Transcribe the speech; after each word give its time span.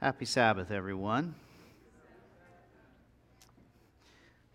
Happy 0.00 0.24
Sabbath, 0.24 0.70
everyone. 0.70 1.34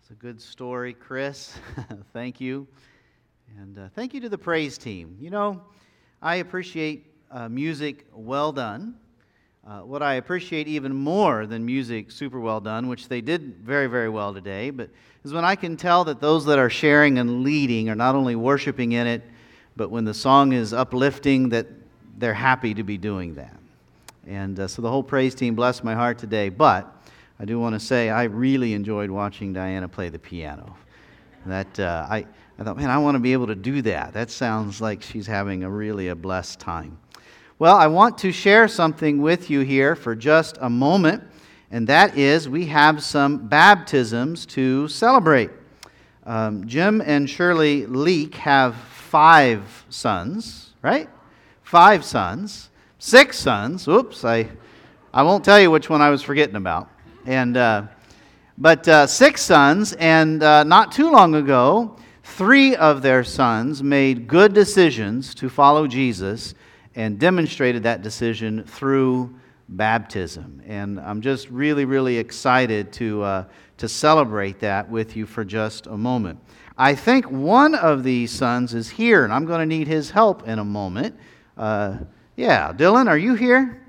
It's 0.00 0.10
a 0.10 0.14
good 0.14 0.40
story, 0.40 0.92
Chris. 0.92 1.56
thank 2.12 2.40
you. 2.40 2.66
And 3.56 3.78
uh, 3.78 3.88
thank 3.94 4.12
you 4.12 4.20
to 4.22 4.28
the 4.28 4.38
praise 4.38 4.76
team. 4.76 5.16
You 5.20 5.30
know, 5.30 5.62
I 6.20 6.36
appreciate 6.36 7.06
uh, 7.30 7.48
music 7.48 8.06
well 8.12 8.50
done. 8.50 8.96
Uh, 9.64 9.82
what 9.82 10.02
I 10.02 10.14
appreciate 10.14 10.66
even 10.66 10.92
more 10.92 11.46
than 11.46 11.64
music 11.64 12.10
super 12.10 12.40
well 12.40 12.60
done, 12.60 12.88
which 12.88 13.06
they 13.06 13.20
did 13.20 13.58
very, 13.58 13.86
very 13.86 14.08
well 14.08 14.34
today, 14.34 14.70
but 14.70 14.90
is 15.24 15.32
when 15.32 15.44
I 15.44 15.54
can 15.54 15.76
tell 15.76 16.02
that 16.06 16.20
those 16.20 16.44
that 16.46 16.58
are 16.58 16.70
sharing 16.70 17.18
and 17.20 17.44
leading 17.44 17.88
are 17.88 17.94
not 17.94 18.16
only 18.16 18.34
worshiping 18.34 18.90
in 18.92 19.06
it, 19.06 19.22
but 19.76 19.92
when 19.92 20.04
the 20.04 20.14
song 20.14 20.52
is 20.52 20.72
uplifting, 20.72 21.50
that 21.50 21.68
they're 22.18 22.34
happy 22.34 22.74
to 22.74 22.82
be 22.82 22.98
doing 22.98 23.34
that. 23.34 23.56
And 24.26 24.58
uh, 24.58 24.66
so 24.66 24.82
the 24.82 24.90
whole 24.90 25.04
praise 25.04 25.34
team 25.34 25.54
blessed 25.54 25.84
my 25.84 25.94
heart 25.94 26.18
today. 26.18 26.48
But 26.48 26.92
I 27.38 27.44
do 27.44 27.60
want 27.60 27.74
to 27.74 27.80
say 27.80 28.10
I 28.10 28.24
really 28.24 28.74
enjoyed 28.74 29.10
watching 29.10 29.52
Diana 29.52 29.88
play 29.88 30.08
the 30.08 30.18
piano. 30.18 30.76
That 31.44 31.78
uh, 31.78 32.06
I, 32.10 32.26
I 32.58 32.64
thought, 32.64 32.76
man, 32.76 32.90
I 32.90 32.98
want 32.98 33.14
to 33.14 33.20
be 33.20 33.32
able 33.32 33.46
to 33.46 33.54
do 33.54 33.82
that. 33.82 34.14
That 34.14 34.30
sounds 34.30 34.80
like 34.80 35.00
she's 35.00 35.26
having 35.26 35.62
a 35.62 35.70
really 35.70 36.08
a 36.08 36.16
blessed 36.16 36.58
time. 36.58 36.98
Well, 37.58 37.76
I 37.76 37.86
want 37.86 38.18
to 38.18 38.32
share 38.32 38.66
something 38.68 39.22
with 39.22 39.48
you 39.48 39.60
here 39.60 39.94
for 39.94 40.14
just 40.14 40.58
a 40.60 40.68
moment, 40.68 41.22
and 41.70 41.86
that 41.86 42.18
is 42.18 42.48
we 42.48 42.66
have 42.66 43.02
some 43.02 43.46
baptisms 43.46 44.44
to 44.46 44.88
celebrate. 44.88 45.50
Um, 46.24 46.66
Jim 46.66 47.00
and 47.00 47.30
Shirley 47.30 47.86
Leek 47.86 48.34
have 48.34 48.74
five 48.74 49.86
sons, 49.88 50.74
right? 50.82 51.08
Five 51.62 52.04
sons 52.04 52.70
six 53.06 53.38
sons. 53.38 53.86
Oops, 53.86 54.24
I, 54.24 54.48
I 55.14 55.22
won't 55.22 55.44
tell 55.44 55.60
you 55.60 55.70
which 55.70 55.88
one 55.88 56.02
I 56.02 56.10
was 56.10 56.22
forgetting 56.22 56.56
about. 56.56 56.90
And, 57.24 57.56
uh, 57.56 57.84
but 58.58 58.88
uh, 58.88 59.06
six 59.06 59.42
sons, 59.42 59.92
and 59.92 60.42
uh, 60.42 60.64
not 60.64 60.90
too 60.90 61.12
long 61.12 61.36
ago, 61.36 61.96
three 62.24 62.74
of 62.74 63.02
their 63.02 63.22
sons 63.22 63.80
made 63.80 64.26
good 64.26 64.52
decisions 64.54 65.36
to 65.36 65.48
follow 65.48 65.86
Jesus 65.86 66.54
and 66.96 67.16
demonstrated 67.16 67.84
that 67.84 68.02
decision 68.02 68.64
through 68.64 69.32
baptism. 69.68 70.60
And 70.66 70.98
I'm 70.98 71.20
just 71.20 71.48
really, 71.48 71.84
really 71.84 72.18
excited 72.18 72.92
to, 72.94 73.22
uh, 73.22 73.44
to 73.76 73.88
celebrate 73.88 74.58
that 74.58 74.90
with 74.90 75.14
you 75.14 75.26
for 75.26 75.44
just 75.44 75.86
a 75.86 75.96
moment. 75.96 76.40
I 76.76 76.96
think 76.96 77.30
one 77.30 77.76
of 77.76 78.02
these 78.02 78.32
sons 78.32 78.74
is 78.74 78.90
here, 78.90 79.22
and 79.22 79.32
I'm 79.32 79.46
going 79.46 79.60
to 79.60 79.66
need 79.66 79.86
his 79.86 80.10
help 80.10 80.48
in 80.48 80.58
a 80.58 80.64
moment. 80.64 81.14
Uh, 81.56 81.98
yeah, 82.36 82.72
Dylan, 82.72 83.08
are 83.08 83.18
you 83.18 83.34
here? 83.34 83.82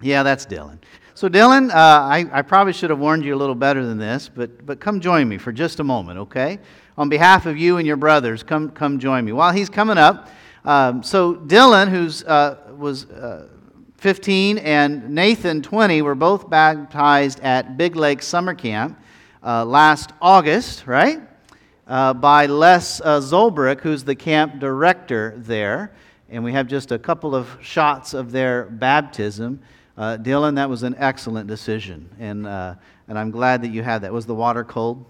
Yeah, 0.00 0.24
that's 0.24 0.44
Dylan. 0.46 0.78
So, 1.14 1.28
Dylan, 1.28 1.70
uh, 1.70 1.74
I, 1.74 2.26
I 2.32 2.42
probably 2.42 2.72
should 2.72 2.90
have 2.90 2.98
warned 2.98 3.24
you 3.24 3.34
a 3.34 3.36
little 3.36 3.54
better 3.54 3.86
than 3.86 3.98
this, 3.98 4.28
but, 4.28 4.66
but 4.66 4.80
come 4.80 5.00
join 5.00 5.28
me 5.28 5.38
for 5.38 5.52
just 5.52 5.78
a 5.78 5.84
moment, 5.84 6.18
okay? 6.18 6.58
On 6.98 7.08
behalf 7.08 7.46
of 7.46 7.56
you 7.56 7.76
and 7.76 7.86
your 7.86 7.96
brothers, 7.96 8.42
come, 8.42 8.70
come 8.70 8.98
join 8.98 9.24
me. 9.24 9.32
While 9.32 9.52
he's 9.52 9.68
coming 9.68 9.98
up, 9.98 10.28
um, 10.64 11.02
so 11.02 11.34
Dylan, 11.34 11.88
who's 11.88 12.24
uh, 12.24 12.58
was 12.76 13.04
uh, 13.10 13.48
15, 13.98 14.58
and 14.58 15.10
Nathan, 15.10 15.62
20, 15.62 16.02
were 16.02 16.16
both 16.16 16.50
baptized 16.50 17.38
at 17.40 17.76
Big 17.76 17.94
Lake 17.94 18.22
Summer 18.22 18.54
Camp 18.54 18.98
uh, 19.44 19.64
last 19.64 20.10
August, 20.20 20.86
right? 20.86 21.20
Uh, 21.86 22.12
by 22.12 22.46
Les 22.46 23.00
uh, 23.00 23.20
Zolbrick, 23.20 23.80
who's 23.80 24.02
the 24.02 24.14
camp 24.14 24.58
director 24.58 25.34
there 25.36 25.92
and 26.32 26.42
we 26.42 26.52
have 26.52 26.66
just 26.66 26.90
a 26.92 26.98
couple 26.98 27.34
of 27.34 27.58
shots 27.60 28.14
of 28.14 28.32
their 28.32 28.64
baptism. 28.64 29.60
Uh, 29.98 30.16
Dylan, 30.16 30.56
that 30.56 30.68
was 30.68 30.82
an 30.82 30.94
excellent 30.98 31.46
decision, 31.46 32.08
and, 32.18 32.46
uh, 32.46 32.74
and 33.06 33.18
I'm 33.18 33.30
glad 33.30 33.60
that 33.62 33.68
you 33.68 33.82
had 33.82 34.00
that. 34.02 34.12
Was 34.12 34.24
the 34.24 34.34
water 34.34 34.64
cold? 34.64 35.04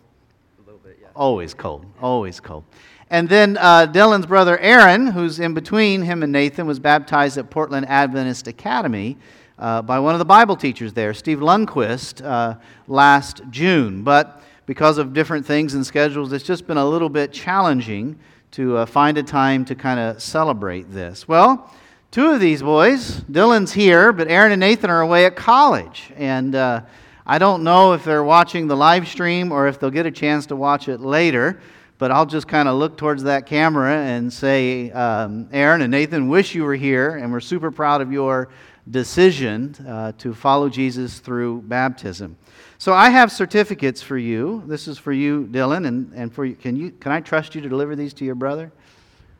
A 0.58 0.66
little 0.66 0.80
bit, 0.80 0.98
yeah. 1.00 1.08
Always 1.14 1.54
cold, 1.54 1.86
always 2.00 2.40
cold. 2.40 2.64
And 3.08 3.28
then 3.28 3.56
uh, 3.58 3.86
Dylan's 3.86 4.27
brother 4.27 4.58
Aaron, 4.58 5.06
who's 5.06 5.38
in 5.38 5.55
between 5.55 6.02
him 6.02 6.24
and 6.24 6.32
Nathan, 6.32 6.66
was 6.66 6.80
baptized 6.80 7.38
at 7.38 7.50
Portland 7.50 7.86
Adventist 7.88 8.48
Academy 8.48 9.16
uh, 9.61 9.80
by 9.80 10.00
one 10.00 10.16
of 10.16 10.18
the 10.18 10.24
Bible 10.24 10.56
teachers 10.56 10.92
there, 10.92 11.14
Steve 11.14 11.38
Lundquist, 11.38 12.24
uh, 12.24 12.56
last 12.88 13.42
June. 13.50 14.02
But 14.02 14.42
because 14.66 14.98
of 14.98 15.12
different 15.12 15.46
things 15.46 15.74
and 15.74 15.86
schedules, 15.86 16.32
it's 16.32 16.44
just 16.44 16.66
been 16.66 16.78
a 16.78 16.84
little 16.84 17.11
bit 17.11 17.32
challenging 17.32 18.18
to 18.52 18.77
uh, 18.77 18.86
find 18.86 19.17
a 19.17 19.23
time 19.23 19.64
to 19.64 19.74
kind 19.74 19.98
of 19.98 20.23
celebrate 20.23 20.92
this. 20.92 21.27
Well, 21.27 21.70
two 22.11 22.30
of 22.30 22.40
these 22.40 22.63
boys, 22.63 23.23
Dylan's 23.23 23.73
here, 23.73 24.13
but 24.13 24.29
Aaron 24.29 24.52
and 24.52 24.61
Nathan 24.61 24.90
are 24.90 25.01
away 25.01 25.24
at 25.24 25.36
college. 25.36 26.13
And 26.17 26.55
uh, 26.55 26.83
I 27.27 27.39
don't 27.39 27.64
know 27.64 27.95
if 27.95 28.05
they're 28.05 28.23
watching 28.23 28.67
the 28.67 28.77
live 28.77 29.08
stream 29.08 29.52
or 29.52 29.68
if 29.68 29.80
they'll 29.80 29.91
get 29.91 30.05
a 30.05 30.11
chance 30.11 30.45
to 30.46 30.57
watch 30.57 30.89
it 30.89 31.01
later. 31.01 31.61
But 31.96 32.11
I'll 32.11 32.27
just 32.27 32.46
kind 32.46 32.68
of 32.68 32.77
look 32.77 32.98
towards 32.98 33.23
that 33.23 33.46
camera 33.46 33.95
and 33.95 34.30
say, 34.30 34.91
um, 34.91 35.48
Aaron 35.52 35.80
and 35.80 35.91
Nathan, 35.91 36.29
wish 36.29 36.55
you 36.55 36.64
were 36.64 36.74
here, 36.74 37.17
and 37.17 37.33
we're 37.33 37.41
super 37.41 37.70
proud 37.70 38.02
of 38.02 38.12
your 38.12 38.51
decision 38.91 39.74
uh, 39.86 40.12
to 40.18 40.35
follow 40.35 40.68
Jesus 40.68 41.20
through 41.20 41.62
baptism. 41.62 42.36
So 42.82 42.92
I 42.92 43.10
have 43.10 43.30
certificates 43.30 44.02
for 44.02 44.18
you. 44.18 44.64
This 44.66 44.88
is 44.88 44.98
for 44.98 45.12
you, 45.12 45.46
Dylan, 45.52 45.86
and, 45.86 46.12
and 46.16 46.34
for 46.34 46.44
you. 46.44 46.56
Can, 46.56 46.74
you. 46.74 46.90
can 46.90 47.12
I 47.12 47.20
trust 47.20 47.54
you 47.54 47.60
to 47.60 47.68
deliver 47.68 47.94
these 47.94 48.12
to 48.14 48.24
your 48.24 48.34
brother? 48.34 48.72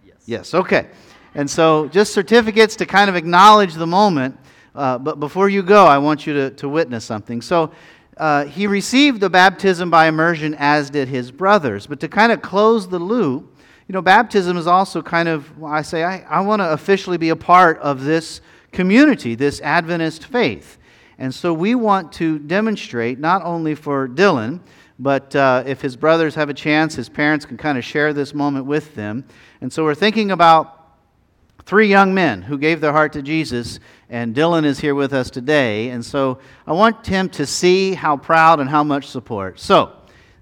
Yes. 0.07 0.17
Yes, 0.27 0.55
okay. 0.55 0.87
And 1.35 1.51
so 1.51 1.89
just 1.89 2.13
certificates 2.13 2.77
to 2.77 2.87
kind 2.87 3.11
of 3.11 3.17
acknowledge 3.17 3.75
the 3.75 3.85
moment. 3.85 4.39
Uh, 4.77 4.97
but 4.97 5.19
before 5.19 5.49
you 5.49 5.65
go, 5.65 5.87
I 5.87 5.99
want 5.99 6.25
you 6.25 6.35
to, 6.35 6.51
to 6.51 6.69
witness 6.69 7.05
something. 7.05 7.43
So 7.43 7.73
uh, 8.17 8.45
he 8.45 8.69
received 8.69 9.19
the 9.21 9.29
baptism 9.29 9.91
by 9.91 10.07
immersion, 10.07 10.55
as 10.57 10.89
did 10.89 11.09
his 11.09 11.33
brothers. 11.33 11.89
But 11.89 11.99
to 11.99 12.07
kind 12.07 12.31
of 12.31 12.43
close 12.43 12.87
the 12.87 13.01
loop, 13.01 13.57
you 13.89 13.93
know, 13.93 14.03
baptism 14.03 14.57
is 14.57 14.69
also 14.69 15.03
kind 15.03 15.29
of, 15.29 15.51
I 15.65 15.83
say, 15.83 16.05
I, 16.05 16.21
I 16.29 16.43
want 16.43 16.61
to 16.61 16.71
officially 16.71 17.19
be 17.19 17.31
a 17.31 17.37
part 17.37 17.81
of 17.81 18.05
this 18.05 18.41
community, 18.71 19.35
this 19.35 19.61
Adventist 19.63 20.27
faith. 20.27 20.79
And 21.23 21.33
so 21.33 21.55
we 21.55 21.77
want 21.77 22.11
to 22.15 22.41
demonstrate, 22.41 23.21
not 23.21 23.45
only 23.45 23.77
for 23.77 24.09
Dylan, 24.09 24.59
but 24.99 25.37
uh, 25.37 25.63
if 25.65 25.81
his 25.81 25.95
brothers 25.95 26.35
have 26.35 26.49
a 26.49 26.55
chance, 26.55 26.97
his 26.97 27.09
parents 27.09 27.47
can 27.47 27.57
kind 27.57 27.79
of 27.79 27.85
share 27.85 28.13
this 28.13 28.35
moment 28.35 28.67
with 28.67 28.97
them. 28.97 29.25
And 29.61 29.73
so 29.73 29.85
we're 29.85 29.95
thinking 29.95 30.33
about 30.33 30.97
three 31.65 31.87
young 31.87 32.13
men 32.13 32.43
who 32.43 32.59
gave 32.59 32.81
their 32.81 32.91
heart 32.91 33.13
to 33.13 33.23
Jesus, 33.23 33.79
and 34.11 34.35
Dylan 34.35 34.65
is 34.65 34.81
here 34.81 34.97
with 34.97 35.13
us 35.13 35.31
today. 35.31 35.91
And 35.91 36.05
so 36.05 36.41
I 36.67 36.73
want 36.73 37.07
him 37.07 37.29
to 37.29 37.47
see 37.47 37.95
how 37.95 38.17
proud 38.17 38.59
and 38.59 38.69
how 38.69 38.83
much 38.83 39.07
support. 39.07 39.61
So, 39.61 39.93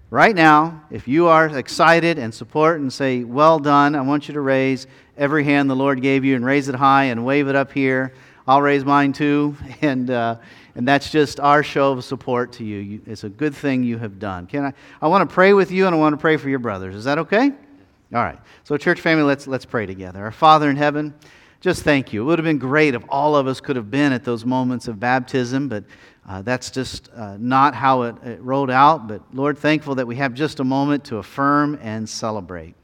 right 0.08 0.34
now, 0.34 0.82
if 0.90 1.06
you 1.06 1.26
are 1.26 1.58
excited 1.58 2.18
and 2.18 2.32
support 2.32 2.80
and 2.80 2.90
say, 2.90 3.22
Well 3.22 3.58
done, 3.58 3.94
I 3.94 4.00
want 4.00 4.28
you 4.28 4.32
to 4.32 4.40
raise 4.40 4.86
every 5.18 5.44
hand 5.44 5.68
the 5.68 5.76
Lord 5.76 6.00
gave 6.00 6.24
you 6.24 6.36
and 6.36 6.42
raise 6.46 6.70
it 6.70 6.74
high 6.74 7.04
and 7.04 7.26
wave 7.26 7.48
it 7.48 7.54
up 7.54 7.70
here. 7.70 8.14
I'll 8.46 8.62
raise 8.62 8.84
mine 8.86 9.12
too. 9.12 9.54
And, 9.82 10.08
uh, 10.08 10.36
and 10.80 10.88
that's 10.88 11.10
just 11.10 11.38
our 11.40 11.62
show 11.62 11.92
of 11.92 12.02
support 12.04 12.52
to 12.52 12.64
you. 12.64 12.78
you. 12.78 13.02
It's 13.04 13.22
a 13.22 13.28
good 13.28 13.54
thing 13.54 13.82
you 13.82 13.98
have 13.98 14.18
done. 14.18 14.46
Can 14.46 14.64
I? 14.64 14.72
I 15.02 15.08
want 15.08 15.28
to 15.28 15.34
pray 15.34 15.52
with 15.52 15.70
you 15.70 15.84
and 15.84 15.94
I 15.94 15.98
want 15.98 16.14
to 16.14 16.16
pray 16.16 16.38
for 16.38 16.48
your 16.48 16.58
brothers. 16.58 16.94
Is 16.94 17.04
that 17.04 17.18
okay? 17.18 17.48
All 17.50 18.22
right. 18.22 18.38
So, 18.64 18.78
church 18.78 18.98
family, 18.98 19.24
let's, 19.24 19.46
let's 19.46 19.66
pray 19.66 19.84
together. 19.84 20.24
Our 20.24 20.32
Father 20.32 20.70
in 20.70 20.76
heaven, 20.76 21.12
just 21.60 21.82
thank 21.82 22.14
you. 22.14 22.22
It 22.22 22.24
would 22.24 22.38
have 22.38 22.46
been 22.46 22.56
great 22.56 22.94
if 22.94 23.02
all 23.10 23.36
of 23.36 23.46
us 23.46 23.60
could 23.60 23.76
have 23.76 23.90
been 23.90 24.14
at 24.14 24.24
those 24.24 24.46
moments 24.46 24.88
of 24.88 24.98
baptism, 24.98 25.68
but 25.68 25.84
uh, 26.26 26.40
that's 26.40 26.70
just 26.70 27.10
uh, 27.14 27.36
not 27.38 27.74
how 27.74 28.04
it, 28.04 28.16
it, 28.24 28.40
rolled 28.40 28.70
out. 28.70 29.06
But 29.06 29.20
Lord, 29.34 29.58
thankful 29.58 29.96
that 29.96 30.06
we 30.06 30.16
have 30.16 30.32
just 30.32 30.60
a 30.60 30.64
moment 30.64 31.04
to 31.04 31.18
affirm 31.18 31.78
and 31.82 32.08
celebrate. 32.08 32.74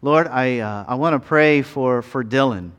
Lord, 0.00 0.28
I, 0.28 0.60
uh, 0.60 0.86
I 0.88 0.94
want 0.94 1.12
to 1.12 1.28
pray 1.28 1.60
for, 1.60 2.00
for 2.00 2.24
Dylan. 2.24 2.70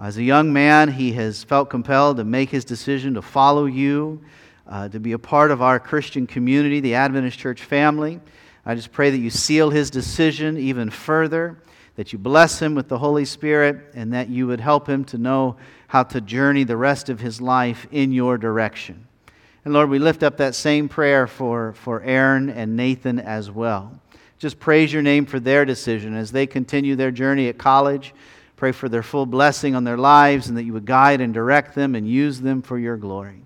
As 0.00 0.16
a 0.16 0.22
young 0.22 0.50
man, 0.50 0.92
he 0.92 1.12
has 1.12 1.44
felt 1.44 1.68
compelled 1.68 2.16
to 2.16 2.24
make 2.24 2.48
his 2.48 2.64
decision 2.64 3.12
to 3.14 3.22
follow 3.22 3.66
you, 3.66 4.22
uh, 4.66 4.88
to 4.88 4.98
be 4.98 5.12
a 5.12 5.18
part 5.18 5.50
of 5.50 5.60
our 5.60 5.78
Christian 5.78 6.26
community, 6.26 6.80
the 6.80 6.94
Adventist 6.94 7.38
Church 7.38 7.62
family. 7.62 8.18
I 8.64 8.74
just 8.74 8.92
pray 8.92 9.10
that 9.10 9.18
you 9.18 9.28
seal 9.28 9.68
his 9.68 9.90
decision 9.90 10.56
even 10.56 10.88
further, 10.88 11.62
that 11.96 12.14
you 12.14 12.18
bless 12.18 12.62
him 12.62 12.74
with 12.74 12.88
the 12.88 12.96
Holy 12.96 13.26
Spirit, 13.26 13.92
and 13.92 14.14
that 14.14 14.30
you 14.30 14.46
would 14.46 14.60
help 14.60 14.88
him 14.88 15.04
to 15.04 15.18
know 15.18 15.56
how 15.88 16.02
to 16.04 16.22
journey 16.22 16.64
the 16.64 16.78
rest 16.78 17.10
of 17.10 17.20
his 17.20 17.42
life 17.42 17.86
in 17.90 18.10
your 18.10 18.38
direction. 18.38 19.06
And 19.66 19.74
Lord, 19.74 19.90
we 19.90 19.98
lift 19.98 20.22
up 20.22 20.38
that 20.38 20.54
same 20.54 20.88
prayer 20.88 21.26
for, 21.26 21.74
for 21.74 22.02
Aaron 22.02 22.48
and 22.48 22.74
Nathan 22.74 23.18
as 23.18 23.50
well. 23.50 24.00
Just 24.38 24.58
praise 24.58 24.94
your 24.94 25.02
name 25.02 25.26
for 25.26 25.38
their 25.38 25.66
decision 25.66 26.14
as 26.14 26.32
they 26.32 26.46
continue 26.46 26.96
their 26.96 27.10
journey 27.10 27.48
at 27.48 27.58
college. 27.58 28.14
Pray 28.60 28.72
for 28.72 28.90
their 28.90 29.02
full 29.02 29.24
blessing 29.24 29.74
on 29.74 29.84
their 29.84 29.96
lives 29.96 30.48
and 30.48 30.58
that 30.58 30.64
you 30.64 30.74
would 30.74 30.84
guide 30.84 31.22
and 31.22 31.32
direct 31.32 31.74
them 31.74 31.94
and 31.94 32.06
use 32.06 32.42
them 32.42 32.60
for 32.60 32.78
your 32.78 32.98
glory. 32.98 33.40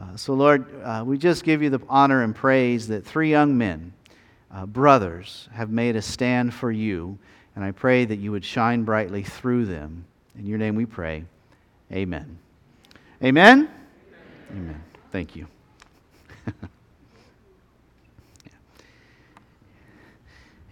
Uh, 0.00 0.16
so, 0.16 0.32
Lord, 0.32 0.64
uh, 0.84 1.02
we 1.04 1.18
just 1.18 1.42
give 1.42 1.60
you 1.60 1.70
the 1.70 1.80
honor 1.88 2.22
and 2.22 2.32
praise 2.32 2.86
that 2.86 3.04
three 3.04 3.30
young 3.30 3.58
men, 3.58 3.92
uh, 4.54 4.64
brothers, 4.64 5.48
have 5.52 5.70
made 5.70 5.96
a 5.96 6.02
stand 6.02 6.54
for 6.54 6.70
you. 6.70 7.18
And 7.56 7.64
I 7.64 7.72
pray 7.72 8.04
that 8.04 8.20
you 8.20 8.30
would 8.30 8.44
shine 8.44 8.84
brightly 8.84 9.24
through 9.24 9.64
them. 9.64 10.04
In 10.38 10.46
your 10.46 10.58
name 10.58 10.76
we 10.76 10.86
pray. 10.86 11.24
Amen. 11.90 12.38
Amen? 13.24 13.68
Amen. 14.52 14.84
Thank 15.10 15.34
you. 15.34 15.48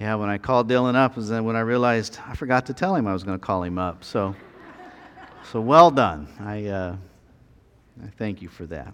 yeah, 0.01 0.15
when 0.15 0.29
I 0.29 0.37
called 0.37 0.69
Dylan 0.69 0.95
up, 0.95 1.17
was 1.17 1.29
then 1.29 1.45
when 1.45 1.57
I 1.57 1.61
realized 1.61 2.19
I 2.27 2.35
forgot 2.35 2.67
to 2.67 2.75
tell 2.75 2.95
him 2.95 3.07
I 3.07 3.13
was 3.13 3.25
going 3.25 3.39
to 3.39 3.45
call 3.45 3.63
him 3.63 3.79
up. 3.79 4.05
So, 4.05 4.35
so 5.51 5.61
well 5.61 5.91
done. 5.91 6.29
I, 6.39 6.67
uh, 6.67 6.97
I 8.05 8.09
thank 8.19 8.43
you 8.43 8.49
for 8.49 8.67
that. 8.67 8.93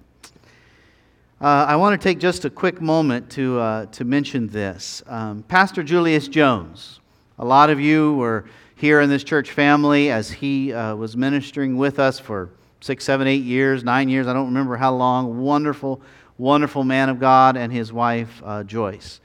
Uh, 1.41 1.67
I 1.69 1.75
want 1.75 2.01
to 2.01 2.09
take 2.09 2.21
just 2.21 2.45
a 2.45 2.51
quick 2.51 2.81
moment 2.81 3.29
to, 3.31 3.59
uh, 3.59 3.87
to 3.87 4.05
mention 4.05 4.47
this. 4.47 5.03
Um, 5.09 5.43
Pastor 5.43 5.83
Julius 5.83 6.29
Jones, 6.29 7.01
a 7.37 7.45
lot 7.45 7.69
of 7.69 7.81
you 7.81 8.15
were 8.15 8.45
here 8.77 9.01
in 9.01 9.11
this 9.11 9.25
church 9.25 9.51
family 9.51 10.09
as 10.09 10.31
he 10.31 10.73
uh, 10.73 10.95
was 10.95 11.17
ministering 11.17 11.77
with 11.77 11.99
us 11.99 12.21
for 12.21 12.51
six, 12.81 13.05
seven, 13.05 13.27
eight 13.27 13.43
years, 13.43 13.83
nine 13.83 14.09
years, 14.09 14.29
I 14.29 14.33
don't 14.33 14.47
remember 14.47 14.77
how 14.77 14.95
long. 14.95 15.41
Wonderful, 15.41 16.01
wonderful 16.39 16.85
man 16.85 17.09
of 17.09 17.19
God 17.19 17.57
and 17.57 17.73
his 17.73 17.93
wife, 17.93 18.41
uh, 18.45 18.63
Joyce. 18.63 19.21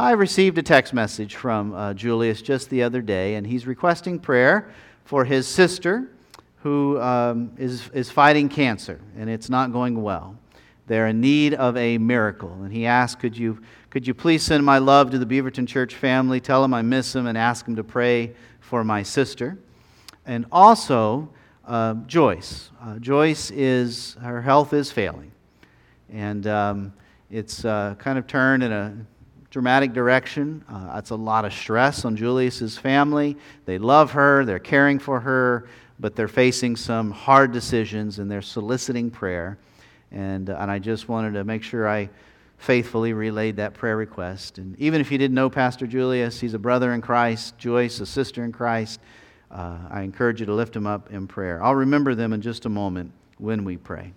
I 0.00 0.12
received 0.12 0.56
a 0.56 0.62
text 0.62 0.94
message 0.94 1.34
from 1.34 1.74
uh, 1.74 1.92
Julius 1.92 2.40
just 2.40 2.70
the 2.70 2.84
other 2.84 3.02
day, 3.02 3.34
and 3.34 3.46
he's 3.46 3.66
requesting 3.66 4.18
prayer 4.18 4.70
for 5.04 5.26
his 5.26 5.46
sister 5.46 6.08
who 6.62 6.98
um, 6.98 7.52
is 7.58 7.90
is, 7.90 8.10
fighting 8.10 8.48
cancer, 8.48 8.98
and 9.18 9.28
it's 9.28 9.50
not 9.50 9.72
going 9.72 10.02
well. 10.02 10.38
They're 10.86 11.08
in 11.08 11.20
need 11.20 11.52
of 11.52 11.76
a 11.76 11.98
miracle. 11.98 12.50
And 12.62 12.72
he 12.72 12.86
asked, 12.86 13.18
Could 13.18 13.36
you, 13.36 13.60
could 13.90 14.06
you 14.06 14.14
please 14.14 14.42
send 14.42 14.64
my 14.64 14.78
love 14.78 15.10
to 15.10 15.18
the 15.18 15.26
Beaverton 15.26 15.68
Church 15.68 15.94
family? 15.94 16.40
Tell 16.40 16.62
them 16.62 16.72
I 16.72 16.80
miss 16.80 17.12
them 17.12 17.26
and 17.26 17.36
ask 17.36 17.66
them 17.66 17.76
to 17.76 17.84
pray 17.84 18.32
for 18.60 18.82
my 18.82 19.02
sister. 19.02 19.58
And 20.24 20.46
also, 20.50 21.28
uh, 21.66 21.92
Joyce. 22.06 22.70
Uh, 22.80 22.98
Joyce 23.00 23.50
is, 23.50 24.16
her 24.22 24.40
health 24.40 24.72
is 24.72 24.90
failing. 24.90 25.30
And 26.10 26.46
um, 26.46 26.94
it's 27.30 27.66
uh, 27.66 27.96
kind 27.98 28.18
of 28.18 28.26
turned 28.26 28.62
in 28.62 28.72
a 28.72 28.96
dramatic 29.50 29.92
direction. 29.92 30.64
Uh, 30.68 30.94
it's 30.96 31.10
a 31.10 31.16
lot 31.16 31.44
of 31.44 31.52
stress 31.52 32.04
on 32.04 32.16
Julius's 32.16 32.78
family. 32.78 33.36
They 33.66 33.78
love 33.78 34.12
her, 34.12 34.44
they're 34.44 34.58
caring 34.58 34.98
for 34.98 35.20
her, 35.20 35.68
but 35.98 36.14
they're 36.16 36.28
facing 36.28 36.76
some 36.76 37.10
hard 37.10 37.52
decisions 37.52 38.18
and 38.20 38.30
they're 38.30 38.42
soliciting 38.42 39.10
prayer. 39.10 39.58
And, 40.12 40.48
uh, 40.50 40.56
and 40.60 40.70
I 40.70 40.78
just 40.78 41.08
wanted 41.08 41.34
to 41.34 41.44
make 41.44 41.62
sure 41.62 41.88
I 41.88 42.08
faithfully 42.58 43.12
relayed 43.12 43.56
that 43.56 43.74
prayer 43.74 43.96
request. 43.96 44.58
And 44.58 44.78
even 44.78 45.00
if 45.00 45.10
you 45.10 45.18
didn't 45.18 45.34
know 45.34 45.50
Pastor 45.50 45.86
Julius, 45.86 46.38
he's 46.40 46.54
a 46.54 46.58
brother 46.58 46.92
in 46.92 47.00
Christ, 47.00 47.58
Joyce, 47.58 48.00
a 48.00 48.06
sister 48.06 48.44
in 48.44 48.52
Christ. 48.52 49.00
Uh, 49.50 49.78
I 49.90 50.02
encourage 50.02 50.40
you 50.40 50.46
to 50.46 50.54
lift 50.54 50.74
them 50.74 50.86
up 50.86 51.10
in 51.10 51.26
prayer. 51.26 51.62
I'll 51.62 51.74
remember 51.74 52.14
them 52.14 52.32
in 52.32 52.40
just 52.40 52.66
a 52.66 52.68
moment 52.68 53.12
when 53.38 53.64
we 53.64 53.76
pray. 53.76 54.12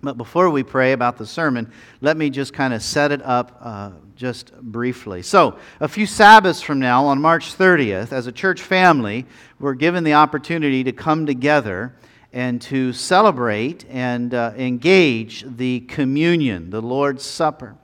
But 0.00 0.16
before 0.16 0.48
we 0.50 0.62
pray 0.62 0.92
about 0.92 1.18
the 1.18 1.26
sermon, 1.26 1.72
let 2.00 2.16
me 2.16 2.30
just 2.30 2.52
kind 2.52 2.72
of 2.72 2.82
set 2.82 3.10
it 3.10 3.20
up 3.22 3.58
uh, 3.60 3.90
just 4.14 4.52
briefly. 4.60 5.22
So, 5.22 5.58
a 5.80 5.88
few 5.88 6.06
Sabbaths 6.06 6.62
from 6.62 6.78
now, 6.78 7.06
on 7.06 7.20
March 7.20 7.56
30th, 7.56 8.12
as 8.12 8.28
a 8.28 8.32
church 8.32 8.62
family, 8.62 9.26
we're 9.58 9.74
given 9.74 10.04
the 10.04 10.14
opportunity 10.14 10.84
to 10.84 10.92
come 10.92 11.26
together 11.26 11.96
and 12.32 12.62
to 12.62 12.92
celebrate 12.92 13.86
and 13.88 14.34
uh, 14.34 14.52
engage 14.56 15.44
the 15.56 15.80
communion, 15.80 16.70
the 16.70 16.82
Lord's 16.82 17.24
Supper. 17.24 17.74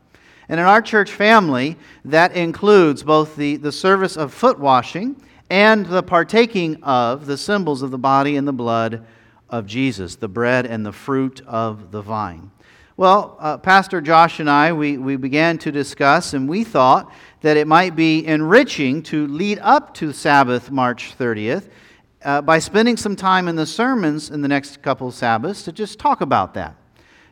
And 0.49 0.61
in 0.61 0.67
our 0.67 0.83
church 0.83 1.11
family, 1.11 1.77
that 2.05 2.37
includes 2.37 3.03
both 3.03 3.35
the, 3.35 3.57
the 3.57 3.73
service 3.73 4.17
of 4.17 4.33
foot 4.33 4.61
washing 4.61 5.17
and 5.51 5.87
the 5.87 6.03
partaking 6.03 6.83
of 6.85 7.27
the 7.27 7.39
symbols 7.39 7.83
of 7.83 7.91
the 7.91 7.99
body 7.99 8.37
and 8.37 8.47
the 8.47 8.53
blood 8.53 9.05
of 9.55 9.67
Jesus, 9.67 10.17
the 10.17 10.27
bread 10.27 10.67
and 10.67 10.85
the 10.85 10.93
fruit 10.93 11.41
of 11.47 11.93
the 11.93 12.03
vine. 12.03 12.51
Well, 12.97 13.37
uh, 13.39 13.57
Pastor 13.59 14.01
Josh 14.01 14.41
and 14.41 14.51
I, 14.51 14.73
we, 14.73 14.99
we 14.99 15.15
began 15.15 15.59
to 15.59 15.71
discuss, 15.71 16.35
and 16.35 16.49
we 16.49 16.65
thought 16.65 17.13
that 17.43 17.57
it 17.57 17.69
might 17.69 17.95
be 17.95 18.27
enriching 18.27 19.01
to 19.05 19.29
lead 19.29 19.61
up 19.61 19.95
to 19.95 20.13
Sabbath, 20.13 20.73
March 20.73 21.17
30th, 21.17 21.69
uh, 22.25 22.43
by 22.43 22.59
spending 22.59 22.97
some 22.97 23.15
time 23.15 23.47
in 23.47 23.55
the 23.55 23.65
sermons 23.65 24.31
in 24.31 24.43
the 24.43 24.49
next 24.49 24.83
couple 24.83 25.07
of 25.07 25.15
Sabbaths 25.15 25.63
to 25.63 25.73
just 25.73 26.01
talk 26.01 26.21
about 26.21 26.55
that. 26.55 26.75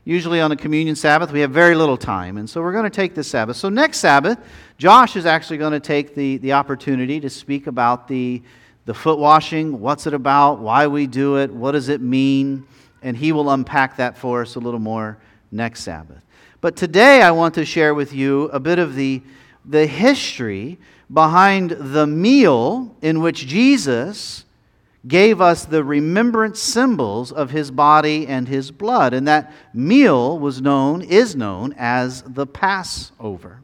Usually 0.04 0.40
on 0.40 0.52
a 0.52 0.56
communion 0.56 0.94
Sabbath, 0.94 1.32
we 1.32 1.40
have 1.40 1.50
very 1.50 1.74
little 1.74 1.96
time, 1.96 2.36
and 2.36 2.48
so 2.48 2.62
we're 2.62 2.72
going 2.72 2.84
to 2.84 2.90
take 2.90 3.16
this 3.16 3.26
Sabbath. 3.26 3.56
So, 3.56 3.68
next 3.68 3.98
Sabbath, 3.98 4.38
Josh 4.78 5.16
is 5.16 5.26
actually 5.26 5.58
going 5.58 5.72
to 5.72 5.80
take 5.80 6.14
the, 6.14 6.36
the 6.38 6.52
opportunity 6.52 7.18
to 7.18 7.30
speak 7.30 7.66
about 7.66 8.06
the, 8.06 8.42
the 8.84 8.94
foot 8.94 9.18
washing. 9.18 9.80
What's 9.80 10.06
it 10.06 10.14
about? 10.14 10.58
Why 10.58 10.86
we 10.86 11.06
do 11.06 11.36
it? 11.36 11.52
What 11.52 11.72
does 11.72 11.88
it 11.88 12.00
mean? 12.00 12.66
And 13.02 13.16
he 13.16 13.32
will 13.32 13.50
unpack 13.50 13.96
that 13.96 14.16
for 14.16 14.42
us 14.42 14.54
a 14.54 14.60
little 14.60 14.80
more 14.80 15.18
next 15.50 15.80
Sabbath. 15.80 16.22
But 16.60 16.76
today, 16.76 17.22
I 17.22 17.32
want 17.32 17.54
to 17.56 17.64
share 17.64 17.94
with 17.94 18.12
you 18.12 18.44
a 18.44 18.60
bit 18.60 18.78
of 18.78 18.94
the, 18.94 19.22
the 19.64 19.86
history 19.86 20.78
behind 21.12 21.70
the 21.70 22.06
meal 22.06 22.96
in 23.02 23.20
which 23.20 23.46
Jesus 23.46 24.44
gave 25.06 25.40
us 25.40 25.64
the 25.64 25.82
remembrance 25.82 26.60
symbols 26.60 27.32
of 27.32 27.50
his 27.50 27.70
body 27.72 28.26
and 28.26 28.46
his 28.46 28.70
blood. 28.70 29.12
And 29.12 29.26
that 29.26 29.52
meal 29.74 30.38
was 30.38 30.62
known, 30.62 31.02
is 31.02 31.34
known 31.34 31.74
as 31.76 32.22
the 32.22 32.46
Passover. 32.46 33.60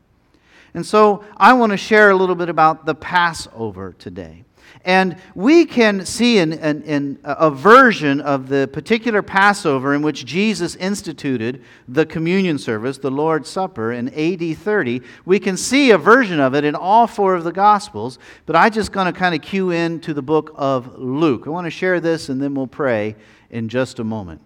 And 0.74 0.84
so 0.84 1.24
I 1.36 1.52
want 1.52 1.70
to 1.70 1.76
share 1.76 2.10
a 2.10 2.16
little 2.16 2.34
bit 2.34 2.48
about 2.48 2.86
the 2.86 2.94
Passover 2.94 3.94
today. 3.98 4.44
And 4.88 5.16
we 5.34 5.66
can 5.66 6.06
see 6.06 6.38
in, 6.38 7.18
a 7.22 7.50
version 7.50 8.22
of 8.22 8.48
the 8.48 8.70
particular 8.72 9.20
Passover 9.20 9.94
in 9.94 10.00
which 10.00 10.24
Jesus 10.24 10.76
instituted 10.76 11.62
the 11.86 12.06
communion 12.06 12.56
service, 12.56 12.96
the 12.96 13.10
Lord's 13.10 13.50
Supper, 13.50 13.92
in 13.92 14.08
AD 14.08 14.56
30. 14.56 15.02
We 15.26 15.40
can 15.40 15.58
see 15.58 15.90
a 15.90 15.98
version 15.98 16.40
of 16.40 16.54
it 16.54 16.64
in 16.64 16.74
all 16.74 17.06
four 17.06 17.34
of 17.34 17.44
the 17.44 17.52
Gospels, 17.52 18.18
but 18.46 18.56
I'm 18.56 18.72
just 18.72 18.90
going 18.90 19.12
to 19.12 19.12
kind 19.12 19.34
of 19.34 19.42
cue 19.42 19.72
in 19.72 20.00
to 20.00 20.14
the 20.14 20.22
book 20.22 20.52
of 20.54 20.98
Luke. 20.98 21.42
I 21.44 21.50
want 21.50 21.66
to 21.66 21.70
share 21.70 22.00
this 22.00 22.30
and 22.30 22.40
then 22.40 22.54
we'll 22.54 22.66
pray 22.66 23.14
in 23.50 23.68
just 23.68 23.98
a 23.98 24.04
moment. 24.04 24.40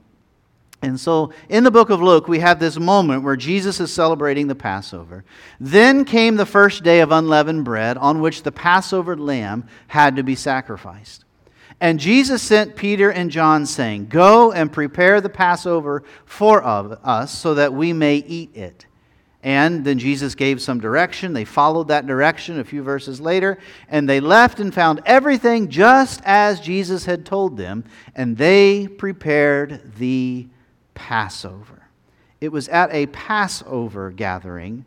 And 0.82 0.99
so 0.99 1.32
in 1.49 1.62
the 1.62 1.70
book 1.70 1.90
of 1.90 2.02
Luke, 2.02 2.26
we 2.26 2.40
have 2.40 2.58
this 2.58 2.79
moment 2.79 3.23
where 3.23 3.37
Jesus 3.37 3.79
is 3.79 3.93
celebrating 3.93 4.49
the 4.49 4.56
Passover. 4.56 5.25
Then 5.61 6.05
came 6.05 6.34
the 6.34 6.44
first 6.44 6.82
day 6.82 7.00
of 7.00 7.12
unleavened 7.12 7.64
bread 7.64 7.96
on 7.96 8.20
which 8.20 8.43
the 8.43 8.52
Passover 8.52 9.17
lamb 9.17 9.69
had 9.87 10.17
to 10.17 10.25
be 10.25 10.34
sacrificed. 10.34 11.25
And 11.81 12.00
Jesus 12.00 12.43
sent 12.43 12.76
Peter 12.76 13.11
and 13.11 13.31
John, 13.31 13.64
saying, 13.64 14.06
Go 14.06 14.52
and 14.52 14.73
prepare 14.73 15.20
the 15.20 15.29
Passover 15.29 16.02
for 16.25 16.62
us 16.64 17.37
so 17.37 17.55
that 17.55 17.73
we 17.73 17.93
may 17.93 18.17
eat 18.17 18.56
it. 18.56 18.86
And 19.43 19.84
then 19.84 19.98
Jesus 19.98 20.36
gave 20.36 20.62
some 20.62 20.79
direction. 20.79 21.32
They 21.32 21.44
followed 21.44 21.89
that 21.89 22.06
direction 22.06 22.60
a 22.60 22.65
few 22.65 22.82
verses 22.82 23.20
later, 23.20 23.58
and 23.89 24.08
they 24.08 24.20
left 24.20 24.60
and 24.60 24.72
found 24.72 25.01
everything 25.05 25.69
just 25.69 26.20
as 26.24 26.60
Jesus 26.60 27.05
had 27.05 27.27
told 27.27 27.56
them, 27.56 27.84
and 28.15 28.36
they 28.36 28.86
prepared 28.86 29.96
the 29.96 30.43
Passover. 30.43 30.61
It 32.41 32.51
was 32.51 32.69
at 32.69 32.93
a 32.93 33.06
Passover 33.06 34.11
gathering 34.11 34.84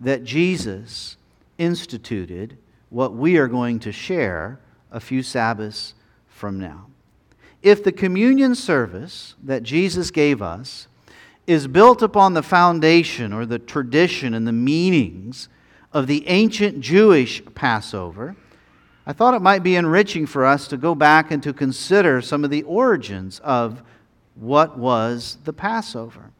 that 0.00 0.24
Jesus 0.24 1.16
instituted 1.58 2.56
what 2.90 3.14
we 3.14 3.36
are 3.36 3.48
going 3.48 3.78
to 3.80 3.92
share 3.92 4.60
a 4.90 5.00
few 5.00 5.22
Sabbaths 5.22 5.94
from 6.26 6.58
now. 6.58 6.86
If 7.62 7.82
the 7.82 7.92
communion 7.92 8.54
service 8.54 9.34
that 9.42 9.62
Jesus 9.62 10.10
gave 10.10 10.40
us 10.40 10.86
is 11.46 11.66
built 11.66 12.02
upon 12.02 12.34
the 12.34 12.42
foundation 12.42 13.32
or 13.32 13.44
the 13.46 13.58
tradition 13.58 14.34
and 14.34 14.46
the 14.46 14.52
meanings 14.52 15.48
of 15.92 16.06
the 16.06 16.26
ancient 16.28 16.80
Jewish 16.80 17.42
Passover, 17.54 18.36
I 19.06 19.12
thought 19.12 19.34
it 19.34 19.42
might 19.42 19.62
be 19.62 19.76
enriching 19.76 20.26
for 20.26 20.44
us 20.44 20.68
to 20.68 20.76
go 20.76 20.94
back 20.94 21.30
and 21.30 21.42
to 21.42 21.52
consider 21.52 22.20
some 22.20 22.44
of 22.44 22.50
the 22.50 22.62
origins 22.64 23.40
of 23.40 23.82
what 24.38 24.78
was 24.78 25.38
the 25.44 25.52
Passover. 25.52 26.30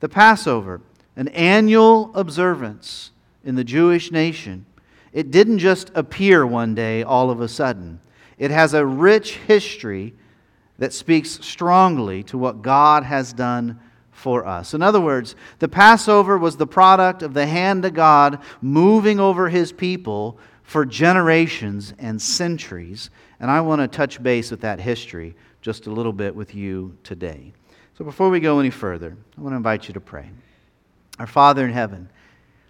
The 0.00 0.08
Passover, 0.08 0.80
an 1.16 1.28
annual 1.28 2.10
observance 2.14 3.10
in 3.44 3.54
the 3.54 3.64
Jewish 3.64 4.12
nation, 4.12 4.66
it 5.12 5.30
didn't 5.30 5.58
just 5.58 5.90
appear 5.94 6.46
one 6.46 6.74
day 6.74 7.02
all 7.02 7.30
of 7.30 7.40
a 7.40 7.48
sudden. 7.48 8.00
It 8.38 8.50
has 8.50 8.74
a 8.74 8.86
rich 8.86 9.36
history 9.36 10.14
that 10.78 10.92
speaks 10.92 11.44
strongly 11.44 12.22
to 12.24 12.38
what 12.38 12.62
God 12.62 13.02
has 13.02 13.32
done 13.32 13.80
for 14.12 14.46
us. 14.46 14.74
In 14.74 14.82
other 14.82 15.00
words, 15.00 15.34
the 15.58 15.68
Passover 15.68 16.38
was 16.38 16.56
the 16.56 16.66
product 16.66 17.22
of 17.22 17.34
the 17.34 17.46
hand 17.46 17.84
of 17.84 17.94
God 17.94 18.40
moving 18.60 19.18
over 19.18 19.48
his 19.48 19.72
people 19.72 20.38
for 20.62 20.84
generations 20.84 21.94
and 21.98 22.20
centuries. 22.20 23.10
And 23.40 23.50
I 23.50 23.60
want 23.60 23.80
to 23.80 23.88
touch 23.88 24.22
base 24.22 24.50
with 24.50 24.60
that 24.60 24.80
history 24.80 25.34
just 25.60 25.86
a 25.86 25.90
little 25.90 26.12
bit 26.12 26.34
with 26.34 26.54
you 26.54 26.96
today. 27.02 27.52
So 27.96 28.04
before 28.04 28.30
we 28.30 28.40
go 28.40 28.60
any 28.60 28.70
further, 28.70 29.16
I 29.36 29.40
want 29.40 29.52
to 29.52 29.56
invite 29.56 29.88
you 29.88 29.94
to 29.94 30.00
pray. 30.00 30.30
Our 31.18 31.26
Father 31.26 31.64
in 31.64 31.72
heaven, 31.72 32.08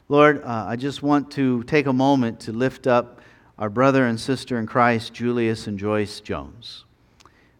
Lord, 0.09 0.42
uh, 0.42 0.64
I 0.66 0.76
just 0.76 1.02
want 1.02 1.30
to 1.33 1.62
take 1.64 1.87
a 1.87 1.92
moment 1.92 2.40
to 2.40 2.52
lift 2.52 2.87
up 2.87 3.21
our 3.59 3.68
brother 3.68 4.07
and 4.07 4.18
sister 4.18 4.59
in 4.59 4.66
Christ, 4.66 5.12
Julius 5.12 5.66
and 5.66 5.78
Joyce 5.78 6.21
Jones. 6.21 6.85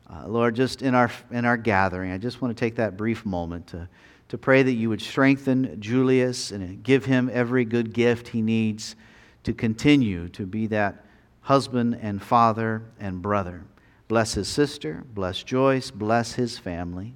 Uh, 0.09 0.27
Lord, 0.27 0.55
just 0.57 0.81
in 0.81 0.95
our, 0.95 1.11
in 1.31 1.45
our 1.45 1.59
gathering, 1.59 2.13
I 2.13 2.17
just 2.17 2.41
want 2.41 2.57
to 2.57 2.59
take 2.59 2.77
that 2.77 2.97
brief 2.97 3.27
moment 3.27 3.67
to, 3.69 3.87
to 4.29 4.39
pray 4.39 4.63
that 4.63 4.73
you 4.73 4.89
would 4.89 5.03
strengthen 5.03 5.79
Julius 5.79 6.51
and 6.51 6.83
give 6.83 7.05
him 7.05 7.31
every 7.31 7.67
good 7.67 7.93
gift 7.93 8.29
he 8.29 8.41
needs 8.41 8.97
to 9.45 9.53
continue 9.53 10.29
to 10.31 10.47
be 10.47 10.67
that 10.69 11.05
husband 11.43 11.99
and 12.01 12.23
father 12.23 12.83
and 12.99 13.21
brother. 13.21 13.65
Bless 14.09 14.33
his 14.33 14.49
sister, 14.49 15.05
bless 15.15 15.43
Joyce, 15.43 15.91
bless 15.91 16.33
his 16.33 16.59
family. 16.59 17.13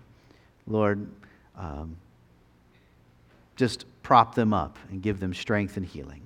Lord, 0.66 1.08
um, 1.56 1.96
just 3.56 3.86
prop 4.02 4.34
them 4.34 4.52
up 4.52 4.78
and 4.90 5.02
give 5.02 5.18
them 5.18 5.32
strength 5.32 5.76
and 5.76 5.86
healing. 5.86 6.22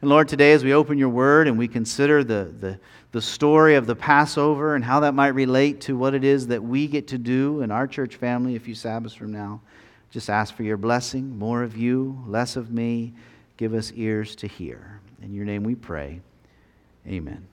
And 0.00 0.10
Lord, 0.10 0.28
today 0.28 0.52
as 0.52 0.64
we 0.64 0.74
open 0.74 0.98
your 0.98 1.10
word 1.10 1.46
and 1.46 1.56
we 1.56 1.68
consider 1.68 2.24
the, 2.24 2.52
the, 2.58 2.78
the 3.12 3.22
story 3.22 3.76
of 3.76 3.86
the 3.86 3.94
Passover 3.94 4.74
and 4.74 4.84
how 4.84 5.00
that 5.00 5.12
might 5.12 5.28
relate 5.28 5.80
to 5.82 5.96
what 5.96 6.14
it 6.14 6.24
is 6.24 6.48
that 6.48 6.62
we 6.62 6.88
get 6.88 7.06
to 7.08 7.18
do 7.18 7.60
in 7.60 7.70
our 7.70 7.86
church 7.86 8.16
family 8.16 8.56
a 8.56 8.60
few 8.60 8.74
Sabbaths 8.74 9.14
from 9.14 9.30
now, 9.30 9.60
just 10.10 10.28
ask 10.28 10.54
for 10.54 10.64
your 10.64 10.76
blessing, 10.76 11.38
more 11.38 11.62
of 11.62 11.76
you, 11.76 12.22
less 12.26 12.56
of 12.56 12.72
me. 12.72 13.12
Give 13.56 13.74
us 13.74 13.92
ears 13.94 14.34
to 14.36 14.48
hear. 14.48 15.00
In 15.22 15.32
your 15.32 15.44
name 15.44 15.62
we 15.62 15.76
pray. 15.76 16.20
Amen. 17.06 17.46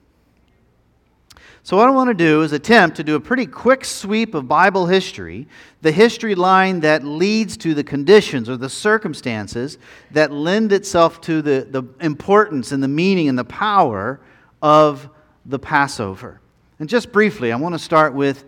So, 1.62 1.76
what 1.76 1.88
I 1.88 1.90
want 1.90 2.08
to 2.08 2.14
do 2.14 2.42
is 2.42 2.52
attempt 2.52 2.96
to 2.96 3.04
do 3.04 3.14
a 3.16 3.20
pretty 3.20 3.46
quick 3.46 3.84
sweep 3.84 4.34
of 4.34 4.48
Bible 4.48 4.86
history, 4.86 5.46
the 5.82 5.92
history 5.92 6.34
line 6.34 6.80
that 6.80 7.04
leads 7.04 7.56
to 7.58 7.74
the 7.74 7.84
conditions 7.84 8.48
or 8.48 8.56
the 8.56 8.68
circumstances 8.68 9.78
that 10.10 10.32
lend 10.32 10.72
itself 10.72 11.20
to 11.22 11.42
the, 11.42 11.66
the 11.70 11.82
importance 12.00 12.72
and 12.72 12.82
the 12.82 12.88
meaning 12.88 13.28
and 13.28 13.38
the 13.38 13.44
power 13.44 14.20
of 14.62 15.08
the 15.46 15.58
Passover. 15.58 16.40
And 16.78 16.88
just 16.88 17.12
briefly, 17.12 17.52
I 17.52 17.56
want 17.56 17.74
to 17.74 17.78
start 17.78 18.14
with 18.14 18.44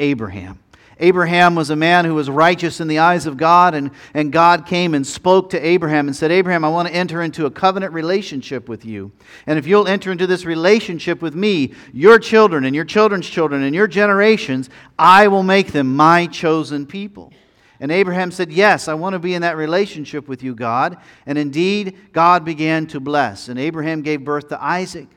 Abraham. 0.00 0.58
Abraham 0.98 1.54
was 1.54 1.68
a 1.68 1.76
man 1.76 2.06
who 2.06 2.14
was 2.14 2.30
righteous 2.30 2.80
in 2.80 2.88
the 2.88 3.00
eyes 3.00 3.26
of 3.26 3.36
God, 3.36 3.74
and, 3.74 3.90
and 4.14 4.32
God 4.32 4.64
came 4.64 4.94
and 4.94 5.06
spoke 5.06 5.50
to 5.50 5.60
Abraham 5.60 6.06
and 6.06 6.16
said, 6.16 6.32
Abraham, 6.32 6.64
I 6.64 6.70
want 6.70 6.88
to 6.88 6.94
enter 6.94 7.20
into 7.20 7.44
a 7.44 7.50
covenant 7.50 7.92
relationship 7.92 8.66
with 8.66 8.86
you. 8.86 9.12
And 9.46 9.58
if 9.58 9.66
you'll 9.66 9.88
enter 9.88 10.10
into 10.10 10.26
this 10.26 10.46
relationship 10.46 11.20
with 11.20 11.34
me, 11.34 11.74
your 11.92 12.18
children 12.18 12.64
and 12.64 12.74
your 12.74 12.86
children's 12.86 13.28
children 13.28 13.62
and 13.62 13.74
your 13.74 13.86
generations, 13.86 14.70
I 14.98 15.28
will 15.28 15.42
make 15.42 15.72
them 15.72 15.94
my 15.94 16.26
chosen 16.26 16.86
people. 16.86 17.30
And 17.78 17.92
Abraham 17.92 18.30
said, 18.30 18.50
Yes, 18.50 18.88
I 18.88 18.94
want 18.94 19.12
to 19.12 19.18
be 19.18 19.34
in 19.34 19.42
that 19.42 19.58
relationship 19.58 20.28
with 20.28 20.42
you, 20.42 20.54
God. 20.54 20.96
And 21.26 21.36
indeed, 21.36 21.98
God 22.12 22.42
began 22.42 22.86
to 22.86 23.00
bless. 23.00 23.48
And 23.48 23.58
Abraham 23.58 24.00
gave 24.00 24.24
birth 24.24 24.48
to 24.48 24.62
Isaac, 24.62 25.08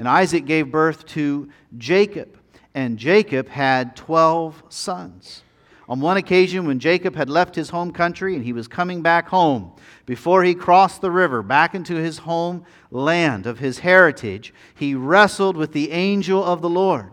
and 0.00 0.08
Isaac 0.08 0.46
gave 0.46 0.72
birth 0.72 1.06
to 1.06 1.48
Jacob 1.76 2.37
and 2.74 2.98
Jacob 2.98 3.48
had 3.48 3.96
12 3.96 4.62
sons. 4.68 5.42
On 5.88 6.00
one 6.00 6.18
occasion, 6.18 6.66
when 6.66 6.78
Jacob 6.78 7.16
had 7.16 7.30
left 7.30 7.54
his 7.54 7.70
home 7.70 7.92
country 7.92 8.34
and 8.34 8.44
he 8.44 8.52
was 8.52 8.68
coming 8.68 9.00
back 9.00 9.28
home, 9.28 9.72
before 10.04 10.44
he 10.44 10.54
crossed 10.54 11.00
the 11.00 11.10
river 11.10 11.42
back 11.42 11.74
into 11.74 11.94
his 11.94 12.18
home 12.18 12.64
land 12.90 13.46
of 13.46 13.58
his 13.58 13.78
heritage, 13.78 14.52
he 14.74 14.94
wrestled 14.94 15.56
with 15.56 15.72
the 15.72 15.90
angel 15.90 16.44
of 16.44 16.60
the 16.60 16.68
Lord. 16.68 17.10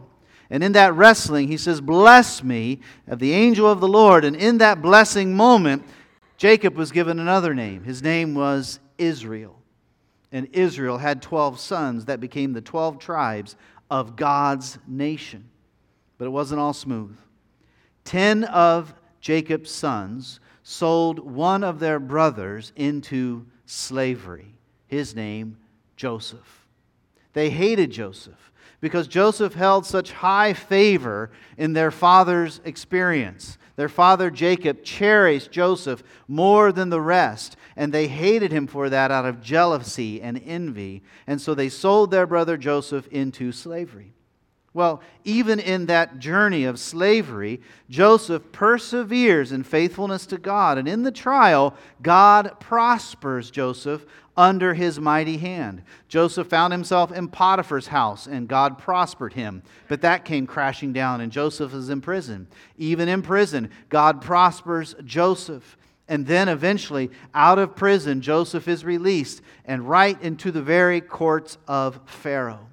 And 0.50 0.62
in 0.64 0.74
that 0.74 0.94
wrestling, 0.94 1.48
he 1.48 1.58
says, 1.58 1.80
Bless 1.80 2.44
me 2.44 2.82
of 3.08 3.20
the 3.20 3.32
angel 3.32 3.70
of 3.70 3.80
the 3.80 3.88
Lord. 3.88 4.26
And 4.26 4.36
in 4.36 4.58
that 4.58 4.82
blessing 4.82 5.36
moment, 5.36 5.84
Jacob 6.38 6.76
was 6.76 6.92
given 6.92 7.20
another 7.20 7.54
name. 7.54 7.84
His 7.84 8.04
name 8.04 8.36
was 8.36 8.80
Israel. 8.98 9.58
And 10.32 10.50
Israel 10.52 10.98
had 10.98 11.22
12 11.22 11.60
sons 11.60 12.06
that 12.06 12.20
became 12.20 12.52
the 12.52 12.62
12 12.62 13.00
tribes 13.00 13.56
of 13.89 14.15
God's 14.15 14.77
nation 14.88 15.50
but 16.18 16.25
it 16.25 16.30
wasn't 16.30 16.60
all 16.60 16.74
smooth. 16.74 17.18
Ten 18.04 18.44
of 18.46 18.94
Jacob's 19.20 19.72
sons 19.72 20.39
sold 20.63 21.20
one 21.20 21.63
of 21.63 21.80
their 21.80 22.00
brothers 22.00 22.72
into 22.75 23.46
slavery, 23.65 24.56
his 24.88 25.15
name, 25.15 25.58
Joseph. 25.96 26.68
They 27.34 27.50
hated 27.50 27.92
Joseph 27.92 28.51
because 28.82 29.08
Joseph 29.08 29.54
held 29.54 29.86
such 29.86 30.12
high 30.12 30.54
favor 30.54 31.32
in 31.58 31.74
their 31.74 31.92
father's 31.92 32.62
experience. 32.63 33.58
Their 33.75 33.89
father 33.89 34.30
Jacob 34.30 34.84
cherished 34.84 35.51
Joseph 35.51 36.04
more 36.27 36.72
than 36.72 36.89
the 36.89 37.01
rest, 37.01 37.58
and 37.75 37.94
they 37.94 38.08
hated 38.08 38.51
him 38.51 38.67
for 38.67 38.89
that 38.89 39.12
out 39.12 39.25
of 39.25 39.41
jealousy 39.41 40.22
and 40.22 40.41
envy. 40.46 41.03
And 41.27 41.41
so 41.41 41.53
they 41.53 41.70
sold 41.70 42.12
their 42.12 42.25
brother 42.25 42.58
Joseph 42.58 43.08
into 43.08 43.51
slavery. 43.51 44.13
Well, 44.74 45.01
even 45.24 45.62
in 45.62 45.86
that 45.86 46.20
journey 46.20 46.65
of 46.65 46.79
slavery, 46.79 47.62
Joseph 47.89 48.51
perseveres 48.51 49.53
in 49.53 49.63
faithfulness 49.63 50.25
to 50.25 50.38
God. 50.38 50.77
And 50.77 50.86
in 50.86 51.03
the 51.03 51.13
trial, 51.13 51.75
God 52.01 52.60
prospers 52.60 53.50
Joseph 53.50 54.05
under 54.36 54.74
his 54.74 55.00
mighty 55.00 55.38
hand. 55.38 55.82
Joseph 56.10 56.48
found 56.48 56.74
himself 56.74 57.13
in 57.13 57.29
Potiphar's 57.29 57.88
house, 57.88 58.27
and 58.27 58.50
God 58.50 58.77
prospered 58.77 59.32
him. 59.32 59.63
But 59.88 60.01
that 60.01 60.25
came 60.25 60.46
crashing 60.46 60.91
down, 60.91 61.22
and 61.22 61.32
Joseph 61.32 61.74
is 61.74 61.89
in 61.89 62.01
prison. 62.01 62.48
Even 62.77 63.08
in 63.08 63.22
prison, 63.22 63.70
God 63.88 64.22
prospers 64.22 64.94
Joseph. 65.05 65.77
And 66.08 66.28
then 66.28 66.50
eventually, 66.50 67.10
out 67.34 67.58
of 67.58 67.76
prison, 67.76 68.22
Joseph 68.22 68.68
is 68.68 68.86
released 68.86 69.42
and 69.66 69.90
right 69.90 70.22
into 70.22 70.52
the 70.52 70.62
very 70.62 71.02
courts 71.02 71.58
of 71.68 72.00
Pharaoh. 72.06 72.68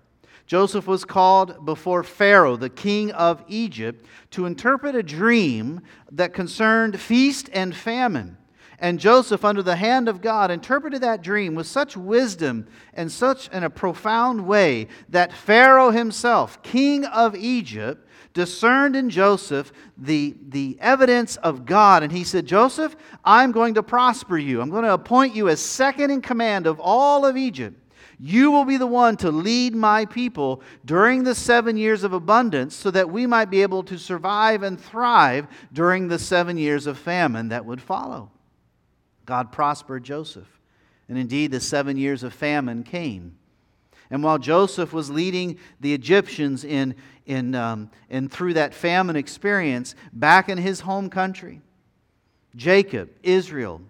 Joseph 0.46 0.86
was 0.86 1.06
called 1.06 1.64
before 1.64 2.02
Pharaoh, 2.02 2.56
the 2.56 2.68
king 2.68 3.10
of 3.12 3.42
Egypt, 3.48 4.04
to 4.32 4.44
interpret 4.44 4.94
a 4.94 5.02
dream 5.02 5.80
that 6.10 6.34
concerned 6.34 7.00
feast 7.00 7.48
and 7.54 7.74
famine. 7.74 8.36
And 8.78 8.98
Joseph, 8.98 9.44
under 9.44 9.62
the 9.62 9.76
hand 9.76 10.08
of 10.08 10.20
God, 10.20 10.50
interpreted 10.50 11.00
that 11.02 11.22
dream 11.22 11.54
with 11.54 11.68
such 11.68 11.96
wisdom 11.96 12.66
and 12.92 13.10
such 13.10 13.48
in 13.48 13.62
a 13.62 13.70
profound 13.70 14.46
way 14.46 14.88
that 15.08 15.32
Pharaoh 15.32 15.90
himself, 15.90 16.62
king 16.62 17.04
of 17.06 17.36
Egypt, 17.36 18.06
discerned 18.32 18.96
in 18.96 19.10
Joseph 19.10 19.72
the, 19.96 20.34
the 20.48 20.76
evidence 20.80 21.36
of 21.36 21.66
God. 21.66 22.02
And 22.02 22.12
he 22.12 22.24
said, 22.24 22.46
Joseph, 22.46 22.96
I'm 23.24 23.52
going 23.52 23.74
to 23.74 23.82
prosper 23.82 24.38
you. 24.38 24.60
I'm 24.60 24.70
going 24.70 24.84
to 24.84 24.92
appoint 24.92 25.34
you 25.34 25.48
as 25.48 25.60
second 25.60 26.10
in 26.10 26.22
command 26.22 26.66
of 26.66 26.80
all 26.80 27.26
of 27.26 27.36
Egypt. 27.36 27.78
You 28.18 28.52
will 28.52 28.64
be 28.64 28.76
the 28.76 28.86
one 28.86 29.16
to 29.18 29.32
lead 29.32 29.74
my 29.74 30.04
people 30.04 30.62
during 30.84 31.24
the 31.24 31.34
seven 31.34 31.76
years 31.76 32.04
of 32.04 32.12
abundance 32.12 32.76
so 32.76 32.90
that 32.92 33.10
we 33.10 33.26
might 33.26 33.50
be 33.50 33.62
able 33.62 33.82
to 33.84 33.98
survive 33.98 34.62
and 34.62 34.80
thrive 34.80 35.48
during 35.72 36.06
the 36.06 36.20
seven 36.20 36.56
years 36.56 36.86
of 36.86 36.98
famine 36.98 37.48
that 37.48 37.64
would 37.66 37.82
follow. 37.82 38.30
God 39.26 39.50
prospered 39.50 40.04
Joseph. 40.04 40.46
And 41.08 41.18
indeed, 41.18 41.50
the 41.50 41.60
seven 41.60 41.96
years 41.96 42.22
of 42.22 42.32
famine 42.32 42.84
came. 42.84 43.36
And 44.12 44.22
while 44.22 44.38
Joseph 44.38 44.92
was 44.92 45.10
leading 45.10 45.58
the 45.80 45.94
Egyptians 45.94 46.64
in, 46.64 46.94
in, 47.24 47.54
um, 47.54 47.90
in 48.10 48.28
through 48.28 48.52
that 48.54 48.74
famine 48.74 49.16
experience 49.16 49.94
back 50.12 50.50
in 50.50 50.58
his 50.58 50.80
home 50.80 51.08
country, 51.08 51.62
Jacob, 52.54 53.08
Israel, 53.22 53.80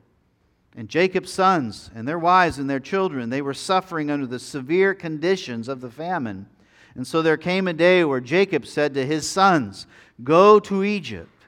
and 0.77 0.89
Jacob's 0.89 1.33
sons 1.33 1.91
and 1.93 2.07
their 2.07 2.21
wives 2.21 2.61
and 2.61 2.71
their 2.71 2.79
children, 2.79 3.31
they 3.31 3.43
were 3.43 3.53
suffering 3.53 4.13
under 4.13 4.25
the 4.25 4.39
severe 4.39 4.95
conditions 4.95 5.67
of 5.67 5.81
the 5.81 5.91
famine. 5.91 6.47
And 6.95 7.05
so 7.05 7.21
there 7.21 7.37
came 7.37 7.67
a 7.67 7.73
day 7.73 8.05
where 8.05 8.21
Jacob 8.21 8.65
said 8.65 8.95
to 8.95 9.05
his 9.05 9.29
sons, 9.29 9.89
Go 10.23 10.61
to 10.61 10.85
Egypt 10.85 11.47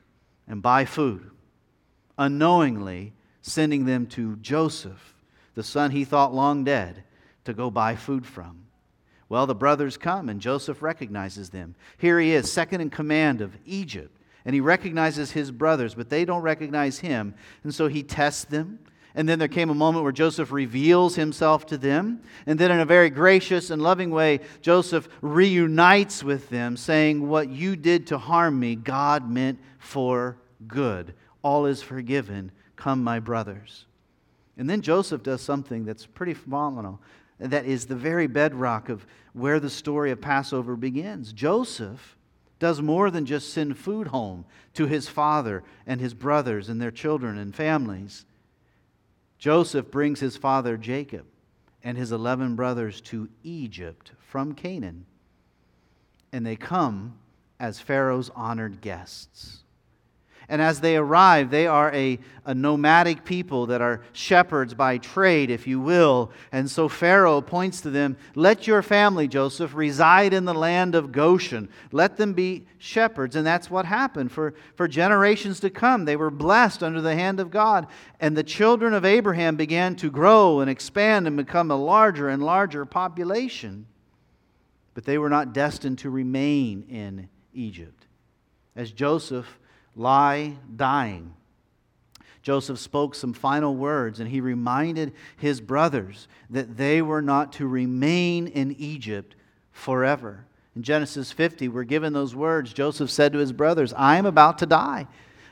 and 0.48 0.60
buy 0.60 0.84
food, 0.84 1.30
unknowingly 2.18 3.12
sending 3.40 3.84
them 3.84 4.08
to 4.08 4.34
Joseph, 4.36 5.14
the 5.54 5.62
son 5.62 5.92
he 5.92 6.04
thought 6.04 6.34
long 6.34 6.64
dead, 6.64 7.04
to 7.44 7.54
go 7.54 7.70
buy 7.70 7.94
food 7.94 8.26
from. 8.26 8.63
Well, 9.28 9.46
the 9.46 9.54
brothers 9.54 9.96
come, 9.96 10.28
and 10.28 10.40
Joseph 10.40 10.82
recognizes 10.82 11.50
them. 11.50 11.74
Here 11.98 12.20
he 12.20 12.32
is, 12.32 12.52
second 12.52 12.80
in 12.80 12.90
command 12.90 13.40
of 13.40 13.56
Egypt, 13.64 14.16
and 14.44 14.54
he 14.54 14.60
recognizes 14.60 15.30
his 15.30 15.50
brothers, 15.50 15.94
but 15.94 16.10
they 16.10 16.24
don't 16.24 16.42
recognize 16.42 16.98
him. 16.98 17.34
And 17.62 17.74
so 17.74 17.88
he 17.88 18.02
tests 18.02 18.44
them 18.44 18.78
and 19.14 19.28
then 19.28 19.38
there 19.38 19.48
came 19.48 19.70
a 19.70 19.74
moment 19.74 20.02
where 20.02 20.12
Joseph 20.12 20.50
reveals 20.50 21.14
himself 21.14 21.66
to 21.66 21.78
them. 21.78 22.20
And 22.46 22.58
then, 22.58 22.72
in 22.72 22.80
a 22.80 22.84
very 22.84 23.10
gracious 23.10 23.70
and 23.70 23.80
loving 23.80 24.10
way, 24.10 24.40
Joseph 24.60 25.08
reunites 25.20 26.24
with 26.24 26.48
them, 26.48 26.76
saying, 26.76 27.28
What 27.28 27.48
you 27.48 27.76
did 27.76 28.08
to 28.08 28.18
harm 28.18 28.58
me, 28.58 28.74
God 28.74 29.30
meant 29.30 29.60
for 29.78 30.36
good. 30.66 31.14
All 31.42 31.66
is 31.66 31.80
forgiven. 31.80 32.50
Come, 32.74 33.04
my 33.04 33.20
brothers. 33.20 33.86
And 34.56 34.68
then 34.68 34.82
Joseph 34.82 35.22
does 35.22 35.40
something 35.40 35.84
that's 35.84 36.06
pretty 36.06 36.34
phenomenal. 36.34 37.00
That 37.38 37.66
is 37.66 37.86
the 37.86 37.96
very 37.96 38.26
bedrock 38.26 38.88
of 38.88 39.06
where 39.32 39.58
the 39.58 39.70
story 39.70 40.10
of 40.10 40.20
Passover 40.20 40.76
begins. 40.76 41.32
Joseph 41.32 42.16
does 42.58 42.80
more 42.80 43.10
than 43.10 43.26
just 43.26 43.52
send 43.52 43.76
food 43.76 44.08
home 44.08 44.44
to 44.74 44.86
his 44.86 45.08
father 45.08 45.64
and 45.86 46.00
his 46.00 46.14
brothers 46.14 46.68
and 46.68 46.80
their 46.80 46.92
children 46.92 47.36
and 47.36 47.54
families. 47.54 48.24
Joseph 49.38 49.90
brings 49.90 50.20
his 50.20 50.36
father 50.36 50.76
Jacob 50.76 51.26
and 51.82 51.98
his 51.98 52.12
11 52.12 52.54
brothers 52.54 53.00
to 53.02 53.28
Egypt 53.42 54.12
from 54.18 54.54
Canaan. 54.54 55.04
And 56.32 56.46
they 56.46 56.56
come 56.56 57.18
as 57.58 57.80
Pharaoh's 57.80 58.30
honored 58.34 58.80
guests. 58.80 59.63
And 60.48 60.60
as 60.60 60.80
they 60.80 60.96
arrive, 60.96 61.50
they 61.50 61.66
are 61.66 61.92
a, 61.94 62.18
a 62.44 62.54
nomadic 62.54 63.24
people 63.24 63.66
that 63.66 63.80
are 63.80 64.02
shepherds 64.12 64.74
by 64.74 64.98
trade, 64.98 65.50
if 65.50 65.66
you 65.66 65.80
will. 65.80 66.30
And 66.52 66.70
so 66.70 66.88
Pharaoh 66.88 67.40
points 67.40 67.80
to 67.82 67.90
them 67.90 68.16
Let 68.34 68.66
your 68.66 68.82
family, 68.82 69.26
Joseph, 69.26 69.74
reside 69.74 70.34
in 70.34 70.44
the 70.44 70.54
land 70.54 70.94
of 70.94 71.12
Goshen. 71.12 71.68
Let 71.92 72.16
them 72.16 72.34
be 72.34 72.66
shepherds. 72.76 73.36
And 73.36 73.46
that's 73.46 73.70
what 73.70 73.86
happened 73.86 74.32
for, 74.32 74.54
for 74.76 74.86
generations 74.86 75.60
to 75.60 75.70
come. 75.70 76.04
They 76.04 76.16
were 76.16 76.30
blessed 76.30 76.82
under 76.82 77.00
the 77.00 77.14
hand 77.14 77.40
of 77.40 77.50
God. 77.50 77.86
And 78.20 78.36
the 78.36 78.44
children 78.44 78.92
of 78.92 79.04
Abraham 79.04 79.56
began 79.56 79.96
to 79.96 80.10
grow 80.10 80.60
and 80.60 80.68
expand 80.68 81.26
and 81.26 81.36
become 81.36 81.70
a 81.70 81.76
larger 81.76 82.28
and 82.28 82.42
larger 82.42 82.84
population. 82.84 83.86
But 84.92 85.04
they 85.04 85.18
were 85.18 85.30
not 85.30 85.54
destined 85.54 85.98
to 86.00 86.10
remain 86.10 86.84
in 86.88 87.28
Egypt. 87.54 88.06
As 88.76 88.90
Joseph 88.90 89.58
lie 89.96 90.56
dying. 90.74 91.34
Joseph 92.44 92.78
spoke 92.78 93.14
some 93.14 93.32
final 93.32 93.74
words 93.74 94.20
and 94.20 94.28
he 94.28 94.40
reminded 94.40 95.14
his 95.38 95.62
brothers 95.62 96.28
that 96.50 96.76
they 96.76 97.00
were 97.00 97.22
not 97.22 97.54
to 97.54 97.66
remain 97.66 98.46
in 98.48 98.72
Egypt 98.72 99.34
forever. 99.72 100.44
In 100.76 100.82
Genesis 100.82 101.32
50, 101.32 101.68
we're 101.68 101.84
given 101.84 102.12
those 102.12 102.34
words. 102.34 102.74
Joseph 102.74 103.10
said 103.10 103.32
to 103.32 103.38
his 103.38 103.52
brothers, 103.52 103.94
I 103.94 104.18
am 104.18 104.26
about 104.26 104.58
to 104.58 104.66
die, 104.66 105.06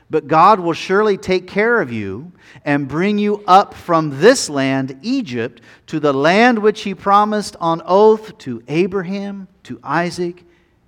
but 0.09 0.27
God 0.27 0.59
will 0.59 0.73
surely 0.73 1.17
take 1.17 1.47
care 1.47 1.81
of 1.81 1.91
you 1.91 2.31
and 2.63 2.87
bring 2.87 3.17
you 3.17 3.43
up 3.47 3.73
from 3.73 4.19
this 4.19 4.47
land, 4.47 4.99
Egypt, 5.01 5.61
to 5.87 5.99
the 5.99 6.13
land 6.13 6.59
which 6.59 6.81
he 6.81 6.93
promised 6.93 7.55
on 7.59 7.81
oath 7.85 8.37
to 8.39 8.61
Abraham, 8.67 9.47
to 9.63 9.79
Isaac, 9.83 10.43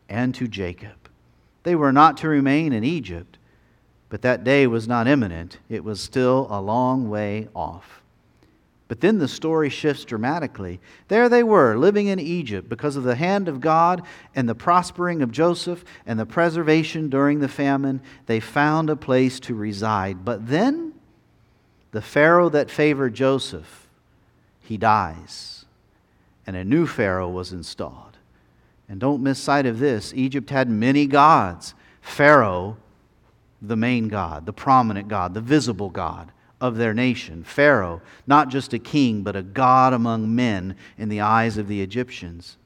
and 0.08 0.36
to 0.36 0.48
Jacob. 0.48 1.10
They 1.64 1.74
were 1.76 1.94
not 1.94 2.18
to 2.18 2.28
remain 2.28 2.74
in 2.74 2.84
Egypt 2.84 3.40
but 4.10 4.22
that 4.22 4.44
day 4.44 4.68
was 4.68 4.88
not 4.88 5.08
imminent, 5.08 5.60
it 5.70 5.84
was 5.84 6.00
still 6.00 6.48
a 6.50 6.62
long 6.62 7.10
way 7.10 7.48
off. 7.56 8.02
But 8.88 9.02
then 9.02 9.18
the 9.18 9.28
story 9.28 9.70
shifts 9.70 10.06
dramatically. 10.06 10.80
There 11.08 11.28
they 11.28 11.42
were, 11.42 11.76
living 11.76 12.08
in 12.08 12.20
Egypt 12.20 12.70
because 12.70 12.96
of 12.96 13.04
the 13.04 13.16
hand 13.16 13.48
of 13.48 13.60
God 13.60 14.04
and 14.36 14.48
the 14.48 14.54
prospering 14.54 15.24
of 15.24 15.32
Joseph 15.32 15.84
and 16.06 16.20
the 16.20 16.26
preservation 16.26 17.10
during 17.10 17.40
the 17.40 17.48
famine. 17.48 18.02
They 18.28 18.40
found 18.40 18.92
a 18.92 18.96
place 18.96 19.40
to 19.42 19.56
reside. 19.56 20.24
But 20.24 20.48
then 20.48 20.94
the 21.92 22.02
Pharaoh 22.02 22.50
that 22.50 22.70
favored 22.70 23.16
Joseph, 23.16 23.88
he 24.62 24.78
dies, 24.78 25.66
and 26.46 26.56
a 26.56 26.64
new 26.64 26.86
Pharaoh 26.86 27.30
was 27.30 27.52
installed. 27.52 28.18
And 28.88 29.00
don't 29.00 29.24
miss 29.24 29.40
sight 29.40 29.66
of 29.66 29.80
this 29.80 30.14
Egypt 30.14 30.52
had 30.52 30.70
many 30.70 31.08
gods. 31.08 31.74
Pharaoh 32.02 32.78
the 33.62 33.76
main 33.76 34.08
God, 34.08 34.46
the 34.46 34.54
prominent 34.54 35.08
God, 35.08 35.34
the 35.34 35.42
visible 35.42 35.90
God 35.90 36.32
of 36.62 36.78
their 36.78 36.94
nation. 36.94 37.44
Pharaoh, 37.44 38.02
not 38.26 38.50
just 38.50 38.74
a 38.74 38.80
king, 38.80 39.24
but 39.24 39.36
a 39.36 39.44
God 39.44 39.94
among 39.94 40.34
men 40.34 40.76
in 40.98 41.10
the 41.10 41.22
eyes 41.22 41.58
of 41.58 41.68
the 41.68 41.82
Egyptians. 41.82 42.58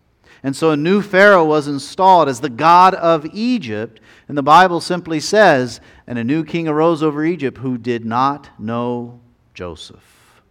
And 0.43 0.55
so 0.55 0.71
a 0.71 0.77
new 0.77 1.01
Pharaoh 1.01 1.45
was 1.45 1.67
installed 1.67 2.29
as 2.29 2.39
the 2.39 2.49
God 2.49 2.93
of 2.95 3.25
Egypt. 3.33 3.99
And 4.27 4.37
the 4.37 4.43
Bible 4.43 4.79
simply 4.79 5.19
says, 5.19 5.81
and 6.07 6.17
a 6.17 6.23
new 6.23 6.45
king 6.45 6.67
arose 6.67 7.03
over 7.03 7.25
Egypt 7.25 7.57
who 7.57 7.77
did 7.77 8.05
not 8.05 8.49
know 8.57 9.19
Joseph. 9.53 10.41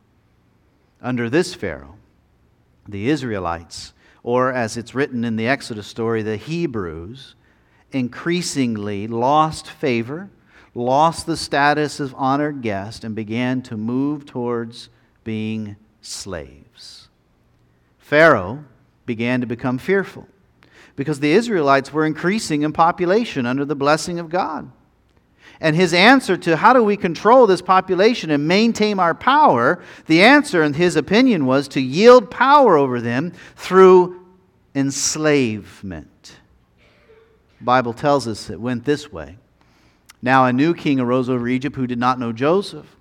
Under 1.00 1.30
this 1.30 1.54
Pharaoh, 1.54 1.94
the 2.86 3.08
Israelites, 3.08 3.92
or 4.22 4.52
as 4.52 4.76
it's 4.76 4.94
written 4.94 5.24
in 5.24 5.36
the 5.36 5.48
Exodus 5.48 5.86
story, 5.86 6.22
the 6.22 6.36
Hebrews, 6.36 7.34
increasingly 7.92 9.06
lost 9.06 9.68
favor, 9.68 10.30
lost 10.74 11.26
the 11.26 11.36
status 11.36 12.00
of 12.00 12.14
honored 12.16 12.62
guest, 12.62 13.04
and 13.04 13.14
began 13.14 13.62
to 13.62 13.76
move 13.76 14.26
towards 14.26 14.88
being 15.24 15.76
slaves. 16.00 17.08
Pharaoh 17.98 18.64
began 19.06 19.40
to 19.40 19.46
become 19.46 19.78
fearful 19.78 20.26
because 20.96 21.20
the 21.20 21.32
Israelites 21.32 21.92
were 21.92 22.04
increasing 22.04 22.62
in 22.62 22.72
population 22.72 23.46
under 23.46 23.64
the 23.64 23.76
blessing 23.76 24.18
of 24.18 24.28
God. 24.28 24.70
And 25.60 25.74
his 25.74 25.92
answer 25.92 26.36
to 26.38 26.56
how 26.56 26.72
do 26.72 26.82
we 26.82 26.96
control 26.96 27.46
this 27.46 27.62
population 27.62 28.30
and 28.30 28.46
maintain 28.46 28.98
our 29.00 29.14
power, 29.14 29.82
the 30.06 30.22
answer, 30.22 30.62
in 30.62 30.74
his 30.74 30.96
opinion, 30.96 31.46
was 31.46 31.68
to 31.68 31.80
yield 31.80 32.30
power 32.30 32.76
over 32.76 33.00
them 33.00 33.32
through 33.56 34.24
enslavement. 34.74 36.10
Bible 37.60 37.92
tells 37.92 38.28
us 38.28 38.50
it 38.50 38.60
went 38.60 38.84
this 38.84 39.12
way. 39.12 39.36
Now 40.22 40.44
a 40.44 40.52
new 40.52 40.74
king 40.74 41.00
arose 41.00 41.28
over 41.28 41.48
Egypt 41.48 41.76
who 41.76 41.86
did 41.86 41.98
not 41.98 42.18
know 42.18 42.32
Joseph. 42.32 42.96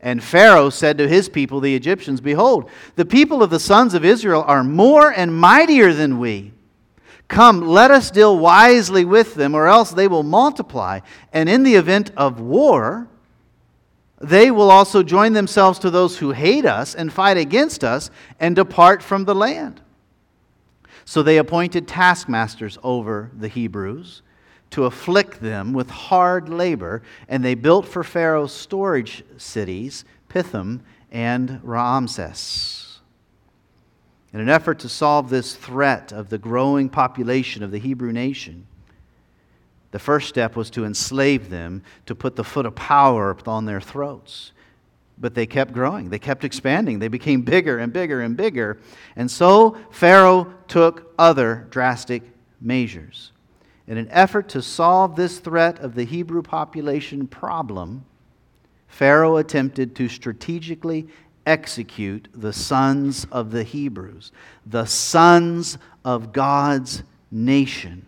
And 0.00 0.22
Pharaoh 0.22 0.70
said 0.70 0.98
to 0.98 1.08
his 1.08 1.28
people, 1.28 1.60
the 1.60 1.74
Egyptians, 1.74 2.20
Behold, 2.20 2.70
the 2.96 3.04
people 3.04 3.42
of 3.42 3.50
the 3.50 3.58
sons 3.58 3.94
of 3.94 4.04
Israel 4.04 4.44
are 4.46 4.62
more 4.62 5.10
and 5.10 5.34
mightier 5.34 5.92
than 5.92 6.18
we. 6.18 6.52
Come, 7.28 7.62
let 7.62 7.90
us 7.90 8.10
deal 8.10 8.38
wisely 8.38 9.04
with 9.04 9.34
them, 9.34 9.54
or 9.54 9.66
else 9.66 9.90
they 9.90 10.06
will 10.06 10.22
multiply. 10.22 11.00
And 11.32 11.48
in 11.48 11.64
the 11.64 11.74
event 11.74 12.12
of 12.16 12.40
war, 12.40 13.08
they 14.20 14.50
will 14.50 14.70
also 14.70 15.02
join 15.02 15.32
themselves 15.32 15.78
to 15.80 15.90
those 15.90 16.18
who 16.18 16.30
hate 16.30 16.64
us 16.64 16.94
and 16.94 17.12
fight 17.12 17.36
against 17.36 17.82
us 17.82 18.10
and 18.38 18.54
depart 18.54 19.02
from 19.02 19.24
the 19.24 19.34
land. 19.34 19.80
So 21.06 21.22
they 21.22 21.38
appointed 21.38 21.86
taskmasters 21.86 22.78
over 22.82 23.30
the 23.32 23.46
Hebrews 23.46 24.22
to 24.70 24.84
afflict 24.84 25.40
them 25.40 25.72
with 25.72 25.88
hard 25.88 26.48
labor, 26.48 27.00
and 27.28 27.44
they 27.44 27.54
built 27.54 27.86
for 27.86 28.02
Pharaoh 28.02 28.48
storage 28.48 29.22
cities, 29.36 30.04
Pithom 30.28 30.80
and 31.12 31.60
Ramses. 31.62 32.98
In 34.32 34.40
an 34.40 34.48
effort 34.48 34.80
to 34.80 34.88
solve 34.88 35.30
this 35.30 35.54
threat 35.54 36.12
of 36.12 36.28
the 36.28 36.38
growing 36.38 36.88
population 36.88 37.62
of 37.62 37.70
the 37.70 37.78
Hebrew 37.78 38.12
nation, 38.12 38.66
the 39.92 40.00
first 40.00 40.28
step 40.28 40.56
was 40.56 40.70
to 40.70 40.84
enslave 40.84 41.50
them, 41.50 41.84
to 42.06 42.16
put 42.16 42.34
the 42.34 42.44
foot 42.44 42.66
of 42.66 42.74
power 42.74 43.36
on 43.46 43.64
their 43.64 43.80
throats. 43.80 44.50
But 45.18 45.34
they 45.34 45.46
kept 45.46 45.72
growing, 45.72 46.10
they 46.10 46.18
kept 46.18 46.44
expanding, 46.44 46.98
they 46.98 47.08
became 47.08 47.42
bigger 47.42 47.78
and 47.78 47.92
bigger 47.92 48.20
and 48.20 48.36
bigger. 48.36 48.78
And 49.16 49.30
so 49.30 49.76
Pharaoh 49.90 50.52
took 50.68 51.14
other 51.18 51.66
drastic 51.70 52.22
measures. 52.60 53.32
In 53.86 53.96
an 53.98 54.08
effort 54.10 54.48
to 54.50 54.62
solve 54.62 55.16
this 55.16 55.38
threat 55.38 55.78
of 55.78 55.94
the 55.94 56.04
Hebrew 56.04 56.42
population 56.42 57.26
problem, 57.26 58.04
Pharaoh 58.88 59.36
attempted 59.36 59.94
to 59.96 60.08
strategically 60.08 61.06
execute 61.46 62.28
the 62.34 62.52
sons 62.52 63.26
of 63.30 63.52
the 63.52 63.62
Hebrews, 63.62 64.32
the 64.66 64.84
sons 64.84 65.78
of 66.04 66.32
God's 66.32 67.04
nation. 67.30 68.04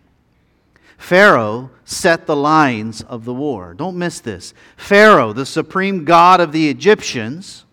Pharaoh 0.99 1.71
set 1.85 2.27
the 2.27 2.37
lines 2.37 3.01
of 3.03 3.25
the 3.25 3.33
war. 3.33 3.73
Don't 3.73 3.97
miss 3.97 4.21
this. 4.21 4.53
Pharaoh, 4.77 5.33
the 5.33 5.47
supreme 5.47 6.05
god 6.05 6.41
of 6.41 6.53
the 6.53 6.69
Egyptians, 6.69 7.65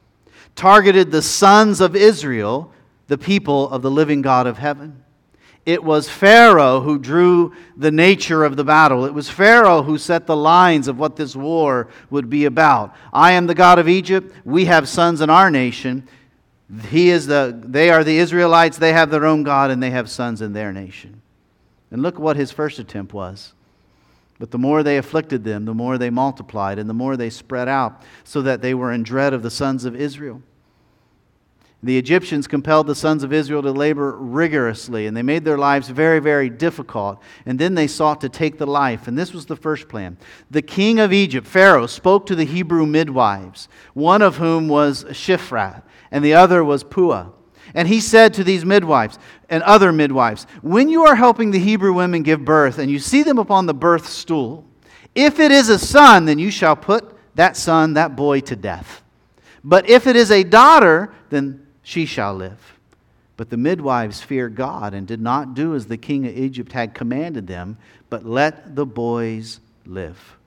targeted 0.56 1.12
the 1.12 1.22
sons 1.22 1.82
of 1.82 1.96
Israel, 1.96 2.72
the 3.08 3.18
people 3.18 3.70
of 3.72 3.82
the 3.82 3.92
living 3.92 4.22
God 4.22 4.48
of 4.48 4.58
heaven. 4.58 5.04
It 5.66 5.84
was 5.84 6.08
Pharaoh 6.08 6.82
who 6.82 7.00
drew 7.00 7.54
the 7.76 7.92
nature 7.92 8.44
of 8.44 8.56
the 8.56 8.64
battle. 8.64 9.04
It 9.04 9.14
was 9.14 9.30
Pharaoh 9.30 9.82
who 9.82 9.98
set 9.98 10.28
the 10.28 10.36
lines 10.36 10.88
of 10.88 11.00
what 11.00 11.16
this 11.16 11.36
war 11.36 11.90
would 12.12 12.30
be 12.30 12.46
about. 12.46 12.96
I 13.12 13.32
am 13.32 13.48
the 13.48 13.56
God 13.56 13.80
of 13.80 13.90
Egypt. 13.90 14.34
We 14.46 14.66
have 14.66 14.88
sons 14.88 15.22
in 15.22 15.32
our 15.32 15.50
nation. 15.50 16.08
He 16.90 17.10
is 17.10 17.26
the, 17.26 17.60
they 17.66 17.90
are 17.90 18.04
the 18.04 18.18
Israelites. 18.20 18.78
They 18.78 18.94
have 18.94 19.10
their 19.10 19.26
own 19.26 19.42
God, 19.42 19.72
and 19.72 19.82
they 19.82 19.90
have 19.90 20.10
sons 20.10 20.42
in 20.44 20.54
their 20.54 20.72
nation. 20.72 21.22
And 21.92 22.02
look 22.02 22.20
what 22.20 22.36
his 22.36 22.52
first 22.52 22.80
attempt 22.80 23.14
was. 23.14 23.54
But 24.40 24.52
the 24.52 24.58
more 24.58 24.84
they 24.84 24.98
afflicted 24.98 25.44
them, 25.44 25.66
the 25.66 25.74
more 25.74 25.98
they 25.98 26.10
multiplied, 26.10 26.78
and 26.78 26.90
the 26.90 26.94
more 26.94 27.16
they 27.16 27.30
spread 27.30 27.68
out, 27.68 28.02
so 28.24 28.42
that 28.42 28.62
they 28.62 28.74
were 28.74 28.92
in 28.92 29.04
dread 29.04 29.34
of 29.34 29.44
the 29.44 29.52
sons 29.52 29.86
of 29.86 29.96
Israel. 29.96 30.42
The 31.86 31.98
Egyptians 32.00 32.48
compelled 32.48 32.88
the 32.88 32.96
sons 32.96 33.24
of 33.24 33.32
Israel 33.32 33.62
to 33.62 33.72
labor 33.72 34.18
rigorously, 34.18 35.06
and 35.06 35.16
they 35.16 35.22
made 35.22 35.46
their 35.46 35.58
lives 35.58 35.88
very, 35.90 36.20
very 36.20 36.50
difficult. 36.50 37.22
And 37.46 37.60
then 37.60 37.76
they 37.76 37.86
sought 37.86 38.22
to 38.22 38.30
take 38.30 38.58
the 38.58 38.66
life, 38.66 39.08
and 39.08 39.16
this 39.16 39.34
was 39.34 39.46
the 39.46 39.56
first 39.56 39.88
plan. 39.88 40.18
The 40.50 40.64
king 40.64 41.00
of 41.00 41.14
Egypt, 41.14 41.46
Pharaoh, 41.46 41.86
spoke 41.86 42.26
to 42.26 42.36
the 42.36 42.46
Hebrew 42.46 42.88
midwives, 42.88 43.70
one 43.94 44.24
of 44.24 44.38
whom 44.38 44.68
was 44.68 45.04
Shiphrah, 45.06 45.84
and 46.12 46.26
the 46.26 46.34
other 46.34 46.64
was 46.64 46.84
Puah. 46.84 47.28
And 47.76 47.88
he 47.88 48.00
said 48.00 48.34
to 48.34 48.44
these 48.44 48.66
midwives 48.66 49.20
and 49.50 49.64
other 49.64 49.92
midwives, 49.92 50.48
When 50.62 50.90
you 50.90 51.06
are 51.06 51.16
helping 51.16 51.52
the 51.52 51.60
Hebrew 51.60 51.94
women 51.94 52.24
give 52.24 52.46
birth, 52.46 52.78
and 52.78 52.90
you 52.90 53.00
see 53.00 53.24
them 53.24 53.38
upon 53.38 53.66
the 53.66 53.74
birth 53.74 54.08
stool, 54.08 54.66
if 55.14 55.40
it 55.40 55.52
is 55.52 55.70
a 55.70 55.80
son, 55.80 56.26
then 56.26 56.40
you 56.40 56.52
shall 56.52 56.76
put 56.76 57.16
that 57.36 57.56
son, 57.56 57.94
that 57.94 58.16
boy, 58.16 58.42
to 58.42 58.56
death. 58.56 59.02
But 59.64 59.90
if 59.90 60.08
it 60.08 60.16
is 60.16 60.32
a 60.32 60.44
daughter, 60.44 61.14
then 61.30 61.66
she 61.84 62.06
shall 62.06 62.36
live. 62.36 62.76
But 63.38 63.50
the 63.50 63.58
midwives 63.58 64.22
feared 64.22 64.56
God 64.56 64.94
and 64.94 65.08
did 65.08 65.22
not 65.22 65.54
do 65.54 65.76
as 65.76 65.88
the 65.88 65.98
king 65.98 66.26
of 66.26 66.38
Egypt 66.38 66.72
had 66.72 66.94
commanded 66.94 67.48
them, 67.48 67.78
but 68.10 68.26
let 68.26 68.76
the 68.76 68.86
boys 68.86 69.60
live. 69.86 70.38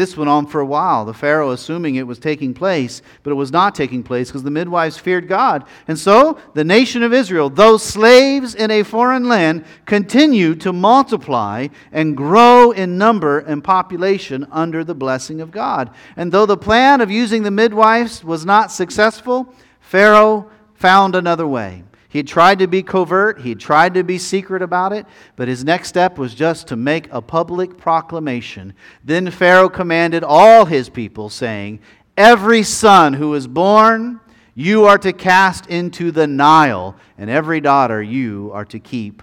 This 0.00 0.16
went 0.16 0.30
on 0.30 0.46
for 0.46 0.62
a 0.62 0.64
while, 0.64 1.04
the 1.04 1.12
Pharaoh 1.12 1.50
assuming 1.50 1.96
it 1.96 2.06
was 2.06 2.18
taking 2.18 2.54
place, 2.54 3.02
but 3.22 3.32
it 3.32 3.34
was 3.34 3.52
not 3.52 3.74
taking 3.74 4.02
place 4.02 4.30
because 4.30 4.42
the 4.42 4.50
midwives 4.50 4.96
feared 4.96 5.28
God. 5.28 5.66
And 5.86 5.98
so 5.98 6.38
the 6.54 6.64
nation 6.64 7.02
of 7.02 7.12
Israel, 7.12 7.50
though 7.50 7.76
slaves 7.76 8.54
in 8.54 8.70
a 8.70 8.82
foreign 8.82 9.28
land, 9.28 9.66
continued 9.84 10.62
to 10.62 10.72
multiply 10.72 11.68
and 11.92 12.16
grow 12.16 12.70
in 12.70 12.96
number 12.96 13.40
and 13.40 13.62
population 13.62 14.46
under 14.50 14.84
the 14.84 14.94
blessing 14.94 15.42
of 15.42 15.50
God. 15.50 15.90
And 16.16 16.32
though 16.32 16.46
the 16.46 16.56
plan 16.56 17.02
of 17.02 17.10
using 17.10 17.42
the 17.42 17.50
midwives 17.50 18.24
was 18.24 18.46
not 18.46 18.72
successful, 18.72 19.54
Pharaoh 19.80 20.50
found 20.76 21.14
another 21.14 21.46
way. 21.46 21.84
He 22.10 22.18
had 22.18 22.26
tried 22.26 22.58
to 22.58 22.66
be 22.66 22.82
covert, 22.82 23.40
he 23.40 23.50
had 23.50 23.60
tried 23.60 23.94
to 23.94 24.02
be 24.02 24.18
secret 24.18 24.62
about 24.62 24.92
it, 24.92 25.06
but 25.36 25.46
his 25.46 25.64
next 25.64 25.88
step 25.88 26.18
was 26.18 26.34
just 26.34 26.66
to 26.66 26.76
make 26.76 27.08
a 27.12 27.22
public 27.22 27.78
proclamation. 27.78 28.74
Then 29.04 29.30
Pharaoh 29.30 29.68
commanded 29.68 30.24
all 30.24 30.64
his 30.64 30.88
people, 30.88 31.30
saying, 31.30 31.78
Every 32.16 32.64
son 32.64 33.14
who 33.14 33.32
is 33.34 33.46
born, 33.46 34.18
you 34.56 34.86
are 34.86 34.98
to 34.98 35.12
cast 35.12 35.68
into 35.68 36.10
the 36.10 36.26
Nile, 36.26 36.96
and 37.16 37.30
every 37.30 37.60
daughter 37.60 38.02
you 38.02 38.50
are 38.52 38.64
to 38.64 38.80
keep 38.80 39.22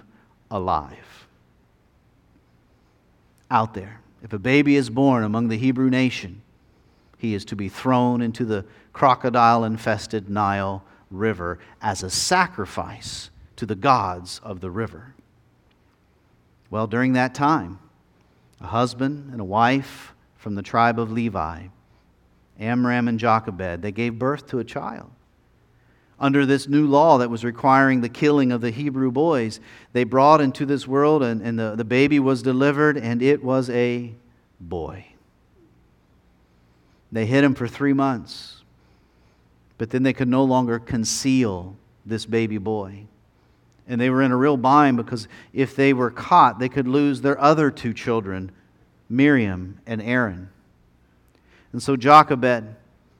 alive. 0.49 1.27
Out 3.51 3.73
there, 3.73 3.99
if 4.23 4.31
a 4.31 4.39
baby 4.39 4.77
is 4.77 4.89
born 4.89 5.25
among 5.25 5.49
the 5.49 5.57
Hebrew 5.57 5.89
nation, 5.89 6.41
he 7.17 7.33
is 7.33 7.43
to 7.45 7.57
be 7.57 7.67
thrown 7.67 8.21
into 8.21 8.45
the 8.45 8.63
crocodile 8.93 9.65
infested 9.65 10.29
Nile 10.29 10.85
river 11.09 11.59
as 11.81 12.03
a 12.03 12.09
sacrifice 12.09 13.29
to 13.55 13.65
the 13.65 13.75
gods 13.75 14.39
of 14.43 14.61
the 14.61 14.71
river. 14.71 15.13
Well, 16.69 16.87
during 16.87 17.13
that 17.13 17.33
time, 17.33 17.79
a 18.59 18.67
husband 18.67 19.31
and 19.31 19.39
a 19.39 19.45
wife 19.45 20.13
from 20.35 20.55
the 20.55 20.61
tribe 20.61 20.99
of 20.99 21.11
Levi, 21.11 21.67
Amram 22.59 23.07
and 23.07 23.19
Jochebed, 23.19 23.81
they 23.81 23.91
gave 23.91 24.19
birth 24.19 24.47
to 24.47 24.59
a 24.59 24.63
child. 24.63 25.11
Under 26.19 26.45
this 26.45 26.67
new 26.67 26.87
law 26.87 27.19
that 27.19 27.29
was 27.29 27.45
requiring 27.45 28.01
the 28.01 28.09
killing 28.09 28.51
of 28.51 28.61
the 28.61 28.71
Hebrew 28.71 29.11
boys, 29.11 29.59
they 29.93 30.03
brought 30.03 30.41
into 30.41 30.65
this 30.65 30.87
world, 30.87 31.21
and, 31.21 31.41
and 31.41 31.59
the, 31.59 31.75
the 31.75 31.85
baby 31.85 32.19
was 32.19 32.41
delivered, 32.41 32.97
and 32.97 33.21
it 33.21 33.43
was 33.43 33.69
a 33.69 34.13
boy. 34.59 35.05
They 37.11 37.27
hid 37.27 37.43
him 37.43 37.53
for 37.53 37.67
three 37.67 37.93
months. 37.93 38.56
But 39.77 39.91
then 39.91 40.03
they 40.03 40.13
could 40.13 40.27
no 40.27 40.43
longer 40.43 40.79
conceal 40.79 41.75
this 42.05 42.25
baby 42.25 42.57
boy. 42.57 43.05
And 43.87 44.01
they 44.01 44.09
were 44.09 44.21
in 44.21 44.31
a 44.31 44.37
real 44.37 44.57
bind 44.57 44.97
because 44.97 45.27
if 45.53 45.75
they 45.75 45.93
were 45.93 46.11
caught, 46.11 46.59
they 46.59 46.69
could 46.69 46.87
lose 46.87 47.21
their 47.21 47.39
other 47.39 47.71
two 47.71 47.93
children, 47.93 48.51
Miriam 49.09 49.79
and 49.85 50.01
Aaron. 50.01 50.49
And 51.71 51.81
so 51.81 51.95
Jochebed, 51.95 52.75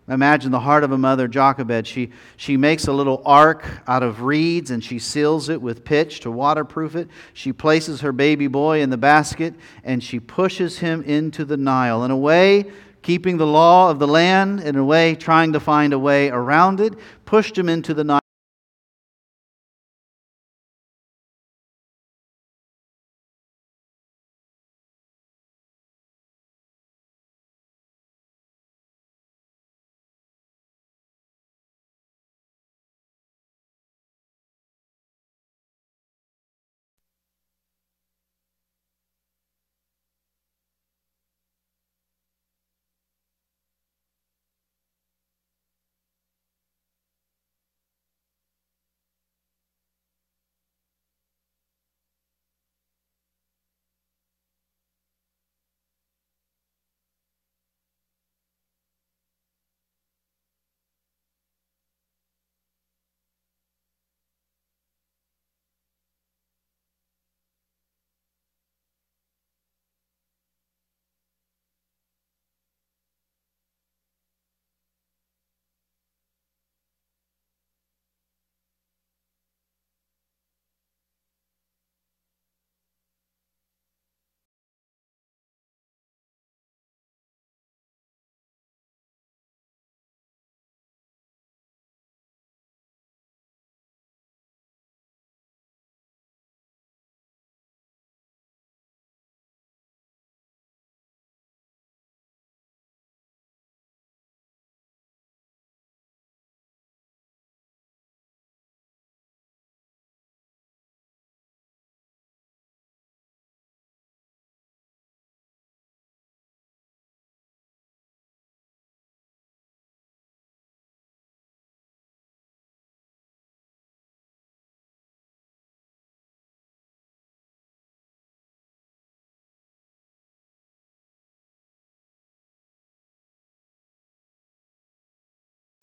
imagine 0.10 0.52
the 0.52 0.60
heart 0.60 0.84
of 0.84 0.92
a 0.92 0.98
mother, 0.98 1.28
Jochebed, 1.28 1.86
she, 1.88 2.12
she 2.36 2.58
makes 2.58 2.88
a 2.88 2.94
little 2.94 3.22
ark 3.26 3.66
out 3.88 4.04
of 4.04 4.24
reeds 4.24 4.72
and 4.72 4.84
she 4.84 5.00
seals 5.00 5.48
it 5.48 5.62
with 5.62 5.86
pitch 5.86 6.22
to 6.22 6.32
waterproof 6.32 6.96
it. 6.96 7.08
She 7.34 7.54
places 7.54 8.02
her 8.02 8.12
baby 8.12 8.48
boy 8.48 8.82
in 8.82 8.90
the 8.90 8.98
basket 8.98 9.54
and 9.84 10.04
she 10.04 10.20
pushes 10.20 10.80
him 10.80 11.02
into 11.04 11.46
the 11.46 11.58
Nile. 11.58 12.04
In 12.04 12.12
a 12.12 12.18
way, 12.18 12.66
keeping 13.08 13.38
the 13.38 13.48
law 13.48 13.90
of 13.90 14.00
the 14.00 14.06
land, 14.06 14.60
in 14.60 14.76
a 14.76 14.84
way, 14.84 15.16
trying 15.16 15.54
to 15.54 15.62
find 15.62 15.94
a 15.94 15.98
way 15.98 16.28
around 16.28 16.82
it, 16.82 16.94
pushed 17.24 17.58
him 17.58 17.70
into 17.70 17.94
the 17.94 18.04
night. 18.04 18.27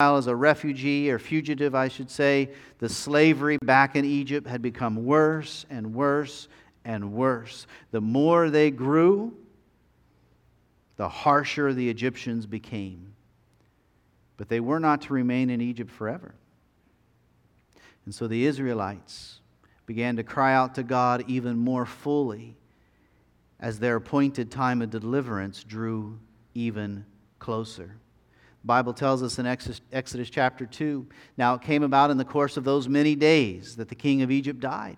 As 0.01 0.27
a 0.27 0.35
refugee 0.35 1.09
or 1.09 1.17
fugitive, 1.17 1.73
I 1.73 1.87
should 1.87 2.11
say, 2.11 2.49
the 2.79 2.89
slavery 2.89 3.57
back 3.63 3.95
in 3.95 4.03
Egypt 4.03 4.45
had 4.45 4.61
become 4.61 5.05
worse 5.05 5.65
and 5.69 5.93
worse 5.93 6.49
and 6.83 7.13
worse. 7.13 7.65
The 7.91 8.01
more 8.01 8.49
they 8.49 8.71
grew, 8.71 9.33
the 10.97 11.07
harsher 11.07 11.73
the 11.73 11.89
Egyptians 11.89 12.45
became. 12.45 13.13
But 14.35 14.49
they 14.49 14.59
were 14.59 14.81
not 14.81 15.03
to 15.03 15.13
remain 15.13 15.49
in 15.49 15.61
Egypt 15.61 15.91
forever. 15.91 16.35
And 18.03 18.13
so 18.13 18.27
the 18.27 18.45
Israelites 18.45 19.39
began 19.85 20.17
to 20.17 20.23
cry 20.23 20.53
out 20.53 20.75
to 20.75 20.83
God 20.83 21.23
even 21.27 21.57
more 21.57 21.85
fully 21.85 22.57
as 23.61 23.79
their 23.79 23.95
appointed 23.95 24.51
time 24.51 24.81
of 24.81 24.89
deliverance 24.89 25.63
drew 25.63 26.19
even 26.53 27.05
closer. 27.39 27.95
Bible 28.65 28.93
tells 28.93 29.21
us 29.21 29.37
in 29.37 29.45
Exodus, 29.45 29.79
Exodus 29.91 30.29
chapter 30.29 30.65
2 30.65 31.05
now 31.37 31.53
it 31.53 31.61
came 31.61 31.83
about 31.83 32.09
in 32.09 32.17
the 32.17 32.25
course 32.25 32.57
of 32.57 32.63
those 32.63 32.89
many 32.89 33.15
days 33.15 33.75
that 33.75 33.89
the 33.89 33.95
king 33.95 34.23
of 34.23 34.31
Egypt 34.31 34.59
died. 34.59 34.97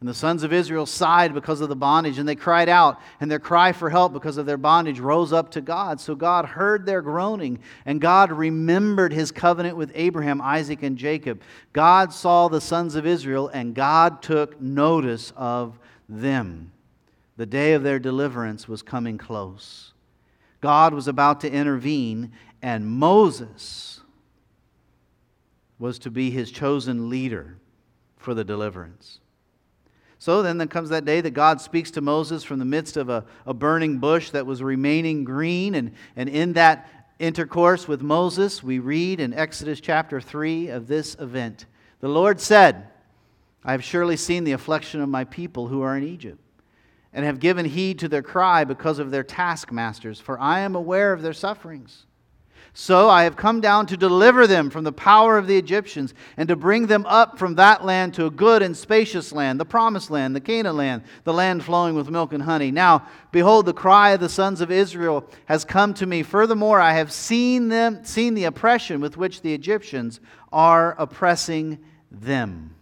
And 0.00 0.08
the 0.08 0.14
sons 0.14 0.42
of 0.42 0.52
Israel 0.52 0.84
sighed 0.84 1.32
because 1.32 1.60
of 1.60 1.68
the 1.68 1.76
bondage, 1.76 2.18
and 2.18 2.28
they 2.28 2.34
cried 2.34 2.68
out, 2.68 2.98
and 3.20 3.30
their 3.30 3.38
cry 3.38 3.70
for 3.70 3.88
help 3.88 4.12
because 4.12 4.36
of 4.36 4.46
their 4.46 4.56
bondage 4.56 4.98
rose 4.98 5.32
up 5.32 5.52
to 5.52 5.60
God. 5.60 6.00
So 6.00 6.16
God 6.16 6.44
heard 6.44 6.84
their 6.84 7.02
groaning, 7.02 7.60
and 7.86 8.00
God 8.00 8.32
remembered 8.32 9.12
his 9.12 9.30
covenant 9.30 9.76
with 9.76 9.92
Abraham, 9.94 10.40
Isaac, 10.40 10.82
and 10.82 10.98
Jacob. 10.98 11.40
God 11.72 12.12
saw 12.12 12.48
the 12.48 12.60
sons 12.60 12.96
of 12.96 13.06
Israel, 13.06 13.46
and 13.46 13.76
God 13.76 14.22
took 14.22 14.60
notice 14.60 15.32
of 15.36 15.78
them. 16.08 16.72
The 17.36 17.46
day 17.46 17.74
of 17.74 17.84
their 17.84 18.00
deliverance 18.00 18.66
was 18.66 18.82
coming 18.82 19.18
close. 19.18 19.92
God 20.60 20.94
was 20.94 21.06
about 21.06 21.42
to 21.42 21.52
intervene, 21.52 22.32
and 22.62 22.86
Moses 22.86 24.00
was 25.78 25.98
to 25.98 26.10
be 26.10 26.30
his 26.30 26.52
chosen 26.52 27.10
leader 27.10 27.58
for 28.16 28.34
the 28.34 28.44
deliverance. 28.44 29.18
So 30.20 30.40
then, 30.40 30.56
then 30.56 30.68
comes 30.68 30.90
that 30.90 31.04
day 31.04 31.20
that 31.20 31.32
God 31.32 31.60
speaks 31.60 31.90
to 31.90 32.00
Moses 32.00 32.44
from 32.44 32.60
the 32.60 32.64
midst 32.64 32.96
of 32.96 33.08
a, 33.08 33.24
a 33.44 33.52
burning 33.52 33.98
bush 33.98 34.30
that 34.30 34.46
was 34.46 34.62
remaining 34.62 35.24
green. 35.24 35.74
And, 35.74 35.94
and 36.14 36.28
in 36.28 36.52
that 36.52 36.88
intercourse 37.18 37.88
with 37.88 38.02
Moses, 38.02 38.62
we 38.62 38.78
read 38.78 39.18
in 39.18 39.34
Exodus 39.34 39.80
chapter 39.80 40.20
3 40.20 40.68
of 40.68 40.86
this 40.86 41.16
event 41.18 41.66
The 41.98 42.08
Lord 42.08 42.40
said, 42.40 42.86
I 43.64 43.72
have 43.72 43.82
surely 43.82 44.16
seen 44.16 44.44
the 44.44 44.52
affliction 44.52 45.00
of 45.00 45.08
my 45.08 45.24
people 45.24 45.66
who 45.66 45.82
are 45.82 45.96
in 45.96 46.04
Egypt, 46.04 46.38
and 47.12 47.24
have 47.24 47.40
given 47.40 47.66
heed 47.66 47.98
to 47.98 48.08
their 48.08 48.22
cry 48.22 48.62
because 48.62 49.00
of 49.00 49.10
their 49.10 49.24
taskmasters, 49.24 50.20
for 50.20 50.38
I 50.38 50.60
am 50.60 50.76
aware 50.76 51.12
of 51.12 51.22
their 51.22 51.32
sufferings. 51.32 52.06
So 52.74 53.10
I 53.10 53.24
have 53.24 53.36
come 53.36 53.60
down 53.60 53.86
to 53.88 53.98
deliver 53.98 54.46
them 54.46 54.70
from 54.70 54.84
the 54.84 54.92
power 54.92 55.36
of 55.36 55.46
the 55.46 55.58
Egyptians 55.58 56.14
and 56.38 56.48
to 56.48 56.56
bring 56.56 56.86
them 56.86 57.04
up 57.04 57.38
from 57.38 57.56
that 57.56 57.84
land 57.84 58.14
to 58.14 58.24
a 58.24 58.30
good 58.30 58.62
and 58.62 58.74
spacious 58.74 59.30
land, 59.30 59.60
the 59.60 59.66
promised 59.66 60.10
land, 60.10 60.34
the 60.34 60.40
Canaan 60.40 60.78
land, 60.78 61.02
the 61.24 61.34
land 61.34 61.62
flowing 61.62 61.94
with 61.94 62.08
milk 62.08 62.32
and 62.32 62.42
honey. 62.42 62.70
Now, 62.70 63.06
behold, 63.30 63.66
the 63.66 63.74
cry 63.74 64.12
of 64.12 64.20
the 64.20 64.28
sons 64.30 64.62
of 64.62 64.70
Israel 64.70 65.28
has 65.44 65.66
come 65.66 65.92
to 65.94 66.06
me. 66.06 66.22
Furthermore, 66.22 66.80
I 66.80 66.94
have 66.94 67.12
seen 67.12 67.68
them 67.68 68.06
seen 68.06 68.32
the 68.32 68.44
oppression 68.44 69.02
with 69.02 69.18
which 69.18 69.42
the 69.42 69.52
Egyptians 69.52 70.18
are 70.50 70.96
oppressing 70.98 71.78
them. 72.10 72.74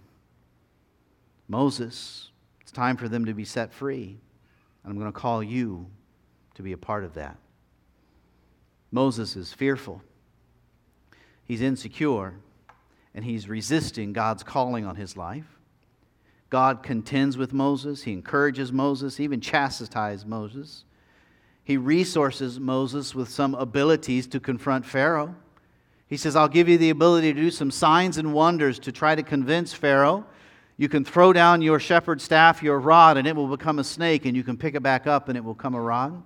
Moses, 1.49 2.31
it's 2.61 2.71
time 2.71 2.97
for 2.97 3.09
them 3.09 3.25
to 3.25 3.35
be 3.35 3.45
set 3.45 3.73
free. 3.73 4.21
And 4.85 4.93
I'm 4.93 4.99
going 5.01 5.13
to 5.13 5.19
call 5.19 5.43
you 5.43 5.89
to 6.55 6.63
be 6.63 6.71
a 6.71 6.79
part 6.79 7.03
of 7.03 7.15
that. 7.15 7.37
Moses 8.93 9.37
is 9.37 9.53
fearful, 9.53 10.03
he's 11.45 11.63
insecure, 11.63 12.35
and 13.15 13.25
he's 13.25 13.49
resisting 13.49 14.13
God's 14.13 14.43
calling 14.43 14.85
on 14.85 14.97
his 14.97 15.17
life. 15.17 15.59
God 16.49 16.83
contends 16.83 17.37
with 17.37 17.53
Moses, 17.53 18.03
he 18.03 18.13
encourages 18.13 18.73
Moses, 18.73 19.21
even 19.21 19.41
chastises 19.41 20.27
Moses. 20.27 20.85
He 21.63 21.77
resources 21.77 22.59
Moses 22.59 23.15
with 23.15 23.29
some 23.29 23.55
abilities 23.55 24.27
to 24.29 24.41
confront 24.41 24.85
Pharaoh. 24.85 25.37
He 26.09 26.17
says, 26.17 26.35
I'll 26.35 26.49
give 26.49 26.69
you 26.69 26.77
the 26.77 26.91
ability 26.91 27.33
to 27.33 27.41
do 27.41 27.53
some 27.53 27.71
signs 27.71 28.19
and 28.19 28.35
wonders 28.35 28.81
to 28.81 28.91
try 28.91 29.15
to 29.15 29.23
convince 29.23 29.73
Pharaoh. 29.73 30.27
You 30.77 30.89
can 30.89 31.05
throw 31.05 31.33
down 31.33 31.63
your 31.63 31.79
shepherd's 31.79 32.25
staff, 32.25 32.61
your 32.65 32.81
rod, 32.81 33.17
and 33.17 33.29
it 33.29 33.37
will 33.37 33.47
become 33.47 33.79
a 33.79 33.85
snake, 33.85 34.25
and 34.25 34.37
you 34.37 34.43
can 34.43 34.57
pick 34.57 34.75
it 34.75 34.83
back 34.83 35.07
up 35.07 35.29
and 35.29 35.37
it 35.37 35.45
will 35.45 35.55
come 35.55 35.77
a 35.77 35.81
rod 35.81 36.21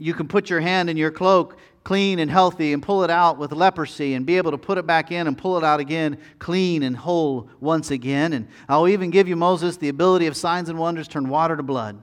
you 0.00 0.14
can 0.14 0.26
put 0.26 0.48
your 0.48 0.60
hand 0.60 0.88
in 0.88 0.96
your 0.96 1.10
cloak 1.10 1.58
clean 1.84 2.18
and 2.18 2.30
healthy 2.30 2.72
and 2.72 2.82
pull 2.82 3.04
it 3.04 3.10
out 3.10 3.38
with 3.38 3.52
leprosy 3.52 4.14
and 4.14 4.26
be 4.26 4.36
able 4.36 4.50
to 4.50 4.58
put 4.58 4.78
it 4.78 4.86
back 4.86 5.10
in 5.10 5.26
and 5.26 5.36
pull 5.36 5.56
it 5.56 5.64
out 5.64 5.80
again 5.80 6.18
clean 6.38 6.82
and 6.82 6.96
whole 6.96 7.48
once 7.60 7.90
again. 7.90 8.32
And 8.32 8.48
I'll 8.68 8.88
even 8.88 9.10
give 9.10 9.28
you, 9.28 9.36
Moses, 9.36 9.76
the 9.76 9.88
ability 9.88 10.26
of 10.26 10.36
signs 10.36 10.68
and 10.68 10.78
wonders 10.78 11.08
turn 11.08 11.28
water 11.28 11.56
to 11.56 11.62
blood. 11.62 12.00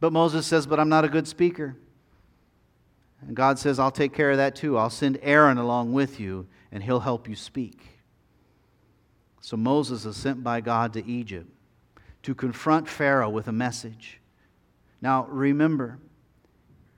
But 0.00 0.12
Moses 0.12 0.46
says, 0.46 0.66
But 0.66 0.80
I'm 0.80 0.88
not 0.88 1.04
a 1.04 1.08
good 1.08 1.28
speaker. 1.28 1.76
And 3.26 3.36
God 3.36 3.58
says, 3.58 3.78
I'll 3.78 3.92
take 3.92 4.12
care 4.12 4.32
of 4.32 4.36
that 4.38 4.56
too. 4.56 4.76
I'll 4.76 4.90
send 4.90 5.18
Aaron 5.22 5.58
along 5.58 5.92
with 5.92 6.18
you, 6.18 6.48
and 6.72 6.82
he'll 6.82 7.00
help 7.00 7.28
you 7.28 7.36
speak. 7.36 7.86
So 9.40 9.56
Moses 9.56 10.04
is 10.04 10.16
sent 10.16 10.42
by 10.42 10.60
God 10.60 10.92
to 10.94 11.06
Egypt 11.06 11.48
to 12.24 12.34
confront 12.34 12.88
Pharaoh 12.88 13.30
with 13.30 13.46
a 13.46 13.52
message. 13.52 14.20
Now, 15.00 15.26
remember, 15.28 15.98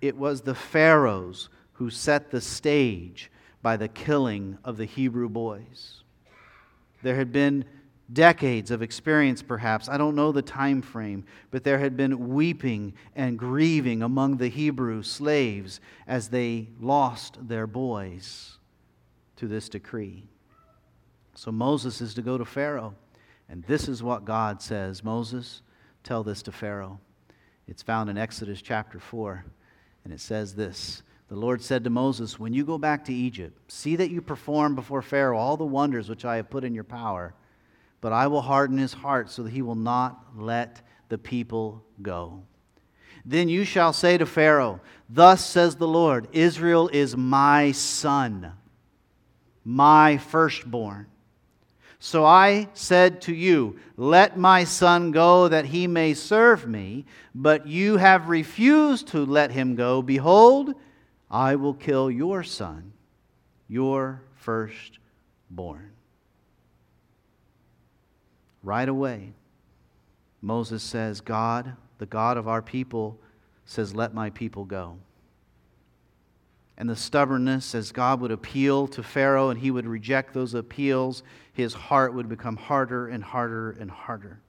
it 0.04 0.16
was 0.16 0.42
the 0.42 0.54
Pharaohs 0.54 1.48
who 1.72 1.88
set 1.88 2.30
the 2.30 2.40
stage 2.40 3.30
by 3.62 3.76
the 3.78 3.88
killing 3.88 4.58
of 4.62 4.76
the 4.76 4.84
Hebrew 4.84 5.30
boys. 5.30 6.02
There 7.02 7.16
had 7.16 7.32
been 7.32 7.64
decades 8.12 8.70
of 8.70 8.82
experience 8.82 9.40
perhaps 9.40 9.88
i 9.88 9.96
don't 9.96 10.14
know 10.14 10.30
the 10.30 10.42
time 10.42 10.82
frame 10.82 11.24
but 11.50 11.64
there 11.64 11.78
had 11.78 11.96
been 11.96 12.28
weeping 12.28 12.92
and 13.16 13.38
grieving 13.38 14.02
among 14.02 14.36
the 14.36 14.48
hebrew 14.48 15.02
slaves 15.02 15.80
as 16.06 16.28
they 16.28 16.68
lost 16.78 17.38
their 17.48 17.66
boys 17.66 18.58
to 19.36 19.48
this 19.48 19.70
decree. 19.70 20.28
So 21.34 21.50
moses 21.50 22.02
is 22.02 22.12
to 22.14 22.22
go 22.22 22.36
to 22.36 22.44
pharaoh 22.44 22.94
and 23.48 23.64
this 23.64 23.88
is 23.88 24.02
what 24.02 24.26
god 24.26 24.60
says 24.60 25.02
moses 25.02 25.62
tell 26.02 26.22
this 26.22 26.42
to 26.42 26.52
pharaoh. 26.52 27.00
It's 27.66 27.82
found 27.82 28.10
in 28.10 28.18
exodus 28.18 28.60
chapter 28.60 28.98
4 28.98 29.46
and 30.04 30.12
it 30.12 30.20
says 30.20 30.54
this 30.54 31.02
The 31.28 31.34
Lord 31.34 31.62
said 31.62 31.84
to 31.84 31.90
Moses, 31.90 32.38
When 32.38 32.52
you 32.52 32.64
go 32.64 32.78
back 32.78 33.04
to 33.06 33.14
Egypt, 33.14 33.72
see 33.72 33.96
that 33.96 34.10
you 34.10 34.20
perform 34.20 34.74
before 34.74 35.02
Pharaoh 35.02 35.38
all 35.38 35.56
the 35.56 35.64
wonders 35.64 36.08
which 36.08 36.24
I 36.24 36.36
have 36.36 36.50
put 36.50 36.64
in 36.64 36.74
your 36.74 36.84
power, 36.84 37.34
but 38.00 38.12
I 38.12 38.26
will 38.26 38.42
harden 38.42 38.78
his 38.78 38.92
heart 38.92 39.30
so 39.30 39.42
that 39.42 39.52
he 39.52 39.62
will 39.62 39.74
not 39.74 40.26
let 40.36 40.82
the 41.08 41.18
people 41.18 41.84
go. 42.02 42.42
Then 43.24 43.48
you 43.48 43.64
shall 43.64 43.94
say 43.94 44.18
to 44.18 44.26
Pharaoh, 44.26 44.80
Thus 45.08 45.44
says 45.44 45.76
the 45.76 45.88
Lord, 45.88 46.28
Israel 46.32 46.88
is 46.92 47.16
my 47.16 47.72
son, 47.72 48.52
my 49.64 50.18
firstborn. 50.18 51.06
So 52.04 52.26
I 52.26 52.68
said 52.74 53.22
to 53.22 53.34
you, 53.34 53.78
Let 53.96 54.36
my 54.36 54.64
son 54.64 55.10
go 55.10 55.48
that 55.48 55.64
he 55.64 55.86
may 55.86 56.12
serve 56.12 56.68
me, 56.68 57.06
but 57.34 57.66
you 57.66 57.96
have 57.96 58.28
refused 58.28 59.08
to 59.08 59.24
let 59.24 59.52
him 59.52 59.74
go. 59.74 60.02
Behold, 60.02 60.74
I 61.30 61.56
will 61.56 61.72
kill 61.72 62.10
your 62.10 62.42
son, 62.42 62.92
your 63.68 64.20
firstborn. 64.34 65.92
Right 68.62 68.90
away, 68.90 69.32
Moses 70.42 70.82
says, 70.82 71.22
God, 71.22 71.74
the 71.96 72.04
God 72.04 72.36
of 72.36 72.46
our 72.46 72.60
people, 72.60 73.18
says, 73.64 73.94
Let 73.94 74.12
my 74.12 74.28
people 74.28 74.66
go 74.66 74.98
and 76.76 76.88
the 76.88 76.96
stubbornness 76.96 77.74
as 77.74 77.92
God 77.92 78.20
would 78.20 78.32
appeal 78.32 78.88
to 78.88 79.02
Pharaoh 79.02 79.50
and 79.50 79.60
he 79.60 79.70
would 79.70 79.86
reject 79.86 80.34
those 80.34 80.54
appeals, 80.54 81.22
his 81.54 81.72
heart 81.72 82.12
would 82.12 82.28
become 82.28 82.56
harder 82.56 83.08
and 83.08 83.24
harder 83.24 83.70
and 83.70 83.90
harder 83.90 84.40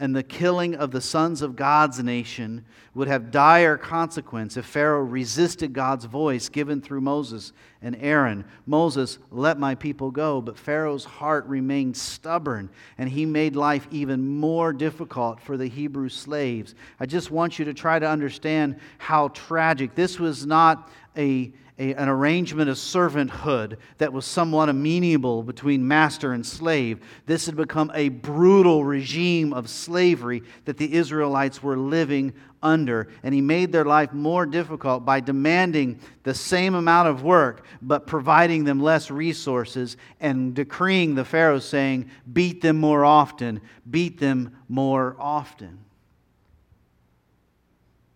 and 0.00 0.14
the 0.14 0.22
killing 0.22 0.76
of 0.76 0.92
the 0.92 1.00
sons 1.00 1.42
of 1.42 1.56
God's 1.56 2.02
nation 2.02 2.64
would 2.94 3.08
have 3.08 3.32
dire 3.32 3.76
consequence 3.76 4.56
if 4.56 4.64
Pharaoh 4.64 5.02
resisted 5.02 5.72
God's 5.72 6.04
voice 6.04 6.48
given 6.48 6.80
through 6.80 7.00
Moses 7.00 7.52
and 7.82 7.96
Aaron. 8.00 8.44
Moses, 8.64 9.18
let 9.32 9.58
my 9.58 9.74
people 9.74 10.12
go. 10.12 10.40
But 10.40 10.56
Pharaoh's 10.56 11.04
heart 11.04 11.46
remained 11.46 11.96
stubborn, 11.96 12.70
and 12.96 13.08
he 13.08 13.26
made 13.26 13.56
life 13.56 13.88
even 13.90 14.24
more 14.24 14.72
difficult 14.72 15.40
for 15.40 15.56
the 15.56 15.68
Hebrew 15.68 16.08
slaves. 16.08 16.76
I 17.00 17.06
just 17.06 17.32
want 17.32 17.58
you 17.58 17.64
to 17.64 17.74
try 17.74 17.98
to 17.98 18.08
understand 18.08 18.76
how 18.98 19.28
tragic. 19.28 19.96
This 19.96 20.20
was 20.20 20.46
not 20.46 20.90
a 21.16 21.52
a, 21.78 21.94
an 21.94 22.08
arrangement 22.08 22.68
of 22.68 22.76
servanthood 22.76 23.76
that 23.98 24.12
was 24.12 24.24
somewhat 24.24 24.68
amenable 24.68 25.42
between 25.42 25.86
master 25.86 26.32
and 26.32 26.44
slave. 26.44 27.00
This 27.26 27.46
had 27.46 27.56
become 27.56 27.90
a 27.94 28.08
brutal 28.08 28.84
regime 28.84 29.52
of 29.52 29.70
slavery 29.70 30.42
that 30.64 30.76
the 30.76 30.92
Israelites 30.94 31.62
were 31.62 31.76
living 31.76 32.34
under. 32.62 33.08
And 33.22 33.32
he 33.32 33.40
made 33.40 33.70
their 33.70 33.84
life 33.84 34.12
more 34.12 34.44
difficult 34.44 35.04
by 35.04 35.20
demanding 35.20 36.00
the 36.24 36.34
same 36.34 36.74
amount 36.74 37.08
of 37.08 37.22
work, 37.22 37.64
but 37.80 38.06
providing 38.06 38.64
them 38.64 38.80
less 38.80 39.10
resources 39.10 39.96
and 40.20 40.54
decreeing 40.54 41.14
the 41.14 41.24
Pharaoh, 41.24 41.60
saying, 41.60 42.10
Beat 42.32 42.60
them 42.60 42.78
more 42.78 43.04
often, 43.04 43.60
beat 43.88 44.18
them 44.18 44.56
more 44.68 45.16
often. 45.18 45.78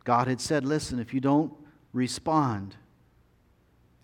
God 0.05 0.27
had 0.27 0.40
said, 0.40 0.64
Listen, 0.64 0.98
if 0.98 1.14
you 1.14 1.20
don't 1.20 1.53
respond, 1.92 2.75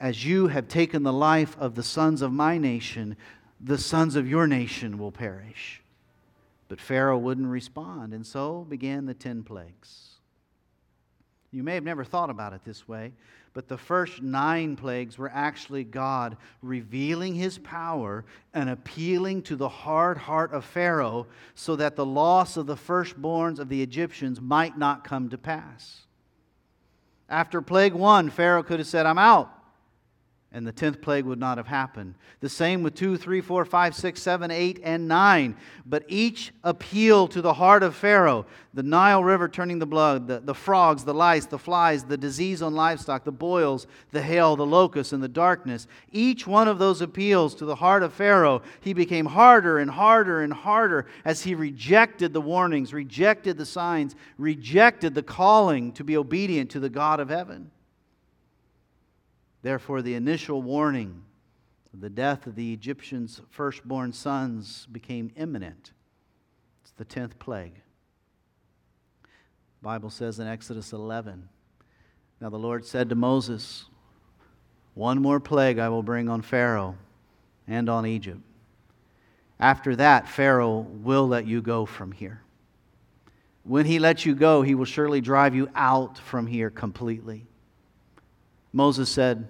as 0.01 0.25
you 0.25 0.49
have 0.49 0.69
taken 0.69 1.03
the 1.03 1.13
life 1.13 1.57
of 1.59 1.75
the 1.75 1.83
sons 1.83 2.23
of 2.23 2.33
my 2.33 2.59
nation, 2.59 3.17
the 3.61 3.79
sons 3.79 4.17
of 4.17 4.29
your 4.29 4.47
nation 4.47 4.99
will 4.99 5.13
perish. 5.13 5.83
But 6.69 6.81
Pharaoh 6.81 7.19
wouldn't 7.19 7.49
respond, 7.49 8.13
and 8.13 8.27
so 8.27 8.67
began 8.69 9.07
the 9.07 9.15
ten 9.15 9.43
plagues. 9.43 10.11
You 11.51 11.63
may 11.63 11.75
have 11.75 11.85
never 11.85 12.05
thought 12.05 12.31
about 12.31 12.53
it 12.53 12.61
this 12.65 12.87
way, 12.87 13.13
but 13.55 13.69
the 13.69 13.79
first 13.79 14.23
nine 14.23 14.77
plagues 14.77 15.17
were 15.17 15.31
actually 15.33 15.83
God 15.83 16.37
revealing 16.63 17.35
his 17.35 17.59
power 17.59 18.25
and 18.53 18.69
appealing 18.69 19.43
to 19.43 19.57
the 19.57 19.69
hard 19.69 20.19
heart 20.19 20.53
of 20.53 20.65
Pharaoh 20.65 21.27
so 21.55 21.75
that 21.77 21.97
the 21.97 22.07
loss 22.07 22.57
of 22.57 22.67
the 22.67 22.77
firstborns 22.77 23.59
of 23.59 23.71
the 23.71 23.83
Egyptians 23.83 24.41
might 24.41 24.77
not 24.77 25.05
come 25.05 25.31
to 25.31 25.39
pass. 25.39 26.03
After 27.31 27.61
plague 27.63 27.95
one, 27.95 28.31
Pharaoh 28.31 28.63
could 28.63 28.79
have 28.79 28.87
said, 28.87 29.07
I'm 29.07 29.19
out. 29.19 29.51
And 30.51 30.67
the 30.67 30.73
tenth 30.73 31.03
plague 31.03 31.27
would 31.27 31.39
not 31.39 31.59
have 31.59 31.67
happened. 31.67 32.15
The 32.41 32.49
same 32.49 32.83
with 32.83 32.95
2, 32.95 33.19
3, 33.19 33.43
4, 33.43 33.65
5, 33.67 33.95
6, 33.95 34.23
7, 34.23 34.51
8, 34.51 34.81
and 34.83 35.07
9. 35.07 35.55
But 35.85 36.05
each 36.09 36.53
appeal 36.65 37.29
to 37.29 37.43
the 37.43 37.53
heart 37.53 37.83
of 37.83 37.95
Pharaoh 37.95 38.47
the 38.73 38.83
Nile 38.85 39.25
River 39.25 39.49
turning 39.49 39.81
the 39.81 39.87
blood, 39.87 40.29
the, 40.29 40.39
the 40.39 40.55
frogs, 40.55 41.05
the 41.05 41.13
lice, 41.13 41.47
the 41.47 41.59
flies, 41.59 42.05
the 42.05 42.17
disease 42.17 42.63
on 42.63 42.75
livestock, 42.75 43.25
the 43.25 43.33
boils, 43.33 43.89
the 44.13 44.23
hail, 44.23 44.55
the 44.55 44.65
locusts, 44.65 45.13
and 45.13 45.21
the 45.21 45.27
darkness. 45.27 45.89
Each 46.13 46.47
one 46.47 46.69
of 46.69 46.79
those 46.79 47.03
appeals 47.03 47.57
to 47.57 47.65
the 47.65 47.75
heart 47.75 48.05
of 48.05 48.13
Pharaoh, 48.13 48.63
he 48.81 48.93
became 48.93 49.27
harder 49.27 49.81
and 49.81 49.91
harder 49.91 50.43
and 50.43 50.53
harder 50.53 51.07
as 51.25 51.43
he 51.43 51.57
rejected 51.57 52.33
the 52.33 52.41
warnings, 52.41 52.95
rejected 52.95 53.59
the 53.59 53.67
signs, 53.67 54.15
rejected 54.39 55.15
the 55.15 55.25
calling 55.25 55.91
to 55.93 56.05
be 56.05 56.17
obedient 56.17 56.71
to 56.71 56.81
the 56.81 56.89
God 56.89 57.19
of 57.19 57.31
heaven. 57.31 57.73
Therefore, 59.63 60.03
the 60.03 60.15
initial 60.15 60.63
warning 60.63 61.23
of 61.93 62.01
the 62.01 62.11
death 62.11 62.47
of 62.47 62.55
the 62.55 62.73
Egyptians' 62.73 63.41
firstborn 63.51 64.13
sons 64.13 64.87
became 64.91 65.31
imminent. 65.37 65.93
It's 66.83 66.93
the 66.93 67.05
10th 67.05 67.39
plague. 67.39 67.75
The 69.23 69.85
Bible 69.85 70.11
says 70.11 70.39
in 70.39 70.47
Exodus 70.47 70.93
11 70.93 71.49
Now 72.41 72.51
the 72.51 72.59
Lord 72.59 72.85
said 72.85 73.09
to 73.09 73.15
Moses, 73.15 73.87
One 74.95 75.21
more 75.21 75.41
plague 75.41 75.79
I 75.79 75.89
will 75.89 76.03
bring 76.03 76.29
on 76.29 76.43
Pharaoh 76.43 76.97
and 77.67 77.89
on 77.89 78.07
Egypt. 78.07 78.41
After 79.61 79.97
that, 79.97 80.29
Pharaoh 80.29 80.87
will 81.03 81.27
let 81.27 81.47
you 81.47 81.61
go 81.61 81.85
from 81.85 82.13
here. 82.13 82.43
When 83.65 83.87
he 83.87 83.99
lets 83.99 84.25
you 84.25 84.35
go, 84.35 84.63
he 84.63 84.75
will 84.75 84.85
surely 84.85 85.21
drive 85.21 85.55
you 85.55 85.69
out 85.75 86.17
from 86.17 86.47
here 86.47 86.71
completely. 86.71 87.47
Moses 88.73 89.09
said 89.09 89.49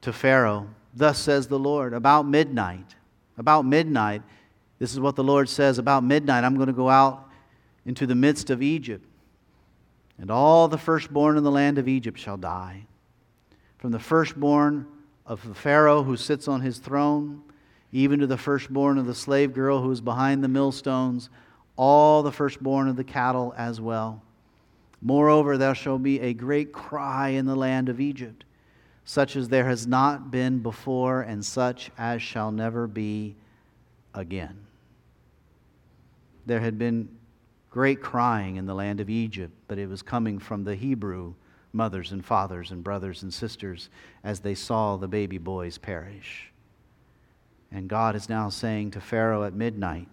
to 0.00 0.12
Pharaoh, 0.12 0.68
Thus 0.94 1.18
says 1.18 1.48
the 1.48 1.58
Lord, 1.58 1.92
about 1.94 2.26
midnight, 2.26 2.96
about 3.38 3.64
midnight, 3.64 4.22
this 4.78 4.92
is 4.92 5.00
what 5.00 5.16
the 5.16 5.24
Lord 5.24 5.48
says 5.48 5.78
about 5.78 6.04
midnight, 6.04 6.44
I'm 6.44 6.56
going 6.56 6.66
to 6.66 6.72
go 6.72 6.88
out 6.88 7.28
into 7.86 8.06
the 8.06 8.14
midst 8.14 8.50
of 8.50 8.62
Egypt, 8.62 9.06
and 10.18 10.30
all 10.30 10.68
the 10.68 10.78
firstborn 10.78 11.36
in 11.36 11.44
the 11.44 11.50
land 11.50 11.78
of 11.78 11.88
Egypt 11.88 12.18
shall 12.18 12.36
die. 12.36 12.86
From 13.78 13.90
the 13.90 13.98
firstborn 13.98 14.86
of 15.26 15.46
the 15.46 15.54
Pharaoh 15.54 16.02
who 16.02 16.16
sits 16.16 16.48
on 16.48 16.60
his 16.60 16.78
throne, 16.78 17.42
even 17.92 18.20
to 18.20 18.26
the 18.26 18.38
firstborn 18.38 18.98
of 18.98 19.06
the 19.06 19.14
slave 19.14 19.52
girl 19.52 19.82
who 19.82 19.90
is 19.90 20.00
behind 20.00 20.42
the 20.42 20.48
millstones, 20.48 21.28
all 21.76 22.22
the 22.22 22.32
firstborn 22.32 22.88
of 22.88 22.96
the 22.96 23.04
cattle 23.04 23.54
as 23.56 23.80
well. 23.80 24.22
Moreover, 25.02 25.58
there 25.58 25.74
shall 25.74 25.98
be 25.98 26.20
a 26.20 26.32
great 26.32 26.72
cry 26.72 27.30
in 27.30 27.44
the 27.44 27.56
land 27.56 27.88
of 27.88 28.00
Egypt, 28.00 28.44
such 29.04 29.34
as 29.34 29.48
there 29.48 29.66
has 29.66 29.84
not 29.84 30.30
been 30.30 30.60
before, 30.60 31.22
and 31.22 31.44
such 31.44 31.90
as 31.98 32.22
shall 32.22 32.52
never 32.52 32.86
be 32.86 33.34
again. 34.14 34.56
There 36.46 36.60
had 36.60 36.78
been 36.78 37.08
great 37.68 38.00
crying 38.00 38.56
in 38.56 38.66
the 38.66 38.74
land 38.74 39.00
of 39.00 39.10
Egypt, 39.10 39.52
but 39.66 39.78
it 39.78 39.88
was 39.88 40.02
coming 40.02 40.38
from 40.38 40.62
the 40.62 40.76
Hebrew 40.76 41.34
mothers 41.72 42.12
and 42.12 42.24
fathers 42.24 42.70
and 42.70 42.84
brothers 42.84 43.22
and 43.22 43.32
sisters 43.32 43.88
as 44.22 44.40
they 44.40 44.54
saw 44.54 44.96
the 44.96 45.08
baby 45.08 45.38
boys 45.38 45.78
perish. 45.78 46.52
And 47.72 47.88
God 47.88 48.14
is 48.14 48.28
now 48.28 48.50
saying 48.50 48.90
to 48.92 49.00
Pharaoh 49.00 49.44
at 49.44 49.54
midnight, 49.54 50.06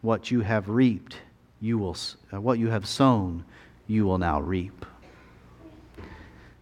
What 0.00 0.30
you 0.30 0.40
have 0.40 0.68
reaped 0.68 1.18
you 1.62 1.78
will, 1.78 1.96
uh, 2.34 2.40
what 2.40 2.58
you 2.58 2.68
have 2.68 2.86
sown, 2.86 3.44
you 3.86 4.04
will 4.04 4.18
now 4.18 4.40
reap. 4.40 4.84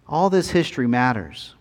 All 0.06 0.28
this 0.28 0.50
history 0.50 0.86
matters 0.86 1.54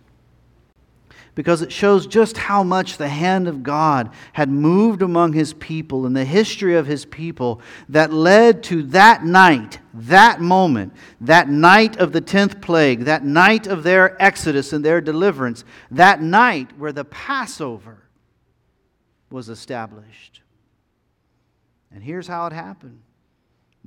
because 1.35 1.61
it 1.61 1.71
shows 1.71 2.05
just 2.05 2.35
how 2.35 2.63
much 2.63 2.97
the 2.97 3.07
hand 3.07 3.47
of 3.47 3.63
God 3.63 4.11
had 4.33 4.49
moved 4.49 5.01
among 5.01 5.31
his 5.31 5.53
people 5.53 6.05
in 6.05 6.11
the 6.11 6.25
history 6.25 6.75
of 6.75 6.85
his 6.85 7.05
people 7.05 7.61
that 7.87 8.11
led 8.11 8.61
to 8.63 8.83
that 8.83 9.23
night, 9.23 9.79
that 9.93 10.41
moment, 10.41 10.91
that 11.21 11.47
night 11.47 11.95
of 11.95 12.11
the 12.11 12.21
10th 12.21 12.61
plague, 12.61 13.05
that 13.05 13.23
night 13.23 13.67
of 13.67 13.83
their 13.83 14.21
exodus 14.21 14.73
and 14.73 14.83
their 14.83 14.99
deliverance, 14.99 15.63
that 15.89 16.21
night 16.21 16.77
where 16.77 16.91
the 16.91 17.05
Passover 17.05 17.99
was 19.29 19.47
established. 19.47 20.41
And 21.93 22.03
here's 22.03 22.27
how 22.27 22.45
it 22.47 22.53
happened 22.53 22.99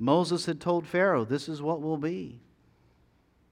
Moses 0.03 0.45
had 0.47 0.59
told 0.59 0.85
Pharaoh, 0.85 1.23
This 1.23 1.47
is 1.47 1.61
what 1.61 1.81
will 1.81 1.95
be. 1.95 2.41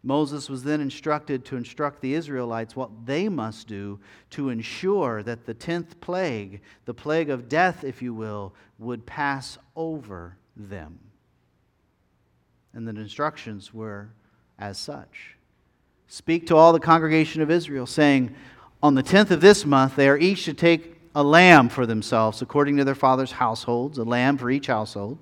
Moses 0.03 0.49
was 0.49 0.65
then 0.65 0.81
instructed 0.81 1.45
to 1.45 1.55
instruct 1.55 2.01
the 2.01 2.13
Israelites 2.13 2.75
what 2.75 3.05
they 3.05 3.29
must 3.29 3.69
do 3.69 4.01
to 4.31 4.49
ensure 4.49 5.23
that 5.23 5.45
the 5.45 5.53
10th 5.53 6.01
plague, 6.01 6.59
the 6.83 6.93
plague 6.93 7.29
of 7.29 7.47
death, 7.47 7.85
if 7.85 8.01
you 8.01 8.13
will, 8.13 8.53
would 8.79 9.05
pass 9.05 9.57
over 9.77 10.35
them. 10.57 10.99
And 12.73 12.85
the 12.85 12.99
instructions 12.99 13.73
were 13.73 14.09
as 14.59 14.77
such 14.77 15.37
Speak 16.07 16.47
to 16.47 16.57
all 16.57 16.73
the 16.73 16.79
congregation 16.81 17.41
of 17.41 17.49
Israel, 17.49 17.85
saying, 17.85 18.35
On 18.83 18.95
the 18.95 19.03
10th 19.03 19.31
of 19.31 19.39
this 19.39 19.65
month, 19.65 19.95
they 19.95 20.09
are 20.09 20.17
each 20.17 20.43
to 20.43 20.53
take 20.53 20.97
a 21.15 21.23
lamb 21.23 21.69
for 21.69 21.85
themselves, 21.85 22.41
according 22.41 22.75
to 22.75 22.83
their 22.83 22.93
father's 22.93 23.31
households, 23.31 23.97
a 23.97 24.03
lamb 24.03 24.37
for 24.37 24.51
each 24.51 24.67
household. 24.67 25.17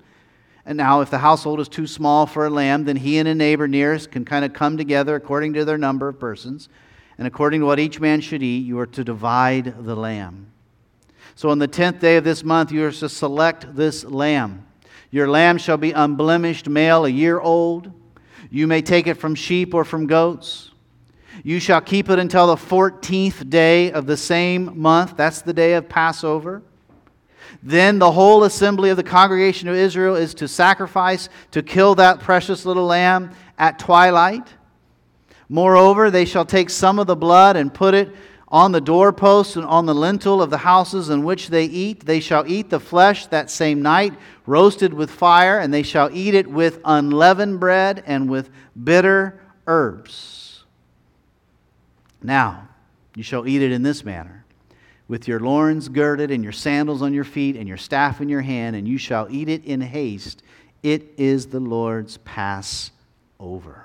And 0.66 0.76
now, 0.76 1.00
if 1.00 1.10
the 1.10 1.18
household 1.18 1.58
is 1.60 1.68
too 1.68 1.86
small 1.86 2.26
for 2.26 2.46
a 2.46 2.50
lamb, 2.50 2.84
then 2.84 2.96
he 2.96 3.18
and 3.18 3.26
a 3.26 3.34
neighbor 3.34 3.66
nearest 3.66 4.10
can 4.10 4.24
kind 4.24 4.44
of 4.44 4.52
come 4.52 4.76
together 4.76 5.14
according 5.14 5.54
to 5.54 5.64
their 5.64 5.78
number 5.78 6.08
of 6.08 6.20
persons. 6.20 6.68
And 7.16 7.26
according 7.26 7.60
to 7.60 7.66
what 7.66 7.78
each 7.78 8.00
man 8.00 8.20
should 8.20 8.42
eat, 8.42 8.64
you 8.64 8.78
are 8.78 8.86
to 8.86 9.04
divide 9.04 9.84
the 9.84 9.94
lamb. 9.94 10.52
So 11.34 11.48
on 11.50 11.58
the 11.58 11.68
tenth 11.68 12.00
day 12.00 12.16
of 12.16 12.24
this 12.24 12.44
month, 12.44 12.72
you 12.72 12.84
are 12.86 12.92
to 12.92 13.08
select 13.08 13.74
this 13.74 14.04
lamb. 14.04 14.66
Your 15.10 15.28
lamb 15.28 15.58
shall 15.58 15.76
be 15.76 15.92
unblemished, 15.92 16.68
male, 16.68 17.04
a 17.04 17.08
year 17.08 17.40
old. 17.40 17.92
You 18.50 18.66
may 18.66 18.82
take 18.82 19.06
it 19.06 19.14
from 19.14 19.34
sheep 19.34 19.74
or 19.74 19.84
from 19.84 20.06
goats. 20.06 20.70
You 21.42 21.58
shall 21.60 21.80
keep 21.80 22.10
it 22.10 22.18
until 22.18 22.48
the 22.48 22.56
14th 22.56 23.48
day 23.48 23.90
of 23.92 24.06
the 24.06 24.16
same 24.16 24.78
month. 24.80 25.16
That's 25.16 25.42
the 25.42 25.52
day 25.52 25.74
of 25.74 25.88
Passover. 25.88 26.62
Then 27.62 27.98
the 27.98 28.12
whole 28.12 28.44
assembly 28.44 28.90
of 28.90 28.96
the 28.96 29.02
congregation 29.02 29.68
of 29.68 29.74
Israel 29.74 30.16
is 30.16 30.34
to 30.34 30.48
sacrifice, 30.48 31.28
to 31.50 31.62
kill 31.62 31.94
that 31.96 32.20
precious 32.20 32.64
little 32.64 32.86
lamb 32.86 33.32
at 33.58 33.78
twilight. 33.78 34.46
Moreover, 35.48 36.10
they 36.10 36.24
shall 36.24 36.44
take 36.44 36.70
some 36.70 36.98
of 36.98 37.06
the 37.06 37.16
blood 37.16 37.56
and 37.56 37.72
put 37.72 37.94
it 37.94 38.14
on 38.48 38.72
the 38.72 38.80
doorposts 38.80 39.56
and 39.56 39.64
on 39.64 39.86
the 39.86 39.94
lintel 39.94 40.42
of 40.42 40.50
the 40.50 40.58
houses 40.58 41.08
in 41.08 41.24
which 41.24 41.48
they 41.48 41.64
eat. 41.64 42.06
They 42.06 42.20
shall 42.20 42.44
eat 42.46 42.70
the 42.70 42.80
flesh 42.80 43.26
that 43.26 43.50
same 43.50 43.82
night, 43.82 44.14
roasted 44.46 44.92
with 44.92 45.10
fire, 45.10 45.58
and 45.58 45.72
they 45.72 45.82
shall 45.82 46.10
eat 46.12 46.34
it 46.34 46.48
with 46.48 46.80
unleavened 46.84 47.60
bread 47.60 48.02
and 48.06 48.28
with 48.28 48.50
bitter 48.82 49.40
herbs. 49.66 50.64
Now, 52.22 52.68
you 53.14 53.22
shall 53.22 53.46
eat 53.46 53.62
it 53.62 53.72
in 53.72 53.82
this 53.82 54.04
manner 54.04 54.39
with 55.10 55.26
your 55.26 55.40
loins 55.40 55.88
girded 55.88 56.30
and 56.30 56.44
your 56.44 56.52
sandals 56.52 57.02
on 57.02 57.12
your 57.12 57.24
feet 57.24 57.56
and 57.56 57.66
your 57.66 57.76
staff 57.76 58.20
in 58.20 58.28
your 58.28 58.42
hand, 58.42 58.76
and 58.76 58.86
you 58.86 58.96
shall 58.96 59.26
eat 59.28 59.48
it 59.48 59.64
in 59.64 59.80
haste. 59.80 60.40
It 60.84 61.14
is 61.16 61.48
the 61.48 61.58
Lord's 61.58 62.18
Passover. 62.18 63.84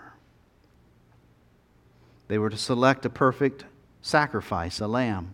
They 2.28 2.38
were 2.38 2.52
to 2.52 2.58
select 2.58 3.08
a 3.08 3.10
perfect 3.10 3.66
sacrifice, 4.04 4.80
a 4.80 4.88
lamb. 4.88 5.34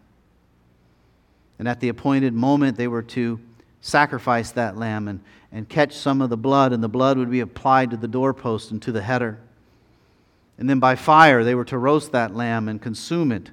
And 1.59 1.67
at 1.67 1.81
the 1.81 1.89
appointed 1.89 2.33
moment, 2.33 2.77
they 2.77 2.87
were 2.87 3.03
to 3.03 3.41
sacrifice 3.81 4.51
that 4.51 4.77
lamb 4.77 5.09
and, 5.09 5.19
and 5.51 5.67
catch 5.67 5.93
some 5.93 6.21
of 6.21 6.29
the 6.29 6.37
blood, 6.37 6.71
and 6.71 6.81
the 6.81 6.87
blood 6.87 7.17
would 7.17 7.29
be 7.29 7.41
applied 7.41 7.91
to 7.91 7.97
the 7.97 8.07
doorpost 8.07 8.71
and 8.71 8.81
to 8.83 8.93
the 8.93 9.01
header. 9.01 9.39
And 10.57 10.69
then 10.69 10.79
by 10.79 10.95
fire, 10.95 11.43
they 11.43 11.53
were 11.53 11.65
to 11.65 11.77
roast 11.77 12.13
that 12.13 12.33
lamb 12.33 12.69
and 12.69 12.81
consume 12.81 13.33
it 13.33 13.51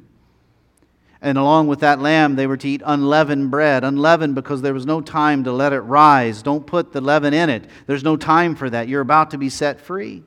and 1.20 1.36
along 1.36 1.66
with 1.66 1.80
that 1.80 2.00
lamb, 2.00 2.36
they 2.36 2.46
were 2.46 2.56
to 2.56 2.68
eat 2.68 2.82
unleavened 2.84 3.50
bread. 3.50 3.82
Unleavened 3.82 4.36
because 4.36 4.62
there 4.62 4.74
was 4.74 4.86
no 4.86 5.00
time 5.00 5.44
to 5.44 5.52
let 5.52 5.72
it 5.72 5.80
rise. 5.80 6.42
Don't 6.42 6.66
put 6.66 6.92
the 6.92 7.00
leaven 7.00 7.34
in 7.34 7.50
it. 7.50 7.64
There's 7.86 8.04
no 8.04 8.16
time 8.16 8.54
for 8.54 8.70
that. 8.70 8.88
You're 8.88 9.00
about 9.00 9.32
to 9.32 9.38
be 9.38 9.48
set 9.48 9.80
free. 9.80 10.22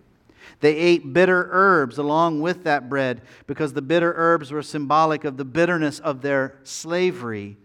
They 0.59 0.75
ate 0.75 1.13
bitter 1.13 1.47
herbs 1.51 1.97
along 1.97 2.41
with 2.41 2.65
that 2.65 2.89
bread 2.89 3.21
because 3.47 3.73
the 3.73 3.81
bitter 3.81 4.13
herbs 4.15 4.51
were 4.51 4.61
symbolic 4.61 5.23
of 5.23 5.37
the 5.37 5.45
bitterness 5.45 5.99
of 5.99 6.21
their 6.21 6.59
slavery. 6.63 7.57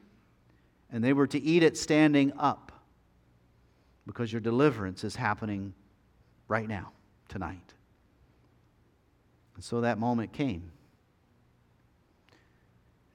And 0.91 1.03
they 1.03 1.13
were 1.13 1.27
to 1.27 1.43
eat 1.43 1.65
it 1.65 1.77
standing 1.77 2.33
up 2.39 2.73
because 4.07 4.33
your 4.33 4.41
deliverance 4.41 5.03
is 5.03 5.17
happening 5.17 5.75
right 6.47 6.69
now, 6.69 6.93
tonight. 7.29 7.75
And 9.57 9.65
so 9.65 9.81
that 9.81 9.99
moment 9.99 10.33
came. 10.33 10.71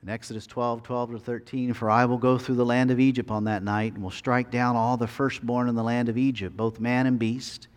In 0.04 0.10
Exodus 0.10 0.48
12, 0.48 0.82
12 0.82 1.12
to 1.12 1.20
13, 1.20 1.74
for 1.74 1.88
I 1.88 2.06
will 2.06 2.18
go 2.18 2.40
through 2.40 2.56
the 2.56 2.66
land 2.66 2.90
of 2.90 3.00
Egypt 3.00 3.30
on 3.30 3.44
that 3.44 3.62
night, 3.62 3.94
and 3.94 4.02
will 4.02 4.10
strike 4.10 4.50
down 4.50 4.76
all 4.76 4.98
the 4.98 5.06
firstborn 5.06 5.70
in 5.70 5.76
the 5.76 5.84
land 5.84 6.10
of 6.10 6.18
Egypt, 6.18 6.58
both 6.58 6.80
man 6.80 7.06
and 7.06 7.20
beast. 7.20 7.68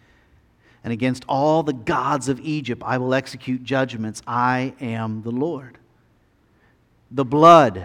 And 0.82 0.92
against 0.92 1.24
all 1.28 1.62
the 1.62 1.74
gods 1.74 2.30
of 2.30 2.40
Egypt 2.40 2.82
I 2.84 2.96
will 2.96 3.12
execute 3.12 3.62
judgments. 3.62 4.22
I 4.26 4.72
am 4.80 5.22
the 5.22 5.30
Lord. 5.30 5.78
the 7.10 7.24
blood. 7.24 7.84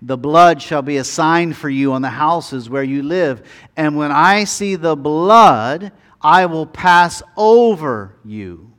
The 0.00 0.18
blood 0.18 0.62
shall 0.62 0.82
be 0.82 0.98
a 0.98 1.04
sign 1.04 1.54
for 1.54 1.68
you 1.68 1.92
on 1.92 2.02
the 2.02 2.10
houses 2.10 2.70
where 2.70 2.84
you 2.84 3.02
live. 3.02 3.42
And 3.76 3.96
when 3.96 4.12
I 4.12 4.44
see 4.44 4.76
the 4.76 4.94
blood, 4.94 5.90
I 6.20 6.46
will 6.46 6.66
pass 6.66 7.22
over 7.36 8.14
you, 8.24 8.70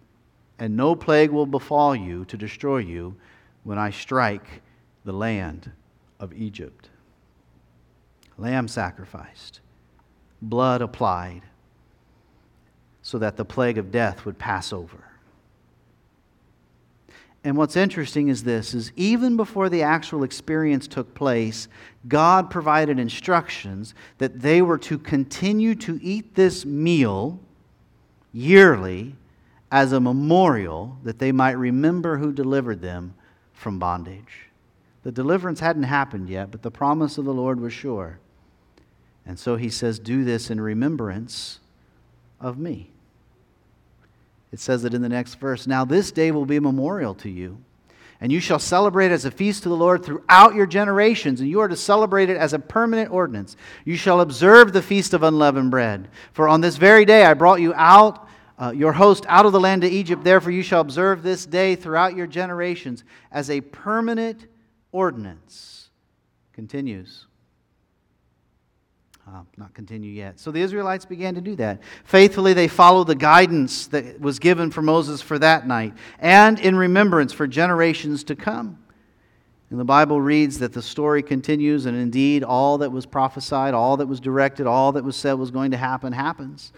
and 0.60 0.78
no 0.78 0.96
plague 0.96 1.32
will 1.32 1.46
befall 1.46 1.94
you 1.96 2.24
to 2.26 2.38
destroy 2.38 2.78
you 2.78 3.16
when 3.64 3.78
I 3.78 3.90
strike 3.92 4.62
the 5.06 5.14
land 5.14 5.72
of 6.20 6.34
Egypt. 6.34 6.90
Lamb 8.38 8.68
sacrificed, 8.68 9.60
blood 10.42 10.82
applied, 10.82 11.42
so 13.02 13.18
that 13.18 13.38
the 13.38 13.46
plague 13.46 13.78
of 13.78 13.92
death 13.92 14.26
would 14.26 14.38
pass 14.38 14.72
over. 14.72 15.04
And 17.44 17.56
what's 17.56 17.78
interesting 17.78 18.28
is 18.28 18.44
this 18.44 18.74
is 18.74 18.92
even 18.96 19.38
before 19.38 19.70
the 19.70 19.82
actual 19.82 20.24
experience 20.24 20.88
took 20.88 21.14
place, 21.14 21.68
God 22.08 22.50
provided 22.50 23.00
instructions 23.00 23.94
that 24.18 24.42
they 24.42 24.62
were 24.62 24.78
to 24.80 24.98
continue 24.98 25.76
to 25.76 26.00
eat 26.02 26.36
this 26.36 26.66
meal 26.66 27.40
yearly 28.34 29.16
as 29.72 29.94
a 29.94 30.00
memorial 30.00 30.98
that 31.04 31.20
they 31.20 31.32
might 31.32 31.52
remember 31.52 32.18
who 32.18 32.34
delivered 32.34 32.82
them 32.82 33.14
from 33.60 33.78
bondage. 33.78 34.50
The 35.04 35.12
deliverance 35.12 35.60
hadn't 35.60 35.84
happened 35.84 36.30
yet, 36.30 36.52
but 36.52 36.62
the 36.62 36.72
promise 36.72 37.18
of 37.18 37.26
the 37.26 37.34
Lord 37.34 37.60
was 37.60 37.74
sure. 37.74 38.20
And 39.26 39.38
so 39.38 39.56
he 39.56 39.70
says, 39.70 40.00
Do 40.00 40.24
this 40.24 40.50
in 40.50 40.60
remembrance 40.60 41.60
of 42.40 42.58
me. 42.58 42.90
It 44.52 44.60
says 44.60 44.84
it 44.84 44.94
in 44.94 45.02
the 45.02 45.10
next 45.10 45.36
verse. 45.36 45.68
Now, 45.68 45.86
this 45.86 46.12
day 46.12 46.32
will 46.32 46.46
be 46.46 46.56
a 46.56 46.62
memorial 46.62 47.14
to 47.16 47.30
you, 47.30 47.60
and 48.20 48.32
you 48.32 48.40
shall 48.40 48.60
celebrate 48.60 49.12
as 49.12 49.26
a 49.26 49.32
feast 49.32 49.64
to 49.64 49.70
the 49.70 49.76
Lord 49.76 50.04
throughout 50.04 50.56
your 50.56 50.66
generations, 50.66 51.40
and 51.40 51.50
you 51.50 51.60
are 51.60 51.68
to 51.68 51.76
celebrate 51.76 52.30
it 52.30 52.38
as 52.38 52.54
a 52.54 52.60
permanent 52.60 53.12
ordinance. 53.12 53.56
You 53.86 53.96
shall 53.96 54.22
observe 54.22 54.74
the 54.74 54.82
feast 54.82 55.14
of 55.14 55.22
unleavened 55.22 55.70
bread. 55.70 56.08
For 56.34 56.48
on 56.48 56.62
this 56.62 56.78
very 56.78 57.06
day 57.06 57.26
I 57.26 57.36
brought 57.36 57.62
you 57.62 57.74
out, 57.76 58.28
uh, 58.60 58.72
your 58.72 58.92
host, 58.92 59.26
out 59.28 59.46
of 59.46 59.54
the 59.54 59.60
land 59.60 59.84
of 59.84 59.92
Egypt. 59.92 60.24
Therefore, 60.24 60.52
you 60.52 60.62
shall 60.62 60.82
observe 60.82 61.24
this 61.24 61.46
day 61.46 61.76
throughout 61.76 62.16
your 62.16 62.28
generations 62.28 63.04
as 63.32 63.50
a 63.50 63.62
permanent 63.62 64.48
ordinance. 64.92 65.90
Continues. 66.54 67.26
Uh, 69.28 69.44
not 69.58 69.74
continue 69.74 70.12
yet. 70.12 70.40
So 70.40 70.52
the 70.52 70.62
Israelites 70.62 71.06
began 71.06 71.36
to 71.36 71.42
do 71.42 71.56
that. 71.58 71.82
Faithfully, 72.04 72.54
they 72.54 72.68
followed 72.68 73.08
the 73.08 73.16
guidance 73.16 73.86
that 73.88 74.20
was 74.20 74.40
given 74.40 74.72
for 74.72 74.82
Moses 74.82 75.22
for 75.22 75.38
that 75.40 75.68
night 75.68 75.94
and 76.18 76.60
in 76.60 76.76
remembrance 76.76 77.32
for 77.32 77.46
generations 77.46 78.24
to 78.26 78.36
come. 78.36 78.80
And 79.70 79.80
the 79.80 79.86
Bible 79.86 80.20
reads 80.20 80.58
that 80.60 80.74
the 80.74 80.82
story 80.82 81.22
continues, 81.22 81.86
and 81.86 81.96
indeed, 81.96 82.44
all 82.44 82.80
that 82.80 82.92
was 82.92 83.06
prophesied, 83.06 83.76
all 83.76 83.98
that 83.98 84.08
was 84.08 84.20
directed, 84.20 84.66
all 84.66 84.94
that 84.94 85.04
was 85.04 85.16
said 85.16 85.34
was 85.34 85.52
going 85.52 85.72
to 85.72 85.78
happen 85.78 86.12
happens. 86.12 86.74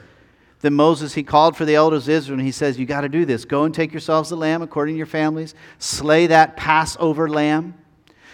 Then 0.62 0.74
Moses, 0.76 1.14
he 1.14 1.24
called 1.24 1.57
for 1.57 1.66
the 1.66 1.76
elders 1.76 2.07
of 2.07 2.14
Israel, 2.14 2.39
and 2.39 2.45
he 2.45 2.51
says, 2.51 2.78
You 2.78 2.86
got 2.86 3.01
to 3.01 3.09
do 3.09 3.26
this. 3.26 3.45
Go 3.45 3.64
and 3.64 3.74
take 3.74 3.91
yourselves 3.91 4.32
a 4.32 4.36
lamb 4.36 4.62
according 4.62 4.93
to 4.93 4.97
your 4.97 5.07
families, 5.07 5.55
slay 5.80 6.28
that 6.28 6.55
Passover 6.55 7.28
lamb. 7.28 7.76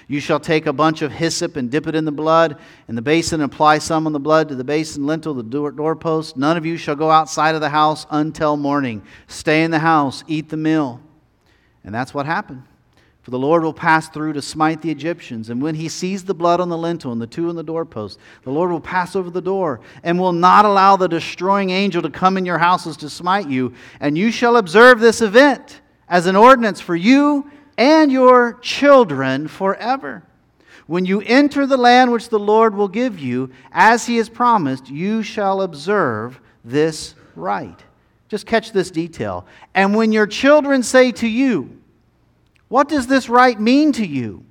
You 0.10 0.22
shall 0.22 0.40
take 0.40 0.66
a 0.66 0.74
bunch 0.74 1.02
of 1.02 1.12
hyssop 1.12 1.58
and 1.58 1.70
dip 1.70 1.86
it 1.86 1.96
in 1.96 2.06
the 2.06 2.14
blood 2.14 2.58
in 2.88 2.96
the 2.96 3.02
basin 3.02 3.42
and 3.42 3.52
apply 3.52 3.80
some 3.80 4.06
on 4.08 4.14
the 4.14 4.20
blood 4.20 4.48
to 4.50 4.56
the 4.56 4.64
basin 4.64 5.06
lintel, 5.06 5.34
the 5.34 5.44
door, 5.44 5.72
doorpost. 5.72 6.38
None 6.38 6.56
of 6.56 6.66
you 6.66 6.78
shall 6.78 6.96
go 6.96 7.12
outside 7.12 7.56
of 7.56 7.62
the 7.62 7.70
house 7.70 8.06
until 8.10 8.56
morning. 8.56 9.04
Stay 9.28 9.64
in 9.64 9.72
the 9.72 9.80
house, 9.80 10.24
eat 10.28 10.48
the 10.48 10.56
meal. 10.56 11.02
And 11.84 11.94
that's 11.94 12.14
what 12.14 12.26
happened. 12.26 12.64
For 13.28 13.32
the 13.32 13.40
Lord 13.40 13.62
will 13.62 13.74
pass 13.74 14.08
through 14.08 14.32
to 14.34 14.42
smite 14.42 14.82
the 14.82 14.90
Egyptians. 14.90 15.50
And 15.50 15.62
when 15.62 15.76
he 15.76 15.90
sees 15.90 16.24
the 16.24 16.34
blood 16.34 16.62
on 16.62 16.70
the 16.70 16.78
lintel 16.78 17.12
and 17.12 17.22
the 17.22 17.28
two 17.28 17.50
on 17.50 17.58
the 17.58 17.62
doorpost, 17.62 18.20
the 18.44 18.52
Lord 18.52 18.72
will 18.72 18.80
pass 18.80 19.18
over 19.18 19.30
the 19.30 19.42
door 19.42 19.82
and 20.02 20.18
will 20.18 20.32
not 20.32 20.64
allow 20.64 20.96
the 20.96 21.10
destroying 21.10 21.70
angel 21.70 22.02
to 22.04 22.10
come 22.10 22.38
in 22.38 22.46
your 22.46 22.58
houses 22.58 22.96
to 22.96 23.10
smite 23.10 23.50
you. 23.50 23.74
And 24.00 24.18
you 24.18 24.32
shall 24.32 24.56
observe 24.56 25.02
this 25.02 25.22
event 25.22 25.82
as 26.08 26.26
an 26.26 26.38
ordinance 26.38 26.80
for 26.80 26.96
you 26.96 27.52
and 27.78 28.14
your 28.14 28.54
children 28.62 29.50
forever. 29.50 30.24
When 30.86 31.04
you 31.04 31.20
enter 31.20 31.66
the 31.66 31.76
land 31.76 32.14
which 32.14 32.30
the 32.30 32.40
Lord 32.40 32.76
will 32.76 32.88
give 32.88 33.20
you, 33.20 33.52
as 33.74 34.06
he 34.06 34.16
has 34.16 34.30
promised, 34.30 34.90
you 34.90 35.22
shall 35.22 35.64
observe 35.64 36.40
this 36.64 37.14
rite. 37.36 37.84
Just 38.30 38.46
catch 38.46 38.72
this 38.72 38.90
detail. 38.90 39.46
And 39.76 39.94
when 39.94 40.14
your 40.14 40.28
children 40.28 40.82
say 40.82 41.12
to 41.12 41.28
you, 41.28 41.77
What 42.68 42.90
does 42.90 43.08
this 43.08 43.30
rite 43.30 43.60
mean 43.60 43.92
to 43.94 44.06
you? 44.06 44.44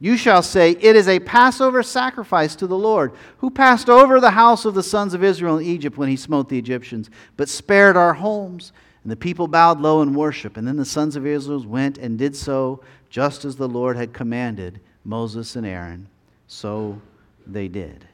You 0.00 0.16
shall 0.16 0.42
say, 0.42 0.72
It 0.72 0.94
is 0.94 1.08
a 1.08 1.18
Passover 1.20 1.82
sacrifice 1.82 2.54
to 2.56 2.66
the 2.66 2.78
Lord, 2.78 3.12
who 3.38 3.50
passed 3.50 3.90
over 3.90 4.20
the 4.20 4.30
house 4.30 4.64
of 4.64 4.74
the 4.74 4.82
sons 4.82 5.12
of 5.14 5.24
Israel 5.24 5.58
in 5.58 5.66
Egypt 5.66 5.96
when 5.96 6.08
he 6.08 6.16
smote 6.16 6.48
the 6.48 6.58
Egyptians, 6.58 7.10
but 7.36 7.48
spared 7.48 7.96
our 7.96 8.14
homes. 8.14 8.72
And 9.02 9.10
the 9.10 9.16
people 9.16 9.48
bowed 9.48 9.80
low 9.80 10.02
in 10.02 10.14
worship. 10.14 10.56
And 10.56 10.68
then 10.68 10.76
the 10.76 10.84
sons 10.84 11.16
of 11.16 11.26
Israel 11.26 11.64
went 11.64 11.98
and 11.98 12.18
did 12.18 12.36
so 12.36 12.80
just 13.10 13.44
as 13.44 13.56
the 13.56 13.68
Lord 13.68 13.96
had 13.96 14.12
commanded 14.12 14.80
Moses 15.04 15.56
and 15.56 15.66
Aaron. 15.66 16.08
So 16.46 17.00
they 17.46 17.68
did. 17.68 18.06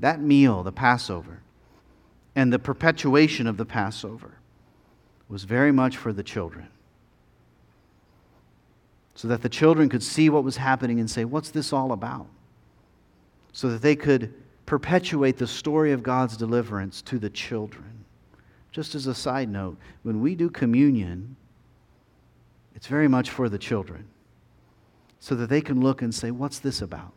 That 0.00 0.20
meal, 0.20 0.62
the 0.62 0.72
Passover, 0.72 1.42
and 2.34 2.52
the 2.52 2.58
perpetuation 2.58 3.46
of 3.46 3.56
the 3.56 3.66
Passover 3.66 4.38
was 5.28 5.44
very 5.44 5.70
much 5.70 5.96
for 5.96 6.12
the 6.12 6.22
children. 6.22 6.68
So 9.14 9.28
that 9.28 9.42
the 9.42 9.48
children 9.48 9.88
could 9.88 10.02
see 10.02 10.30
what 10.30 10.44
was 10.44 10.56
happening 10.56 10.98
and 10.98 11.10
say, 11.10 11.24
What's 11.24 11.50
this 11.50 11.72
all 11.72 11.92
about? 11.92 12.26
So 13.52 13.68
that 13.68 13.82
they 13.82 13.96
could 13.96 14.32
perpetuate 14.66 15.36
the 15.36 15.46
story 15.46 15.92
of 15.92 16.02
God's 16.02 16.36
deliverance 16.36 17.02
to 17.02 17.18
the 17.18 17.30
children. 17.30 18.04
Just 18.70 18.94
as 18.94 19.06
a 19.06 19.14
side 19.14 19.50
note, 19.50 19.76
when 20.02 20.20
we 20.20 20.34
do 20.34 20.48
communion, 20.48 21.36
it's 22.74 22.86
very 22.86 23.08
much 23.08 23.28
for 23.28 23.48
the 23.48 23.58
children 23.58 24.06
so 25.20 25.34
that 25.34 25.48
they 25.48 25.60
can 25.60 25.80
look 25.80 26.02
and 26.02 26.14
say, 26.14 26.30
What's 26.30 26.58
this 26.58 26.82
about? 26.82 27.12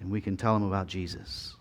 And 0.00 0.10
we 0.10 0.20
can 0.20 0.36
tell 0.36 0.54
them 0.54 0.66
about 0.66 0.86
Jesus. 0.86 1.56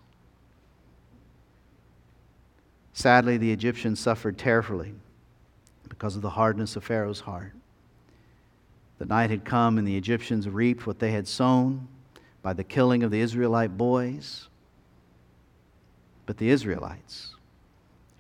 Sadly, 2.94 3.38
the 3.38 3.52
Egyptians 3.52 4.00
suffered 4.00 4.38
terribly 4.38 4.94
because 5.88 6.16
of 6.16 6.22
the 6.22 6.30
hardness 6.30 6.76
of 6.76 6.84
Pharaoh's 6.84 7.22
heart. 7.22 7.54
The 9.00 9.06
night 9.06 9.30
had 9.30 9.46
come, 9.46 9.78
and 9.78 9.88
the 9.88 9.98
Egyptians 9.98 10.48
reaped 10.48 10.86
what 10.86 11.00
they 11.00 11.12
had 11.12 11.28
sown 11.28 11.88
by 12.42 12.54
the 12.54 12.64
killing 12.64 13.02
of 13.02 13.12
the 13.12 13.22
Israelite 13.22 13.78
boys. 13.78 14.50
But 16.26 16.38
the 16.38 16.50
Israelites, 16.50 17.36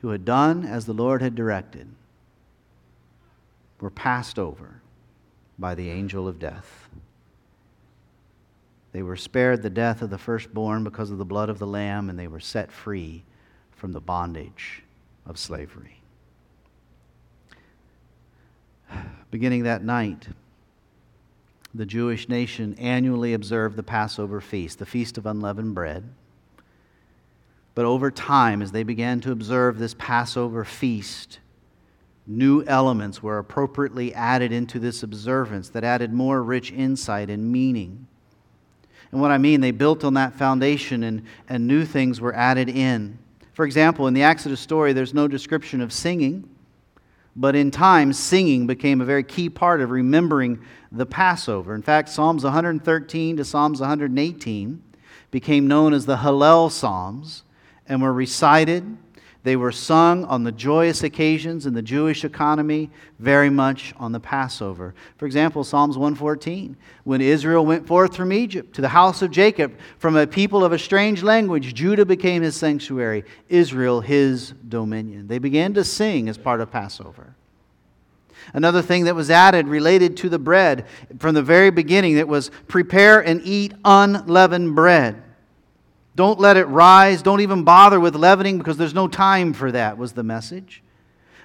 who 0.01 0.09
had 0.09 0.25
done 0.25 0.65
as 0.65 0.85
the 0.85 0.93
Lord 0.93 1.21
had 1.21 1.35
directed 1.35 1.89
were 3.79 3.89
passed 3.89 4.39
over 4.39 4.81
by 5.57 5.75
the 5.75 5.89
angel 5.89 6.27
of 6.27 6.39
death. 6.39 6.89
They 8.91 9.03
were 9.03 9.15
spared 9.15 9.61
the 9.61 9.69
death 9.69 10.01
of 10.01 10.09
the 10.09 10.17
firstborn 10.17 10.83
because 10.83 11.11
of 11.11 11.17
the 11.17 11.25
blood 11.25 11.49
of 11.49 11.59
the 11.59 11.67
Lamb, 11.67 12.09
and 12.09 12.17
they 12.17 12.27
were 12.27 12.39
set 12.39 12.71
free 12.71 13.23
from 13.71 13.91
the 13.91 13.99
bondage 13.99 14.83
of 15.25 15.37
slavery. 15.37 16.01
Beginning 19.31 19.63
that 19.63 19.83
night, 19.83 20.29
the 21.73 21.85
Jewish 21.85 22.27
nation 22.27 22.75
annually 22.79 23.33
observed 23.33 23.75
the 23.75 23.83
Passover 23.83 24.41
feast, 24.41 24.79
the 24.79 24.85
Feast 24.85 25.17
of 25.17 25.25
Unleavened 25.25 25.75
Bread. 25.75 26.03
But 27.75 27.85
over 27.85 28.11
time, 28.11 28.61
as 28.61 28.71
they 28.71 28.83
began 28.83 29.21
to 29.21 29.31
observe 29.31 29.77
this 29.77 29.95
Passover 29.97 30.65
feast, 30.65 31.39
new 32.25 32.63
elements 32.63 33.21
were 33.21 33.37
appropriately 33.37 34.13
added 34.13 34.51
into 34.51 34.79
this 34.79 35.03
observance 35.03 35.69
that 35.69 35.83
added 35.83 36.11
more 36.11 36.43
rich 36.43 36.71
insight 36.71 37.29
and 37.29 37.51
meaning. 37.51 38.07
And 39.11 39.21
what 39.21 39.31
I 39.31 39.37
mean, 39.37 39.61
they 39.61 39.71
built 39.71 40.03
on 40.03 40.15
that 40.15 40.33
foundation 40.33 41.03
and, 41.03 41.23
and 41.47 41.67
new 41.67 41.85
things 41.85 42.19
were 42.19 42.35
added 42.35 42.69
in. 42.69 43.17
For 43.53 43.65
example, 43.65 44.07
in 44.07 44.13
the 44.13 44.23
Exodus 44.23 44.59
story, 44.59 44.93
there's 44.93 45.13
no 45.13 45.27
description 45.27 45.81
of 45.81 45.93
singing, 45.93 46.48
but 47.39 47.55
in 47.55 47.71
time, 47.71 48.11
singing 48.11 48.67
became 48.67 48.99
a 48.99 49.05
very 49.05 49.23
key 49.23 49.49
part 49.49 49.79
of 49.79 49.91
remembering 49.91 50.59
the 50.91 51.05
Passover. 51.05 51.73
In 51.73 51.81
fact, 51.81 52.09
Psalms 52.09 52.43
113 52.43 53.37
to 53.37 53.45
Psalms 53.45 53.79
118 53.79 54.83
became 55.31 55.65
known 55.65 55.93
as 55.93 56.05
the 56.05 56.17
Hallel 56.17 56.69
Psalms 56.69 57.43
and 57.87 58.01
were 58.01 58.11
recited. 58.11 58.97
They 59.43 59.55
were 59.55 59.71
sung 59.71 60.25
on 60.25 60.43
the 60.43 60.51
joyous 60.51 61.01
occasions 61.01 61.65
in 61.65 61.73
the 61.73 61.81
Jewish 61.81 62.25
economy, 62.25 62.89
very 63.19 63.49
much 63.49 63.93
on 63.97 64.11
the 64.11 64.19
Passover. 64.19 64.93
For 65.17 65.25
example, 65.25 65.63
Psalms 65.63 65.97
114, 65.97 66.75
when 67.05 67.21
Israel 67.21 67.65
went 67.65 67.87
forth 67.87 68.17
from 68.17 68.33
Egypt 68.33 68.75
to 68.75 68.81
the 68.81 68.89
house 68.89 69.21
of 69.21 69.31
Jacob, 69.31 69.77
from 69.97 70.17
a 70.17 70.27
people 70.27 70.65
of 70.65 70.73
a 70.73 70.79
strange 70.79 71.23
language, 71.23 71.73
Judah 71.73 72.05
became 72.05 72.41
his 72.41 72.57
sanctuary, 72.57 73.23
Israel 73.47 74.01
his 74.01 74.53
dominion. 74.67 75.27
They 75.27 75.39
began 75.39 75.73
to 75.75 75.85
sing 75.85 76.27
as 76.27 76.37
part 76.37 76.59
of 76.59 76.69
Passover. 76.69 77.33
Another 78.53 78.81
thing 78.81 79.05
that 79.05 79.15
was 79.15 79.29
added 79.29 79.67
related 79.67 80.17
to 80.17 80.29
the 80.29 80.39
bread 80.39 80.85
from 81.19 81.33
the 81.33 81.43
very 81.43 81.69
beginning 81.69 82.15
that 82.15 82.27
was 82.27 82.51
prepare 82.67 83.21
and 83.21 83.41
eat 83.45 83.73
unleavened 83.85 84.75
bread. 84.75 85.23
Don't 86.19 86.37
let 86.37 86.57
it 86.57 86.65
rise. 86.65 87.21
Don't 87.21 87.39
even 87.39 87.63
bother 87.63 87.97
with 87.97 88.13
leavening 88.13 88.57
because 88.57 88.75
there's 88.75 88.93
no 88.93 89.07
time 89.07 89.53
for 89.53 89.71
that, 89.71 89.97
was 89.97 90.11
the 90.11 90.21
message. 90.21 90.83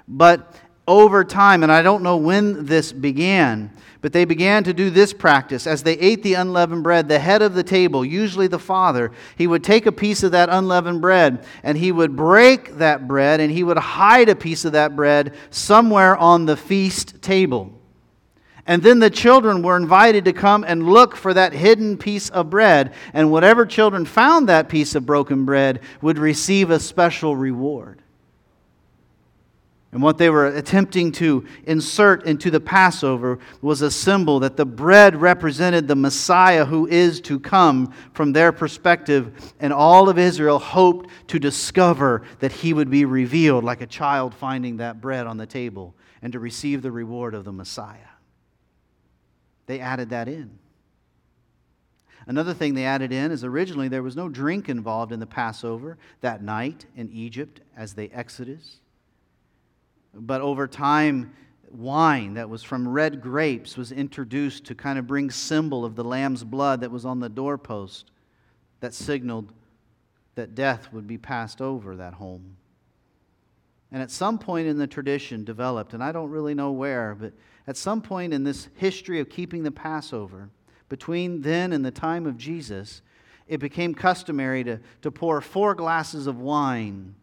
But 0.09 0.53
over 0.89 1.23
time, 1.23 1.63
and 1.63 1.71
I 1.71 1.81
don't 1.81 2.03
know 2.03 2.17
when 2.17 2.67
this 2.67 2.91
began, 2.91 3.71
but 4.01 4.13
they 4.13 4.25
began 4.25 4.65
to 4.65 4.75
do 4.75 4.91
this 4.91 5.13
practice. 5.13 5.69
As 5.69 5.85
they 5.85 5.97
ate 6.01 6.25
the 6.25 6.35
unleavened 6.35 6.83
bread, 6.83 7.07
the 7.07 7.21
head 7.21 7.41
of 7.41 7.55
the 7.55 7.63
table, 7.63 8.05
usually 8.05 8.49
the 8.49 8.59
father, 8.59 9.13
he 9.37 9.47
would 9.47 9.63
take 9.63 9.87
a 9.87 9.93
piece 9.93 10.25
of 10.25 10.33
that 10.33 10.49
unleavened 10.49 11.01
bread 11.01 11.47
and 11.63 11.79
he 11.79 11.93
would 11.93 12.17
break 12.17 12.79
that 12.79 13.07
bread 13.07 13.39
and 13.39 13.53
he 13.53 13.63
would 13.63 13.79
hide 13.79 14.29
a 14.29 14.35
piece 14.35 14.65
of 14.65 14.73
that 14.73 14.97
bread 14.97 15.37
somewhere 15.51 16.17
on 16.17 16.47
the 16.47 16.57
feast 16.57 17.23
table. 17.23 17.73
And 18.67 18.83
then 18.83 18.99
the 18.99 19.11
children 19.11 19.63
were 19.63 19.77
invited 19.77 20.25
to 20.25 20.33
come 20.33 20.65
and 20.65 20.89
look 20.89 21.17
for 21.17 21.35
that 21.35 21.53
hidden 21.53 21.99
piece 21.99 22.31
of 22.31 22.49
bread. 22.49 22.95
And 23.13 23.31
whatever 23.31 23.67
children 23.67 24.07
found 24.07 24.49
that 24.49 24.69
piece 24.69 24.95
of 24.95 25.05
broken 25.05 25.45
bread 25.45 25.81
would 26.01 26.19
receive 26.19 26.71
a 26.71 26.81
special 26.81 27.37
reward. 27.37 28.01
And 29.93 30.03
what 30.03 30.19
they 30.19 30.29
were 30.29 30.47
attempting 30.47 31.13
to 31.13 31.47
insert 31.67 32.27
into 32.27 32.51
the 32.51 32.59
Passover 32.59 33.39
was 33.63 33.81
a 33.81 33.93
symbol 33.93 34.41
that 34.41 34.57
the 34.57 34.67
bread 34.67 35.15
represented 35.15 35.87
the 35.87 35.95
Messiah 35.95 36.65
who 36.65 36.89
is 36.89 37.21
to 37.21 37.39
come 37.39 37.95
from 38.13 38.33
their 38.33 38.51
perspective. 38.51 39.55
And 39.61 39.73
all 39.73 40.09
of 40.09 40.19
Israel 40.19 40.59
hoped 40.59 41.11
to 41.29 41.39
discover 41.39 42.23
that 42.41 42.51
he 42.51 42.73
would 42.73 42.91
be 42.91 43.05
revealed 43.05 43.63
like 43.63 43.83
a 43.83 43.87
child 43.87 44.35
finding 44.35 44.79
that 44.79 45.01
bread 45.01 45.29
on 45.29 45.37
the 45.37 45.47
table 45.47 45.95
and 46.23 46.33
to 46.33 46.41
receive 46.41 46.83
the 46.83 46.91
reward 46.91 47.35
of 47.35 47.45
the 47.45 47.53
Messiah. 47.53 48.14
They 49.67 49.81
added 49.81 50.11
that 50.11 50.29
in. 50.29 50.59
Another 52.27 52.55
thing 52.55 52.75
they 52.75 52.87
added 52.87 53.13
in 53.13 53.31
is 53.31 53.45
originally 53.45 53.89
there 53.89 54.03
was 54.03 54.17
no 54.17 54.29
drink 54.29 54.69
involved 54.69 55.13
in 55.13 55.21
the 55.21 55.27
Passover 55.27 55.99
that 56.23 56.43
night 56.43 56.87
in 56.97 57.11
Egypt 57.11 57.61
as 57.77 57.95
they 57.95 58.09
exodus. 58.09 58.79
But 60.15 60.41
over 60.41 60.67
time, 60.67 61.35
wine 61.71 62.35
that 62.35 62.49
was 62.49 62.63
from 62.63 62.89
red 62.89 63.21
grapes 63.21 63.77
was 63.77 63.93
introduced 63.93 64.65
to 64.67 64.75
kind 64.75 64.99
of 64.99 65.07
bring 65.07 65.31
symbol 65.31 65.85
of 65.85 65.97
the 65.97 66.05
lamb's 66.05 66.45
blood 66.45 66.81
that 66.81 66.91
was 66.91 67.05
on 67.05 67.21
the 67.21 67.29
doorpost 67.29 68.11
that 68.81 68.95
signaled 68.95 69.53
that 70.35 70.55
death 70.55 70.93
would 70.93 71.07
be 71.07 71.19
passed 71.19 71.61
over 71.61 71.97
that 71.97 72.15
home. 72.15 72.57
And 73.93 74.03
at 74.03 74.11
some 74.11 74.39
point 74.39 74.67
in 74.67 74.79
the 74.79 74.87
tradition 74.87 75.45
developed, 75.45 75.95
and 75.95 76.03
I 76.03 76.11
don't 76.11 76.31
really 76.31 76.55
know 76.55 76.73
where, 76.73 77.15
but 77.15 77.33
at 77.67 77.77
some 77.77 78.03
point 78.03 78.33
in 78.33 78.45
this 78.45 78.69
history 78.75 79.21
of 79.21 79.29
keeping 79.29 79.63
the 79.63 79.71
Passover, 79.71 80.51
between 80.89 81.43
then 81.43 81.73
and 81.73 81.85
the 81.85 81.91
time 81.91 82.27
of 82.27 82.37
Jesus, 82.37 83.03
it 83.49 83.59
became 83.59 83.95
customary 83.95 84.65
to, 84.65 84.81
to 85.03 85.11
pour 85.11 85.41
four 85.41 85.75
glasses 85.75 86.27
of 86.27 86.39
wine 86.39 87.15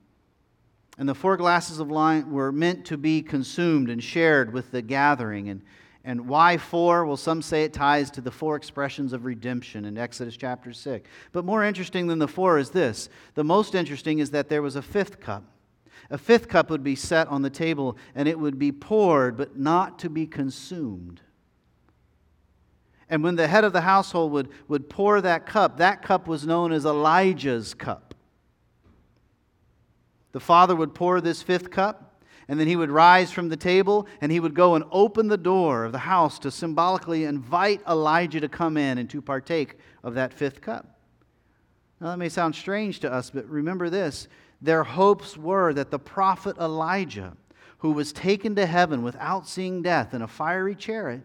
and 0.98 1.08
the 1.08 1.16
four 1.16 1.36
glasses 1.36 1.80
of 1.80 1.89
wine 1.89 2.32
were 2.32 2.52
meant 2.52 2.86
to 2.86 2.98
be 2.98 3.24
consumed 3.24 3.89
and 3.89 4.04
shared 4.04 4.54
with 4.54 4.70
the 4.70 4.84
gathering. 4.84 5.50
And, 5.50 5.64
and 6.04 6.28
why 6.28 6.58
four? 6.58 7.06
Well, 7.06 7.18
some 7.18 7.42
say 7.42 7.64
it 7.64 7.74
ties 7.74 8.12
to 8.12 8.22
the 8.22 8.30
four 8.30 8.56
expressions 8.56 9.12
of 9.12 9.26
redemption 9.26 9.86
in 9.86 9.98
Exodus 9.98 10.38
chapter 10.38 10.74
6. 10.74 11.10
But 11.32 11.44
more 11.44 11.64
interesting 11.64 12.06
than 12.06 12.20
the 12.20 12.28
four 12.28 12.60
is 12.60 12.70
this 12.70 13.10
the 13.36 13.44
most 13.44 13.74
interesting 13.74 14.20
is 14.20 14.30
that 14.30 14.48
there 14.48 14.62
was 14.62 14.76
a 14.76 14.82
fifth 14.84 15.20
cup. 15.20 15.44
A 16.10 16.18
fifth 16.18 16.47
cup 16.47 16.70
would 16.70 16.84
be 16.84 16.95
set 16.95 17.28
on 17.28 17.41
the 17.41 17.49
table 17.49 17.97
and 18.16 18.28
it 18.28 18.39
would 18.39 18.58
be 18.60 18.72
poured, 18.72 19.38
but 19.38 19.58
not 19.58 19.99
to 19.99 20.10
be 20.10 20.28
consumed. 20.28 21.22
And 23.10 23.24
when 23.24 23.36
the 23.36 23.47
head 23.47 23.66
of 23.66 23.74
the 23.74 23.82
household 23.82 24.32
would, 24.32 24.49
would 24.70 24.89
pour 24.89 25.20
that 25.22 25.45
cup, 25.45 25.78
that 25.78 26.02
cup 26.02 26.28
was 26.28 26.47
known 26.47 26.72
as 26.72 26.86
Elijah's 26.86 27.74
cup. 27.74 28.16
The 30.32 30.39
father 30.39 30.76
would 30.76 30.95
pour 30.95 31.20
this 31.20 31.41
fifth 31.41 31.72
cup, 31.72 32.24
and 32.47 32.60
then 32.60 32.68
he 32.68 32.76
would 32.76 32.89
rise 32.89 33.32
from 33.32 33.49
the 33.49 33.58
table 33.58 34.08
and 34.20 34.32
he 34.32 34.39
would 34.39 34.54
go 34.54 34.76
and 34.76 34.84
open 34.91 35.28
the 35.28 35.38
door 35.38 35.84
of 35.86 35.91
the 35.91 35.99
house 35.99 36.39
to 36.39 36.52
symbolically 36.52 37.24
invite 37.24 37.82
Elijah 37.88 38.39
to 38.39 38.49
come 38.49 38.78
in 38.78 38.97
and 38.97 39.10
to 39.10 39.22
partake 39.22 39.78
of 40.04 40.16
that 40.16 40.34
fifth 40.34 40.62
cup. 40.62 40.99
Now, 41.99 42.08
that 42.08 42.18
may 42.18 42.30
sound 42.30 42.56
strange 42.56 42.99
to 43.02 43.12
us, 43.12 43.30
but 43.30 43.47
remember 43.47 43.89
this 43.89 44.28
their 44.62 44.84
hopes 44.84 45.38
were 45.38 45.74
that 45.74 45.91
the 45.91 45.99
prophet 45.99 46.57
Elijah, 46.57 47.36
who 47.80 47.91
was 47.91 48.14
taken 48.14 48.55
to 48.55 48.66
heaven 48.66 49.01
without 49.01 49.47
seeing 49.47 49.82
death 49.82 50.14
in 50.14 50.22
a 50.22 50.28
fiery 50.28 50.76
chariot, 50.76 51.24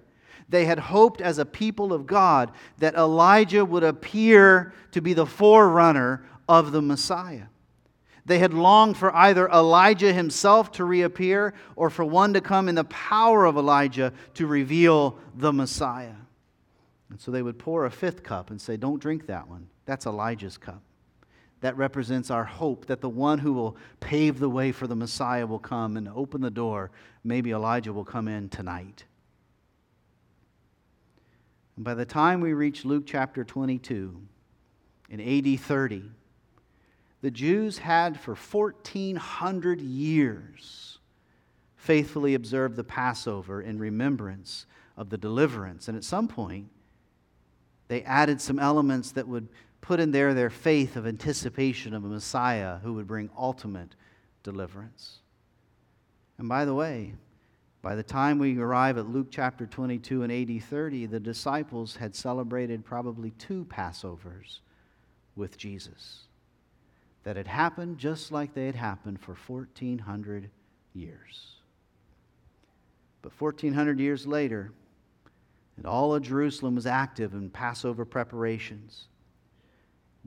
they 0.49 0.65
had 0.65 0.79
hoped 0.79 1.21
as 1.21 1.39
a 1.39 1.45
people 1.45 1.93
of 1.93 2.07
God 2.07 2.53
that 2.79 2.95
Elijah 2.95 3.65
would 3.65 3.83
appear 3.83 4.73
to 4.93 5.01
be 5.01 5.13
the 5.13 5.27
forerunner 5.27 6.25
of 6.49 6.73
the 6.73 6.83
Messiah. 6.83 7.47
They 8.25 8.39
had 8.39 8.55
longed 8.55 8.97
for 8.97 9.15
either 9.15 9.49
Elijah 9.49 10.13
himself 10.13 10.73
to 10.73 10.85
reappear 10.85 11.55
or 11.77 11.91
for 11.91 12.05
one 12.05 12.33
to 12.35 12.41
come 12.41 12.69
in 12.69 12.75
the 12.75 12.85
power 12.85 13.45
of 13.45 13.57
Elijah 13.57 14.13
to 14.35 14.47
reveal 14.47 15.19
the 15.35 15.53
Messiah. 15.53 16.15
And 17.09 17.21
so 17.21 17.31
they 17.31 17.43
would 17.43 17.59
pour 17.59 17.85
a 17.85 17.91
fifth 17.91 18.25
cup 18.25 18.51
and 18.51 18.61
say, 18.61 18.77
Don't 18.77 19.01
drink 19.01 19.27
that 19.27 19.49
one. 19.49 19.69
That's 19.85 20.07
Elijah's 20.07 20.59
cup. 20.59 20.83
That 21.61 21.77
represents 21.77 22.31
our 22.31 22.45
hope 22.45 22.87
that 22.87 23.01
the 23.01 23.09
one 23.09 23.39
who 23.39 23.53
will 23.53 23.77
pave 24.01 24.39
the 24.39 24.51
way 24.51 24.73
for 24.73 24.87
the 24.87 24.97
Messiah 24.97 25.47
will 25.47 25.59
come 25.59 25.97
and 25.97 26.09
open 26.09 26.41
the 26.41 26.51
door. 26.51 26.91
Maybe 27.25 27.51
Elijah 27.51 27.93
will 27.93 28.05
come 28.05 28.29
in 28.29 28.49
tonight. 28.49 29.05
And 31.77 31.85
by 31.85 31.95
the 31.95 32.05
time 32.05 32.41
we 32.41 32.53
reach 32.53 32.85
Luke 32.85 33.05
chapter 33.07 33.45
22, 33.45 34.21
in 35.09 35.21
AD 35.21 35.61
30, 35.61 36.11
the 37.23 37.31
Jews 37.31 37.79
had 37.79 38.19
for 38.19 38.35
1,400 38.35 39.81
years 39.81 40.99
faithfully 41.77 42.35
observed 42.35 42.77
the 42.77 42.85
Passover 42.85 43.63
in 43.63 43.79
remembrance 43.79 44.67
of 44.97 45.11
the 45.11 45.19
deliverance. 45.19 45.89
And 45.89 45.97
at 45.97 46.05
some 46.05 46.29
point, 46.29 46.69
they 47.89 48.03
added 48.03 48.41
some 48.41 48.59
elements 48.59 49.13
that 49.13 49.29
would 49.29 49.49
put 49.87 50.01
in 50.01 50.11
there 50.11 50.35
their 50.35 50.51
faith 50.51 50.97
of 50.97 51.07
anticipation 51.07 51.95
of 51.95 52.05
a 52.05 52.09
Messiah 52.09 52.79
who 52.79 52.95
would 52.95 53.07
bring 53.07 53.31
ultimate 53.39 53.95
deliverance. 54.43 55.19
And 56.39 56.49
by 56.49 56.65
the 56.65 56.75
way, 56.75 57.15
by 57.83 57.95
the 57.95 58.03
time 58.03 58.41
we 58.41 58.59
arrive 58.59 58.99
at 58.99 59.09
Luke 59.09 59.29
chapter 59.31 59.65
22 59.65 60.25
and 60.25 60.33
AD 60.33 60.65
30, 60.65 61.07
the 61.07 61.21
disciples 61.21 61.95
had 61.95 62.17
celebrated 62.17 62.85
probably 62.85 63.31
two 63.39 63.65
Passovers 63.67 64.59
with 65.37 65.57
Jesus 65.57 66.25
that 67.23 67.37
had 67.37 67.47
happened 67.47 67.99
just 67.99 68.33
like 68.33 68.55
they 68.55 68.67
had 68.67 68.75
happened 68.75 69.21
for 69.21 69.37
1,400 69.47 70.51
years. 70.95 71.47
But 73.23 73.41
1,400 73.41 74.01
years 74.01 74.27
later, 74.27 74.73
and 75.77 75.87
all 75.87 76.13
of 76.13 76.23
Jerusalem 76.23 76.75
was 76.75 76.87
active 76.87 77.35
in 77.35 77.51
Passover 77.51 78.05
preparations. 78.05 79.07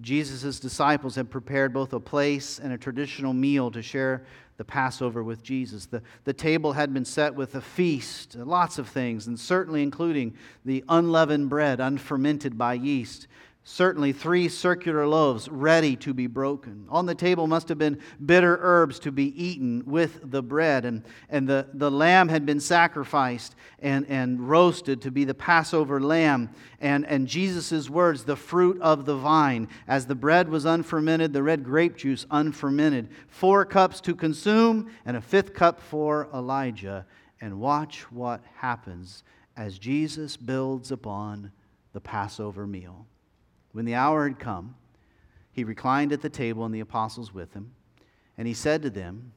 Jesus' 0.01 0.59
disciples 0.59 1.15
had 1.15 1.29
prepared 1.29 1.73
both 1.73 1.93
a 1.93 1.99
place 1.99 2.59
and 2.59 2.71
a 2.71 2.77
traditional 2.77 3.33
meal 3.33 3.71
to 3.71 3.81
share 3.81 4.23
the 4.57 4.65
Passover 4.65 5.23
with 5.23 5.41
Jesus. 5.41 5.85
The, 5.85 6.01
the 6.25 6.33
table 6.33 6.73
had 6.73 6.93
been 6.93 7.05
set 7.05 7.33
with 7.33 7.55
a 7.55 7.61
feast, 7.61 8.35
lots 8.35 8.77
of 8.77 8.89
things, 8.89 9.27
and 9.27 9.39
certainly 9.39 9.81
including 9.81 10.35
the 10.65 10.83
unleavened 10.89 11.49
bread, 11.49 11.79
unfermented 11.79 12.57
by 12.57 12.73
yeast, 12.73 13.27
certainly 13.69 14.11
three 14.11 14.49
circular 14.49 15.05
loaves 15.05 15.47
ready 15.47 15.95
to 15.95 16.11
be 16.11 16.25
broken. 16.25 16.85
On 16.89 17.05
the 17.05 17.13
table 17.13 17.45
must 17.45 17.69
have 17.69 17.77
been 17.77 17.99
bitter 18.25 18.57
herbs 18.61 18.97
to 18.99 19.11
be 19.11 19.25
eaten 19.41 19.83
with 19.85 20.31
the 20.31 20.41
bread. 20.41 20.85
And, 20.85 21.03
and 21.29 21.47
the, 21.47 21.67
the 21.75 21.91
lamb 21.91 22.29
had 22.29 22.47
been 22.47 22.59
sacrificed 22.59 23.55
and, 23.77 24.07
and 24.09 24.49
roasted 24.49 25.03
to 25.03 25.11
be 25.11 25.23
the 25.23 25.35
Passover 25.35 26.01
lamb. 26.01 26.49
And, 26.81 27.05
and 27.05 27.27
Jesus' 27.27 27.91
words, 27.91 28.23
the 28.23 28.35
fruit 28.35 28.81
of 28.81 29.05
the 29.05 29.15
vine. 29.15 29.67
As 29.87 30.07
the 30.07 30.15
bread 30.15 30.49
was 30.49 30.65
unfermented, 30.65 31.31
the 31.31 31.43
red 31.43 31.63
grape 31.63 31.95
juice 31.95 32.25
unfermented. 32.31 33.09
Four 33.27 33.65
cups 33.65 34.01
to 34.01 34.15
consume 34.15 34.91
and 35.05 35.15
a 35.15 35.21
fifth 35.21 35.53
cup 35.53 35.79
for 35.79 36.27
Elijah. 36.33 37.05
And 37.39 37.59
watch 37.59 38.11
what 38.11 38.43
happens 38.55 39.23
as 39.55 39.77
Jesus 39.77 40.37
builds 40.37 40.91
upon 40.91 41.51
the 41.93 42.01
Passover 42.01 42.65
meal. 42.65 43.05
When 43.71 43.85
the 43.85 43.95
hour 43.95 44.27
had 44.27 44.39
come, 44.39 44.75
he 45.51 45.63
reclined 45.63 46.11
at 46.11 46.21
the 46.21 46.29
table 46.29 46.65
and 46.65 46.73
the 46.73 46.79
apostles 46.79 47.33
with 47.33 47.53
him, 47.53 47.71
and 48.37 48.47
he 48.47 48.53
said 48.53 48.81
to 48.83 48.89
them, 48.89 49.33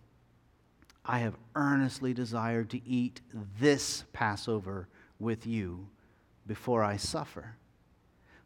I 1.05 1.19
have 1.19 1.37
earnestly 1.55 2.15
desired 2.15 2.71
to 2.71 2.87
eat 2.87 3.21
this 3.59 4.05
Passover 4.13 4.89
with 5.19 5.47
you 5.47 5.89
before 6.47 6.85
I 6.85 6.97
suffer. 6.97 7.57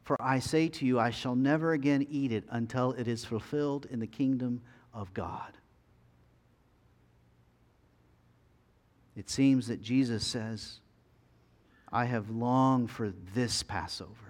For 0.02 0.16
I 0.20 0.38
say 0.38 0.68
to 0.68 0.86
you, 0.86 0.98
I 0.98 1.10
shall 1.10 1.34
never 1.34 1.72
again 1.72 2.06
eat 2.08 2.32
it 2.32 2.44
until 2.48 2.92
it 2.92 3.08
is 3.08 3.24
fulfilled 3.24 3.86
in 3.90 4.00
the 4.00 4.06
kingdom 4.06 4.62
of 4.94 5.12
God. 5.12 5.52
it 9.16 9.30
seems 9.30 9.66
that 9.68 9.80
Jesus 9.80 10.24
says, 10.24 10.80
I 11.90 12.04
have 12.04 12.28
longed 12.28 12.90
for 12.90 13.12
this 13.34 13.62
Passover. 13.62 14.25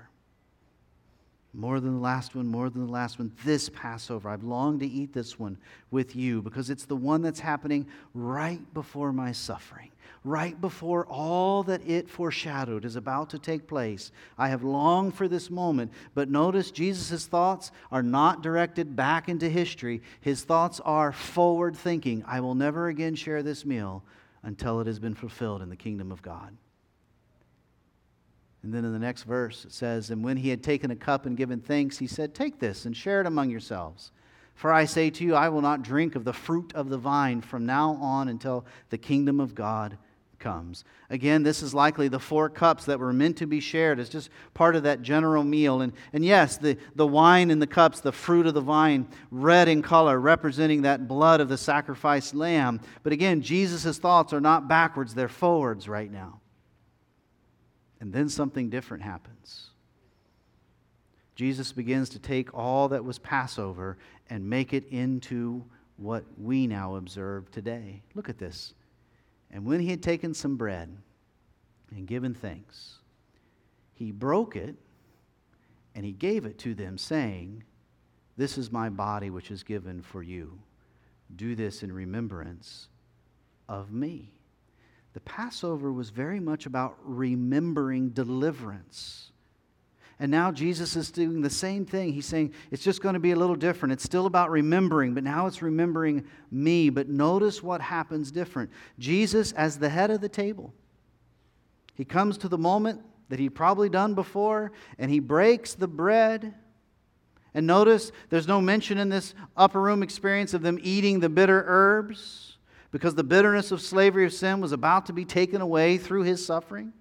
More 1.57 1.81
than 1.81 1.95
the 1.95 2.01
last 2.01 2.35
one, 2.35 2.47
more 2.47 2.69
than 2.69 2.85
the 2.85 2.93
last 2.93 3.19
one. 3.19 3.33
This 3.43 3.71
Passover, 3.71 4.29
I've 4.29 4.45
longed 4.45 4.81
to 4.81 4.87
eat 4.87 5.15
this 5.15 5.39
one 5.39 5.57
with 5.91 6.15
you 6.15 6.43
because 6.43 6.69
it's 6.69 6.85
the 6.85 6.95
one 6.95 7.23
that's 7.23 7.41
happening 7.41 7.87
right 8.13 8.61
before 8.75 9.11
my 9.11 9.33
suffering, 9.33 9.91
right 10.23 10.61
before 10.61 11.07
all 11.07 11.63
that 11.63 11.81
it 11.89 12.11
foreshadowed 12.11 12.85
is 12.85 12.95
about 12.95 13.31
to 13.31 13.39
take 13.39 13.67
place. 13.67 14.13
I 14.37 14.51
have 14.51 14.65
longed 14.65 15.15
for 15.15 15.29
this 15.29 15.49
moment. 15.49 15.93
But 16.15 16.29
notice 16.29 16.71
Jesus' 16.71 17.25
thoughts 17.25 17.73
are 17.91 18.03
not 18.03 18.43
directed 18.43 18.95
back 18.95 19.31
into 19.31 19.49
history, 19.49 20.03
his 20.21 20.45
thoughts 20.45 20.79
are 20.81 21.11
forward 21.11 21.75
thinking. 21.75 22.23
I 22.27 22.41
will 22.41 22.55
never 22.55 22.89
again 22.89 23.15
share 23.15 23.43
this 23.43 23.65
meal 23.65 24.05
until 24.43 24.81
it 24.81 24.87
has 24.87 24.99
been 24.99 25.15
fulfilled 25.15 25.63
in 25.63 25.71
the 25.71 25.77
kingdom 25.77 26.13
of 26.13 26.21
God. 26.21 26.55
And 28.67 28.75
then 28.75 28.85
in 28.85 28.93
the 28.93 28.99
next 28.99 29.23
verse, 29.23 29.65
it 29.65 29.71
says, 29.71 30.11
And 30.11 30.25
when 30.25 30.39
he 30.39 30.49
had 30.49 30.61
taken 30.61 30.91
a 30.91 30.97
cup 30.97 31.25
and 31.25 31.37
given 31.37 31.61
thanks, 31.61 31.99
he 31.99 32.09
said, 32.09 32.35
Take 32.35 32.59
this 32.59 32.85
and 32.85 32.97
share 32.97 33.21
it 33.21 33.27
among 33.29 33.49
yourselves. 33.49 34.11
For 34.57 34.73
I 34.73 34.87
say 34.87 35.09
to 35.09 35.25
you, 35.25 35.37
I 35.37 35.51
will 35.51 35.61
not 35.61 35.83
drink 35.83 36.17
of 36.17 36.25
the 36.25 36.33
fruit 36.33 36.73
of 36.75 36.89
the 36.89 36.99
vine 36.99 37.43
from 37.43 37.65
now 37.65 37.93
on 38.01 38.27
until 38.27 38.67
the 38.91 38.99
kingdom 38.99 39.39
of 39.39 39.55
God 39.55 39.99
comes. 40.41 40.85
Again, 41.11 41.45
this 41.45 41.63
is 41.63 41.75
likely 41.75 42.09
the 42.09 42.19
four 42.19 42.49
cups 42.49 42.87
that 42.87 42.99
were 42.99 43.13
meant 43.13 43.37
to 43.37 43.47
be 43.47 43.61
shared 43.61 44.01
as 44.01 44.09
just 44.09 44.31
part 44.53 44.75
of 44.75 44.83
that 44.83 45.01
general 45.01 45.45
meal. 45.45 45.83
And, 45.83 45.93
and 46.13 46.25
yes, 46.25 46.57
the, 46.57 46.77
the 46.97 47.07
wine 47.07 47.53
in 47.53 47.61
the 47.61 47.69
cups, 47.69 48.01
the 48.01 48.11
fruit 48.11 48.49
of 48.49 48.55
the 48.55 48.61
vine, 48.61 49.07
red 49.31 49.69
in 49.69 49.81
color, 49.81 50.19
representing 50.19 50.83
that 50.83 51.07
blood 51.07 51.41
of 51.41 51.49
the 51.49 51.57
sacrificed 51.57 52.35
lamb. 52.35 52.81
But 53.05 53.13
again, 53.13 53.43
Jesus' 53.43 53.99
thoughts 53.99 54.33
are 54.33 54.41
not 54.41 54.67
backwards, 54.67 55.15
they're 55.15 55.29
forwards 55.29 55.89
right 55.89 56.11
now. 56.11 56.41
And 58.01 58.13
then 58.13 58.29
something 58.29 58.69
different 58.69 59.03
happens. 59.03 59.71
Jesus 61.35 61.73
begins 61.73 62.09
to 62.11 62.19
take 62.19 62.53
all 62.55 62.89
that 62.89 63.05
was 63.05 63.19
Passover 63.19 63.99
and 64.31 64.49
make 64.49 64.73
it 64.73 64.89
into 64.89 65.65
what 65.97 66.25
we 66.39 66.67
now 66.67 66.97
observe 66.97 67.51
today. 67.51 68.03
Look 68.15 68.29
at 68.29 68.39
this. 68.39 68.75
And 69.51 69.65
when 69.65 69.81
he 69.81 69.91
had 69.91 70.03
taken 70.03 70.35
some 70.35 70.57
bread 70.57 70.97
and 71.91 72.07
given 72.07 72.35
thanks, 72.35 72.99
he 73.93 74.13
broke 74.13 74.57
it 74.57 74.75
and 75.95 76.05
he 76.05 76.13
gave 76.13 76.45
it 76.45 76.59
to 76.59 76.75
them, 76.75 76.99
saying, 76.99 77.65
This 78.37 78.59
is 78.59 78.71
my 78.71 78.89
body 78.91 79.31
which 79.31 79.51
is 79.51 79.63
given 79.63 80.03
for 80.03 80.23
you. 80.23 80.59
Do 81.35 81.55
this 81.55 81.83
in 81.83 81.91
remembrance 81.91 82.89
of 83.69 83.93
me. 83.93 84.36
The 85.17 85.21
Passover 85.21 85.91
was 85.91 86.11
very 86.11 86.41
much 86.41 86.67
about 86.67 86.99
remembering 87.03 88.11
deliverance. 88.11 89.31
And 90.21 90.31
now 90.31 90.53
Jesus 90.53 90.95
is 90.95 91.11
doing 91.11 91.41
the 91.41 91.49
same 91.49 91.87
thing. 91.87 92.13
He's 92.13 92.27
saying 92.27 92.53
it's 92.71 92.85
just 92.85 93.01
going 93.01 93.15
to 93.15 93.19
be 93.19 93.31
a 93.31 93.37
little 93.37 93.57
different. 93.57 93.95
It's 93.95 94.05
still 94.05 94.27
about 94.27 94.51
remembering, 94.51 95.15
but 95.15 95.25
now 95.25 95.47
it's 95.47 95.63
remembering 95.63 96.27
me. 96.51 96.91
But 96.91 97.09
notice 97.09 97.63
what 97.63 97.81
happens 97.81 98.31
different. 98.31 98.71
Jesus, 98.99 99.53
as 99.53 99.79
the 99.79 99.89
head 99.89 100.11
of 100.11 100.21
the 100.21 100.29
table, 100.29 100.75
he 101.95 102.05
comes 102.05 102.37
to 102.37 102.49
the 102.51 102.59
moment 102.59 103.01
that 103.31 103.39
he'd 103.39 103.55
probably 103.55 103.89
done 103.89 104.13
before, 104.13 104.73
and 104.99 105.11
he 105.11 105.19
breaks 105.19 105.73
the 105.73 105.89
bread. 105.89 106.55
And 107.55 107.67
notice 107.67 108.13
there's 108.29 108.47
no 108.47 108.61
mention 108.61 108.99
in 108.99 109.09
this 109.09 109.33
upper 109.57 109.81
room 109.81 110.03
experience 110.03 110.53
of 110.53 110.61
them 110.61 110.79
eating 110.83 111.21
the 111.21 111.31
bitter 111.31 111.65
herbs 111.67 112.56
because 112.97 113.15
the 113.15 113.23
bitterness 113.23 113.73
of 113.73 113.83
slavery 113.83 114.25
of 114.25 114.33
sin 114.33 114.59
was 114.59 114.73
about 114.73 115.05
to 115.05 115.13
be 115.13 115.27
taken 115.27 115.61
away 115.61 115.99
through 115.99 116.23
his 116.23 116.43
suffering. 116.43 116.95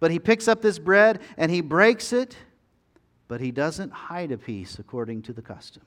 But 0.00 0.10
he 0.10 0.18
picks 0.18 0.48
up 0.48 0.62
this 0.62 0.80
bread 0.80 1.20
and 1.36 1.48
he 1.48 1.60
breaks 1.60 2.12
it, 2.12 2.36
but 3.28 3.40
he 3.40 3.52
doesn't 3.52 3.92
hide 3.92 4.32
a 4.32 4.36
piece 4.36 4.80
according 4.80 5.22
to 5.22 5.32
the 5.32 5.42
custom. 5.42 5.84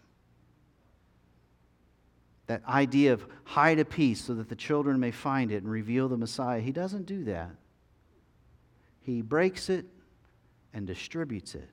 That 2.48 2.64
idea 2.66 3.12
of 3.12 3.28
hide 3.44 3.80
a 3.80 3.84
piece 3.84 4.24
so 4.24 4.36
that 4.36 4.48
the 4.48 4.56
children 4.56 5.02
may 5.02 5.12
find 5.12 5.52
it 5.52 5.64
and 5.64 5.70
reveal 5.70 6.08
the 6.08 6.16
Messiah, 6.16 6.62
he 6.62 6.72
doesn't 6.72 7.06
do 7.06 7.26
that. 7.26 7.52
He 9.02 9.22
breaks 9.22 9.70
it 9.70 9.86
and 10.74 10.88
distributes 10.88 11.56
it. 11.56 11.68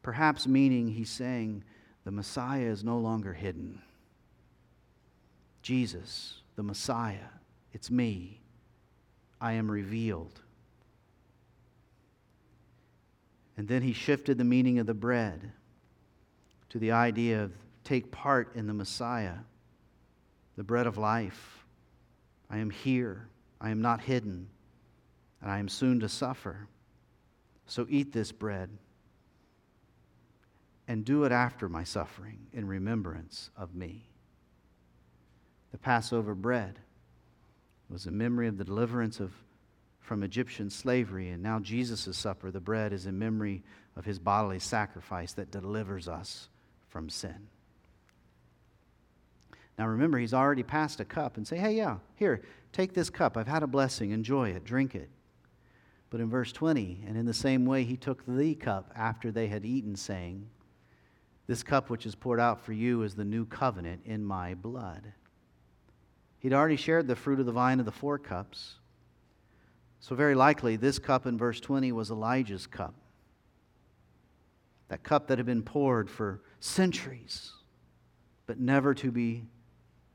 Perhaps 0.00 0.46
meaning 0.46 0.88
he's 0.88 1.10
saying 1.10 1.64
the 2.04 2.10
Messiah 2.10 2.64
is 2.64 2.82
no 2.82 2.96
longer 2.96 3.34
hidden. 3.34 3.82
Jesus, 5.62 6.40
the 6.56 6.62
Messiah. 6.62 7.28
It's 7.72 7.90
me. 7.90 8.40
I 9.40 9.52
am 9.52 9.70
revealed. 9.70 10.40
And 13.56 13.68
then 13.68 13.82
he 13.82 13.92
shifted 13.92 14.38
the 14.38 14.44
meaning 14.44 14.78
of 14.78 14.86
the 14.86 14.94
bread 14.94 15.52
to 16.70 16.78
the 16.78 16.92
idea 16.92 17.42
of 17.42 17.52
take 17.84 18.10
part 18.10 18.54
in 18.54 18.66
the 18.66 18.74
Messiah, 18.74 19.36
the 20.56 20.64
bread 20.64 20.86
of 20.86 20.98
life. 20.98 21.64
I 22.48 22.58
am 22.58 22.70
here. 22.70 23.28
I 23.60 23.70
am 23.70 23.82
not 23.82 24.00
hidden. 24.00 24.48
And 25.42 25.50
I 25.50 25.58
am 25.58 25.68
soon 25.68 26.00
to 26.00 26.08
suffer. 26.08 26.68
So 27.66 27.86
eat 27.88 28.12
this 28.12 28.32
bread 28.32 28.70
and 30.88 31.04
do 31.04 31.24
it 31.24 31.32
after 31.32 31.68
my 31.68 31.84
suffering 31.84 32.48
in 32.52 32.66
remembrance 32.66 33.50
of 33.56 33.74
me. 33.74 34.09
The 35.72 35.78
Passover 35.78 36.34
bread 36.34 36.78
was 37.88 38.06
a 38.06 38.10
memory 38.10 38.48
of 38.48 38.58
the 38.58 38.64
deliverance 38.64 39.20
of, 39.20 39.32
from 40.00 40.22
Egyptian 40.22 40.70
slavery, 40.70 41.30
and 41.30 41.42
now 41.42 41.58
Jesus' 41.58 42.16
supper, 42.16 42.50
the 42.50 42.60
bread, 42.60 42.92
is 42.92 43.06
a 43.06 43.12
memory 43.12 43.62
of 43.96 44.04
his 44.04 44.18
bodily 44.18 44.58
sacrifice 44.58 45.32
that 45.34 45.50
delivers 45.50 46.08
us 46.08 46.48
from 46.88 47.08
sin. 47.08 47.48
Now 49.78 49.86
remember, 49.86 50.18
he's 50.18 50.34
already 50.34 50.62
passed 50.62 51.00
a 51.00 51.04
cup 51.04 51.36
and 51.36 51.46
say, 51.46 51.56
hey, 51.56 51.72
yeah, 51.72 51.96
here, 52.16 52.42
take 52.72 52.92
this 52.92 53.08
cup. 53.08 53.36
I've 53.36 53.48
had 53.48 53.62
a 53.62 53.66
blessing. 53.66 54.10
Enjoy 54.10 54.50
it. 54.50 54.64
Drink 54.64 54.94
it. 54.94 55.08
But 56.10 56.20
in 56.20 56.28
verse 56.28 56.52
20, 56.52 57.04
and 57.06 57.16
in 57.16 57.24
the 57.24 57.32
same 57.32 57.64
way, 57.64 57.84
he 57.84 57.96
took 57.96 58.24
the 58.26 58.54
cup 58.56 58.92
after 58.94 59.30
they 59.30 59.46
had 59.46 59.64
eaten, 59.64 59.96
saying, 59.96 60.48
This 61.46 61.62
cup 61.62 61.88
which 61.88 62.04
is 62.04 62.14
poured 62.14 62.40
out 62.40 62.60
for 62.60 62.72
you 62.72 63.04
is 63.04 63.14
the 63.14 63.24
new 63.24 63.46
covenant 63.46 64.02
in 64.04 64.24
my 64.24 64.54
blood. 64.54 65.12
He'd 66.40 66.54
already 66.54 66.76
shared 66.76 67.06
the 67.06 67.16
fruit 67.16 67.38
of 67.38 67.46
the 67.46 67.52
vine 67.52 67.78
of 67.80 67.86
the 67.86 67.92
four 67.92 68.18
cups. 68.18 68.76
So, 70.00 70.14
very 70.14 70.34
likely, 70.34 70.76
this 70.76 70.98
cup 70.98 71.26
in 71.26 71.36
verse 71.36 71.60
20 71.60 71.92
was 71.92 72.10
Elijah's 72.10 72.66
cup. 72.66 72.94
That 74.88 75.02
cup 75.02 75.28
that 75.28 75.38
had 75.38 75.46
been 75.46 75.62
poured 75.62 76.10
for 76.10 76.40
centuries, 76.58 77.52
but 78.46 78.58
never 78.58 78.94
to 78.94 79.12
be 79.12 79.44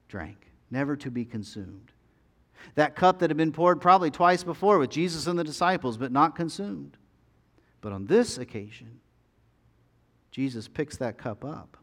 drank, 0.09 0.51
never 0.71 0.95
to 0.97 1.11
be 1.11 1.23
consumed. 1.23 1.91
That 2.73 2.95
cup 2.95 3.19
that 3.19 3.29
had 3.29 3.37
been 3.37 3.51
poured 3.51 3.79
probably 3.79 4.09
twice 4.09 4.43
before 4.43 4.79
with 4.79 4.89
Jesus 4.89 5.27
and 5.27 5.37
the 5.37 5.43
disciples, 5.43 5.97
but 5.97 6.11
not 6.11 6.35
consumed. 6.35 6.97
But 7.81 7.93
on 7.93 8.07
this 8.07 8.39
occasion, 8.39 8.99
Jesus 10.31 10.67
picks 10.67 10.97
that 10.97 11.19
cup 11.19 11.45
up. 11.45 11.77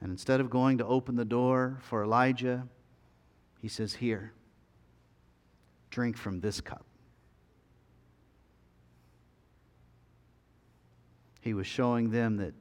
And 0.00 0.10
instead 0.10 0.40
of 0.40 0.48
going 0.48 0.78
to 0.78 0.86
open 0.86 1.14
the 1.14 1.26
door 1.26 1.78
for 1.82 2.02
Elijah, 2.02 2.66
he 3.62 3.68
says, 3.68 3.94
Here, 3.94 4.32
drink 5.88 6.16
from 6.18 6.40
this 6.40 6.60
cup. 6.60 6.84
He 11.40 11.54
was 11.54 11.66
showing 11.66 12.10
them 12.10 12.36
that 12.38 12.54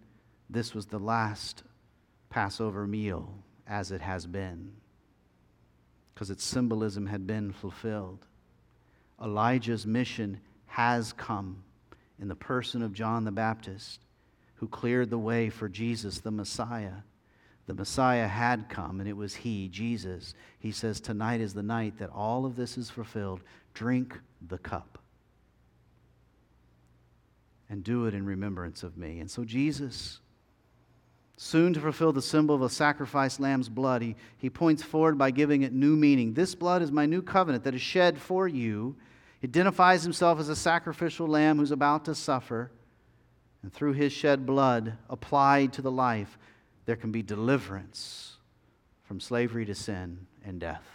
this 0.50 0.74
was 0.76 0.86
the 0.86 1.00
last 1.00 1.64
Passover 2.30 2.88
meal 2.88 3.34
as 3.68 3.92
it 3.92 4.02
has 4.02 4.28
been, 4.28 4.74
because 6.14 6.30
its 6.30 6.44
symbolism 6.44 7.08
had 7.08 7.26
been 7.26 7.52
fulfilled. 7.52 8.26
Elijah's 9.22 9.86
mission 9.86 10.40
has 10.68 11.14
come 11.14 11.64
in 12.20 12.28
the 12.28 12.36
person 12.36 12.84
of 12.84 12.94
John 12.94 13.24
the 13.24 13.32
Baptist, 13.32 14.02
who 14.56 14.68
cleared 14.68 15.10
the 15.10 15.18
way 15.18 15.50
for 15.50 15.68
Jesus, 15.68 16.20
the 16.20 16.32
Messiah 16.32 17.02
the 17.72 17.78
Messiah 17.78 18.28
had 18.28 18.68
come, 18.68 19.00
and 19.00 19.08
it 19.08 19.16
was 19.16 19.34
He, 19.34 19.70
Jesus. 19.70 20.34
He 20.60 20.74
says, 20.74 21.00
Tonight 21.00 21.40
is 21.40 21.54
the 21.54 21.64
night 21.64 22.00
that 22.00 22.10
all 22.10 22.46
of 22.46 22.58
this 22.58 22.78
is 22.78 22.90
fulfilled. 22.90 23.40
Drink 23.74 24.20
the 24.46 24.58
cup 24.58 24.98
and 27.70 27.82
do 27.82 28.08
it 28.08 28.14
in 28.14 28.26
remembrance 28.26 28.84
of 28.84 28.98
me. 28.98 29.22
And 29.22 29.32
so, 29.32 29.46
Jesus, 29.46 30.20
soon 31.38 31.74
to 31.74 31.80
fulfill 31.80 32.12
the 32.12 32.22
symbol 32.22 32.56
of 32.56 32.62
a 32.62 32.70
sacrificed 32.70 33.40
lamb's 33.40 33.70
blood, 33.70 34.02
he, 34.02 34.18
he 34.38 34.50
points 34.50 34.84
forward 34.84 35.18
by 35.18 35.32
giving 35.32 35.62
it 35.62 35.72
new 35.72 35.96
meaning. 35.96 36.34
This 36.34 36.56
blood 36.56 36.82
is 36.82 36.92
my 36.92 37.06
new 37.06 37.22
covenant 37.22 37.64
that 37.64 37.74
is 37.74 37.82
shed 37.82 38.20
for 38.20 38.50
you. 38.50 38.98
He 39.40 39.48
identifies 39.48 40.04
himself 40.04 40.42
as 40.42 40.50
a 40.50 40.58
sacrificial 40.58 41.26
lamb 41.26 41.58
who's 41.60 41.72
about 41.72 42.04
to 42.04 42.16
suffer. 42.16 42.70
And 43.64 43.72
through 43.72 43.94
his 43.94 44.12
shed 44.12 44.46
blood 44.46 44.98
applied 45.10 45.72
to 45.74 45.82
the 45.82 45.92
life 45.92 46.38
there 46.86 46.96
can 46.96 47.12
be 47.12 47.22
deliverance 47.22 48.38
from 49.04 49.20
slavery 49.20 49.66
to 49.66 49.76
sin 49.76 50.26
and 50.46 50.60
death. 50.60 50.86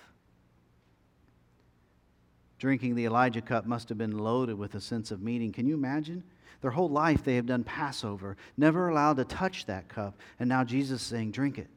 Drinking 2.59 2.95
the 2.95 3.05
Elijah 3.05 3.43
cup 3.43 3.67
must 3.67 3.89
have 3.91 3.99
been 3.99 4.19
loaded 4.19 4.57
with 4.57 4.75
a 4.75 4.81
sense 4.81 5.11
of 5.11 5.23
meaning. 5.23 5.53
Can 5.53 5.67
you 5.67 5.75
imagine? 5.75 6.23
Their 6.63 6.71
whole 6.71 6.89
life 6.89 7.23
they 7.23 7.37
have 7.37 7.47
done 7.47 7.65
Passover, 7.65 8.37
never 8.57 8.89
allowed 8.89 9.19
to 9.19 9.25
touch 9.25 9.67
that 9.67 9.89
cup, 9.89 10.19
and 10.41 10.49
now 10.49 10.65
Jesus 10.65 11.03
is 11.03 11.07
saying, 11.07 11.33
Drink 11.33 11.59
it. 11.59 11.69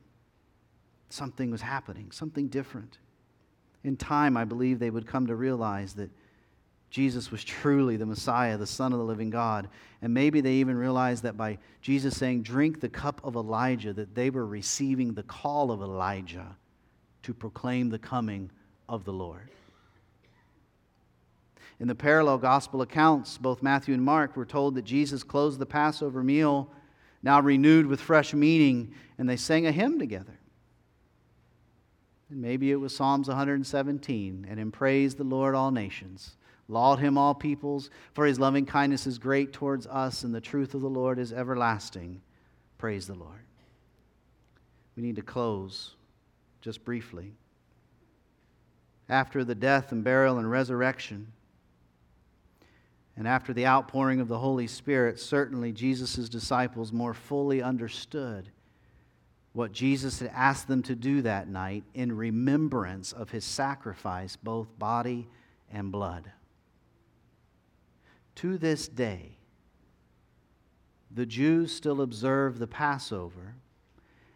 Something 1.10 1.52
was 1.52 1.62
happening, 1.62 2.12
something 2.12 2.48
different. 2.48 2.98
In 3.84 3.98
time, 3.98 4.38
I 4.38 4.46
believe 4.46 4.80
they 4.80 4.90
would 4.90 5.08
come 5.08 5.28
to 5.28 5.36
realize 5.36 5.94
that 5.96 6.10
Jesus 6.90 7.30
was 7.30 7.44
truly 7.44 7.98
the 7.98 8.06
Messiah, 8.06 8.58
the 8.58 8.66
Son 8.66 8.94
of 8.94 9.00
the 9.00 9.06
living 9.06 9.30
God. 9.30 9.70
And 10.02 10.14
maybe 10.14 10.42
they 10.42 10.54
even 10.54 10.76
realized 10.76 11.24
that 11.24 11.38
by 11.38 11.60
Jesus 11.82 12.18
saying, 12.18 12.44
Drink 12.44 12.82
the 12.82 12.90
cup 12.90 13.22
of 13.24 13.36
Elijah, 13.36 13.94
that 13.94 14.16
they 14.16 14.30
were 14.30 14.46
receiving 14.46 15.14
the 15.14 15.24
call 15.24 15.72
of 15.72 15.82
Elijah 15.82 16.56
to 17.24 17.34
proclaim 17.34 17.90
the 17.90 18.00
coming 18.00 18.50
of 18.88 19.06
the 19.06 19.14
Lord. 19.14 19.50
In 21.80 21.88
the 21.88 21.96
parallel 21.96 22.40
gospel 22.40 22.82
accounts, 22.82 23.38
both 23.38 23.64
Matthew 23.64 23.94
and 23.94 24.04
Mark 24.04 24.36
were 24.36 24.46
told 24.46 24.76
that 24.76 24.84
Jesus 24.84 25.24
closed 25.24 25.60
the 25.60 25.66
Passover 25.66 26.24
meal, 26.24 26.70
now 27.22 27.40
renewed 27.40 27.86
with 27.86 28.02
fresh 28.02 28.34
meaning, 28.34 28.94
and 29.18 29.30
they 29.30 29.38
sang 29.38 29.68
a 29.68 29.72
hymn 29.72 30.00
together. 30.00 30.40
And 32.30 32.42
maybe 32.42 32.72
it 32.72 32.76
was 32.76 32.96
Psalms 32.96 33.28
117, 33.28 34.48
and 34.50 34.60
in 34.60 34.72
praise 34.72 35.16
the 35.16 35.24
Lord 35.24 35.56
all 35.56 35.72
nations. 35.72 36.36
Laud 36.70 37.00
him, 37.00 37.18
all 37.18 37.34
peoples, 37.34 37.90
for 38.14 38.28
his 38.28 38.40
loving 38.40 38.66
kindness 38.66 39.08
is 39.08 39.18
great 39.18 39.52
towards 39.52 39.88
us, 39.88 40.24
and 40.24 40.34
the 40.34 40.40
truth 40.40 40.76
of 40.76 40.82
the 40.82 40.90
Lord 40.90 41.18
is 41.18 41.34
everlasting. 41.34 42.22
Praise 42.78 43.08
the 43.08 43.16
Lord. 43.16 43.42
We 44.96 45.02
need 45.02 45.16
to 45.16 45.24
close 45.24 45.96
just 46.62 46.86
briefly. 46.86 47.34
After 49.10 49.44
the 49.44 49.56
death 49.56 49.92
and 49.92 50.04
burial 50.04 50.38
and 50.38 50.50
resurrection, 50.50 51.34
and 53.18 53.28
after 53.28 53.52
the 53.52 53.66
outpouring 53.66 54.20
of 54.22 54.28
the 54.28 54.38
Holy 54.38 54.68
Spirit, 54.68 55.20
certainly 55.20 55.72
Jesus' 55.72 56.30
disciples 56.30 56.94
more 56.94 57.16
fully 57.16 57.64
understood 57.64 58.52
what 59.54 59.72
Jesus 59.72 60.20
had 60.20 60.32
asked 60.36 60.68
them 60.68 60.84
to 60.84 60.96
do 60.96 61.24
that 61.24 61.48
night 61.48 61.84
in 61.96 62.16
remembrance 62.16 63.12
of 63.12 63.32
his 63.32 63.44
sacrifice, 63.44 64.36
both 64.36 64.68
body 64.78 65.28
and 65.72 65.92
blood. 65.92 66.32
To 68.40 68.58
this 68.58 68.88
day, 68.88 69.36
the 71.12 71.26
Jews 71.26 71.76
still 71.76 72.02
observe 72.02 72.58
the 72.58 72.68
Passover 72.68 73.56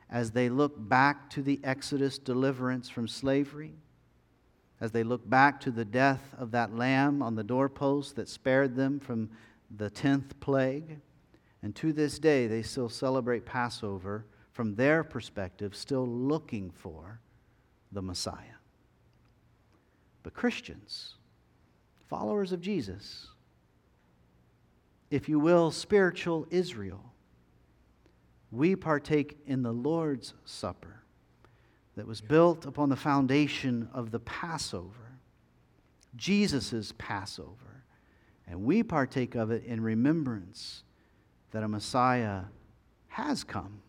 as 0.10 0.32
they 0.32 0.50
look 0.50 0.74
back 0.78 1.30
to 1.30 1.42
the 1.42 1.62
Exodus 1.64 2.18
deliverance 2.18 2.90
from 2.90 3.08
slavery, 3.08 3.76
as 4.82 4.92
they 4.92 5.04
look 5.04 5.30
back 5.30 5.62
to 5.62 5.72
the 5.72 5.86
death 5.86 6.36
of 6.38 6.52
that 6.52 6.76
lamb 6.76 7.22
on 7.22 7.36
the 7.36 7.46
doorpost 7.46 8.18
that 8.18 8.28
spared 8.28 8.76
them 8.76 9.00
from 9.00 9.30
the 9.74 9.90
tenth 9.90 10.38
plague. 10.42 11.00
And 11.62 11.74
to 11.78 11.94
this 11.94 12.20
day, 12.20 12.46
they 12.48 12.62
still 12.62 12.90
celebrate 12.90 13.46
Passover 13.46 14.26
from 14.52 14.76
their 14.76 15.06
perspective, 15.06 15.78
still 15.78 16.06
looking 16.06 16.72
for 16.72 17.22
the 17.94 18.02
Messiah. 18.02 18.60
But 20.24 20.34
Christians, 20.34 21.16
followers 22.10 22.52
of 22.52 22.60
Jesus, 22.60 23.30
if 25.14 25.30
you 25.30 25.38
will, 25.38 25.70
spiritual 25.70 26.48
Israel, 26.50 27.14
we 28.50 28.76
partake 28.76 29.38
in 29.46 29.62
the 29.62 29.72
Lord's 29.72 30.34
Supper 30.44 31.04
that 31.96 32.08
was 32.08 32.20
built 32.20 32.66
upon 32.66 32.90
the 32.90 32.96
foundation 32.96 33.88
of 33.94 34.10
the 34.10 34.20
Passover, 34.22 35.20
Jesus' 36.16 36.96
Passover. 36.98 37.84
And 38.48 38.64
we 38.64 38.82
partake 38.82 39.36
of 39.36 39.52
it 39.52 39.64
in 39.66 39.82
remembrance 39.82 40.84
that 41.52 41.62
a 41.62 41.68
Messiah 41.68 42.46
has 43.10 43.44
come 43.44 43.84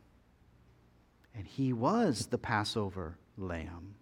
and 1.35 1.47
he 1.47 1.73
was 1.73 2.27
the 2.27 2.37
Passover 2.37 3.17
lamb. 3.39 3.95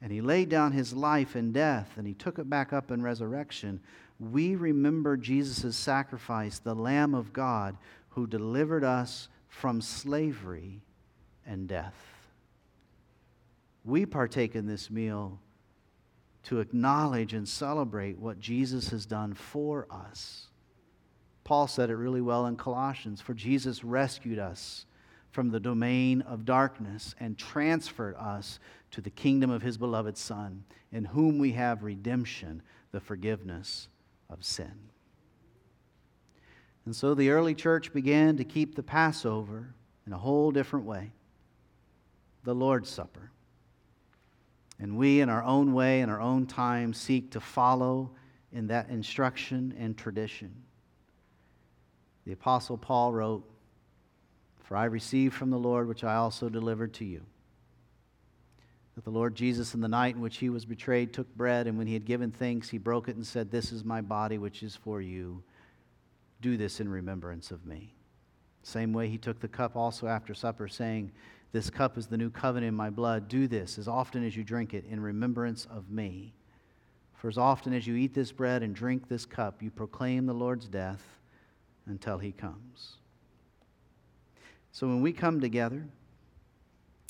And 0.00 0.10
he 0.10 0.22
laid 0.22 0.48
down 0.48 0.72
his 0.72 0.94
life 0.94 1.36
in 1.36 1.52
death, 1.52 1.90
and 1.98 2.06
he 2.06 2.14
took 2.14 2.38
it 2.38 2.48
back 2.48 2.72
up 2.72 2.90
in 2.90 3.02
resurrection. 3.02 3.80
We 4.20 4.54
remember 4.54 5.16
Jesus' 5.16 5.76
sacrifice, 5.76 6.58
the 6.58 6.74
Lamb 6.74 7.14
of 7.14 7.32
God, 7.32 7.78
who 8.10 8.26
delivered 8.26 8.84
us 8.84 9.28
from 9.48 9.80
slavery 9.80 10.82
and 11.46 11.66
death. 11.66 11.94
We 13.82 14.04
partake 14.04 14.54
in 14.54 14.66
this 14.66 14.90
meal 14.90 15.40
to 16.44 16.60
acknowledge 16.60 17.32
and 17.32 17.48
celebrate 17.48 18.18
what 18.18 18.40
Jesus 18.40 18.90
has 18.90 19.06
done 19.06 19.32
for 19.32 19.86
us. 19.90 20.48
Paul 21.44 21.66
said 21.66 21.88
it 21.88 21.96
really 21.96 22.20
well 22.20 22.46
in 22.46 22.56
Colossians 22.56 23.22
For 23.22 23.32
Jesus 23.32 23.82
rescued 23.82 24.38
us 24.38 24.84
from 25.30 25.50
the 25.50 25.60
domain 25.60 26.20
of 26.22 26.44
darkness 26.44 27.14
and 27.18 27.38
transferred 27.38 28.16
us 28.16 28.58
to 28.90 29.00
the 29.00 29.10
kingdom 29.10 29.50
of 29.50 29.62
his 29.62 29.78
beloved 29.78 30.18
Son, 30.18 30.64
in 30.92 31.06
whom 31.06 31.38
we 31.38 31.52
have 31.52 31.82
redemption, 31.82 32.62
the 32.92 33.00
forgiveness 33.00 33.88
of 34.30 34.44
sin. 34.44 34.72
And 36.84 36.96
so 36.96 37.14
the 37.14 37.30
early 37.30 37.54
church 37.54 37.92
began 37.92 38.36
to 38.38 38.44
keep 38.44 38.74
the 38.74 38.82
Passover 38.82 39.74
in 40.06 40.12
a 40.12 40.18
whole 40.18 40.50
different 40.50 40.86
way 40.86 41.12
the 42.42 42.54
Lord's 42.54 42.88
Supper. 42.88 43.30
And 44.78 44.96
we, 44.96 45.20
in 45.20 45.28
our 45.28 45.44
own 45.44 45.74
way, 45.74 46.00
in 46.00 46.08
our 46.08 46.20
own 46.20 46.46
time, 46.46 46.94
seek 46.94 47.32
to 47.32 47.40
follow 47.40 48.10
in 48.50 48.66
that 48.68 48.88
instruction 48.88 49.74
and 49.78 49.96
tradition. 49.96 50.54
The 52.24 52.32
Apostle 52.32 52.78
Paul 52.78 53.12
wrote, 53.12 53.44
for 54.64 54.76
I 54.76 54.84
received 54.84 55.34
from 55.34 55.50
the 55.50 55.58
Lord 55.58 55.86
which 55.86 56.02
I 56.02 56.14
also 56.14 56.48
delivered 56.48 56.94
to 56.94 57.04
you. 57.04 57.22
That 59.00 59.10
the 59.10 59.16
Lord 59.16 59.34
Jesus, 59.34 59.72
in 59.72 59.80
the 59.80 59.88
night 59.88 60.16
in 60.16 60.20
which 60.20 60.36
he 60.36 60.50
was 60.50 60.66
betrayed, 60.66 61.14
took 61.14 61.34
bread, 61.34 61.66
and 61.66 61.78
when 61.78 61.86
he 61.86 61.94
had 61.94 62.04
given 62.04 62.30
thanks, 62.30 62.68
he 62.68 62.76
broke 62.76 63.08
it 63.08 63.16
and 63.16 63.26
said, 63.26 63.50
This 63.50 63.72
is 63.72 63.82
my 63.82 64.02
body, 64.02 64.36
which 64.36 64.62
is 64.62 64.76
for 64.76 65.00
you. 65.00 65.42
Do 66.42 66.58
this 66.58 66.80
in 66.80 66.88
remembrance 66.90 67.50
of 67.50 67.64
me. 67.64 67.94
Same 68.62 68.92
way 68.92 69.08
he 69.08 69.16
took 69.16 69.40
the 69.40 69.48
cup 69.48 69.74
also 69.74 70.06
after 70.06 70.34
supper, 70.34 70.68
saying, 70.68 71.12
This 71.50 71.70
cup 71.70 71.96
is 71.96 72.08
the 72.08 72.18
new 72.18 72.28
covenant 72.28 72.68
in 72.68 72.74
my 72.74 72.90
blood. 72.90 73.26
Do 73.26 73.48
this 73.48 73.78
as 73.78 73.88
often 73.88 74.22
as 74.22 74.36
you 74.36 74.44
drink 74.44 74.74
it 74.74 74.84
in 74.84 75.00
remembrance 75.00 75.66
of 75.70 75.88
me. 75.88 76.34
For 77.14 77.28
as 77.28 77.38
often 77.38 77.72
as 77.72 77.86
you 77.86 77.94
eat 77.94 78.12
this 78.12 78.32
bread 78.32 78.62
and 78.62 78.74
drink 78.74 79.08
this 79.08 79.24
cup, 79.24 79.62
you 79.62 79.70
proclaim 79.70 80.26
the 80.26 80.34
Lord's 80.34 80.68
death 80.68 81.06
until 81.86 82.18
he 82.18 82.32
comes. 82.32 82.96
So 84.72 84.86
when 84.88 85.00
we 85.00 85.14
come 85.14 85.40
together 85.40 85.86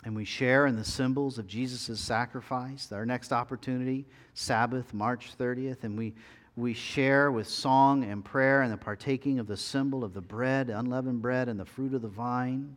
and 0.05 0.17
we 0.17 0.25
share 0.25 0.67
in 0.67 0.77
the 0.77 0.85
symbols 0.85 1.39
of 1.39 1.47
Jesus' 1.47 2.01
sacrifice, 2.01 2.91
our 2.91 3.05
next 3.05 3.33
opportunity, 3.33 4.07
Sabbath, 4.35 4.95
March 4.95 5.37
30th, 5.39 5.85
and 5.85 5.97
we, 5.99 6.15
we 6.57 6.73
share 6.73 7.31
with 7.31 7.47
song 7.47 8.05
and 8.05 8.25
prayer 8.25 8.63
and 8.63 8.73
the 8.73 8.79
partaking 8.79 9.39
of 9.39 9.47
the 9.47 9.57
symbol 9.57 10.03
of 10.03 10.15
the 10.15 10.21
bread, 10.21 10.71
unleavened 10.71 11.21
bread, 11.21 11.49
and 11.49 11.61
the 11.61 11.67
fruit 11.67 11.93
of 11.93 12.01
the 12.01 12.09
vine, 12.09 12.77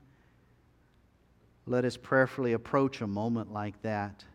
let 1.65 1.86
us 1.86 1.95
prayerfully 1.95 2.53
approach 2.53 2.99
a 2.99 3.07
moment 3.07 3.53
like 3.53 3.82
that, 3.84 4.26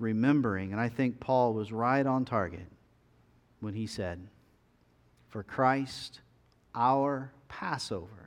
remembering, 0.00 0.72
and 0.72 0.80
I 0.80 0.88
think 0.88 1.20
Paul 1.20 1.54
was 1.54 1.70
right 1.70 2.04
on 2.04 2.24
target 2.24 2.66
when 3.60 3.74
he 3.74 3.86
said, 3.86 4.26
For 5.28 5.44
Christ, 5.44 6.20
our 6.74 7.30
Passover 7.46 8.25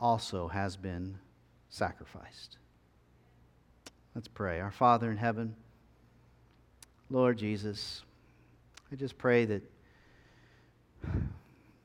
also 0.00 0.48
has 0.48 0.76
been 0.76 1.18
sacrificed. 1.68 2.58
Let's 4.14 4.28
pray. 4.28 4.60
Our 4.60 4.70
Father 4.70 5.10
in 5.10 5.16
heaven, 5.16 5.54
Lord 7.10 7.38
Jesus, 7.38 8.02
I 8.90 8.96
just 8.96 9.18
pray 9.18 9.44
that 9.44 9.62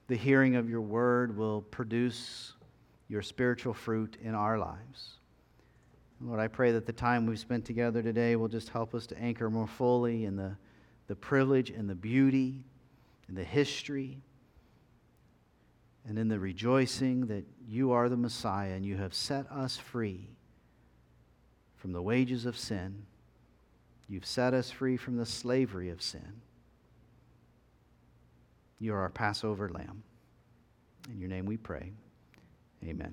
the 0.07 0.15
hearing 0.15 0.55
of 0.55 0.69
your 0.69 0.81
word 0.81 1.37
will 1.37 1.61
produce 1.61 2.53
your 3.07 3.21
spiritual 3.21 3.73
fruit 3.73 4.17
in 4.21 4.35
our 4.35 4.57
lives. 4.57 5.19
Lord, 6.21 6.39
I 6.39 6.47
pray 6.47 6.71
that 6.71 6.85
the 6.85 6.93
time 6.93 7.25
we've 7.25 7.39
spent 7.39 7.65
together 7.65 8.01
today 8.01 8.35
will 8.35 8.47
just 8.47 8.69
help 8.69 8.95
us 8.95 9.05
to 9.07 9.17
anchor 9.19 9.49
more 9.49 9.67
fully 9.67 10.25
in 10.25 10.35
the, 10.35 10.55
the 11.07 11.15
privilege 11.15 11.69
and 11.69 11.89
the 11.89 11.95
beauty 11.95 12.63
and 13.27 13.37
the 13.37 13.43
history 13.43 14.17
and 16.07 16.17
in 16.17 16.27
the 16.27 16.39
rejoicing 16.39 17.27
that 17.27 17.45
you 17.67 17.91
are 17.91 18.09
the 18.09 18.17
Messiah 18.17 18.73
and 18.73 18.85
you 18.85 18.97
have 18.97 19.13
set 19.13 19.49
us 19.51 19.77
free 19.77 20.29
from 21.75 21.91
the 21.91 22.01
wages 22.01 22.45
of 22.45 22.57
sin. 22.57 23.05
You've 24.07 24.25
set 24.25 24.53
us 24.53 24.71
free 24.71 24.95
from 24.95 25.17
the 25.17 25.25
slavery 25.25 25.89
of 25.89 26.01
sin. 26.01 26.41
You 28.79 28.93
are 28.93 29.01
our 29.01 29.09
Passover 29.09 29.69
lamb. 29.69 30.03
In 31.11 31.19
your 31.19 31.29
name 31.29 31.45
we 31.45 31.57
pray. 31.57 31.91
Amen. 32.85 33.11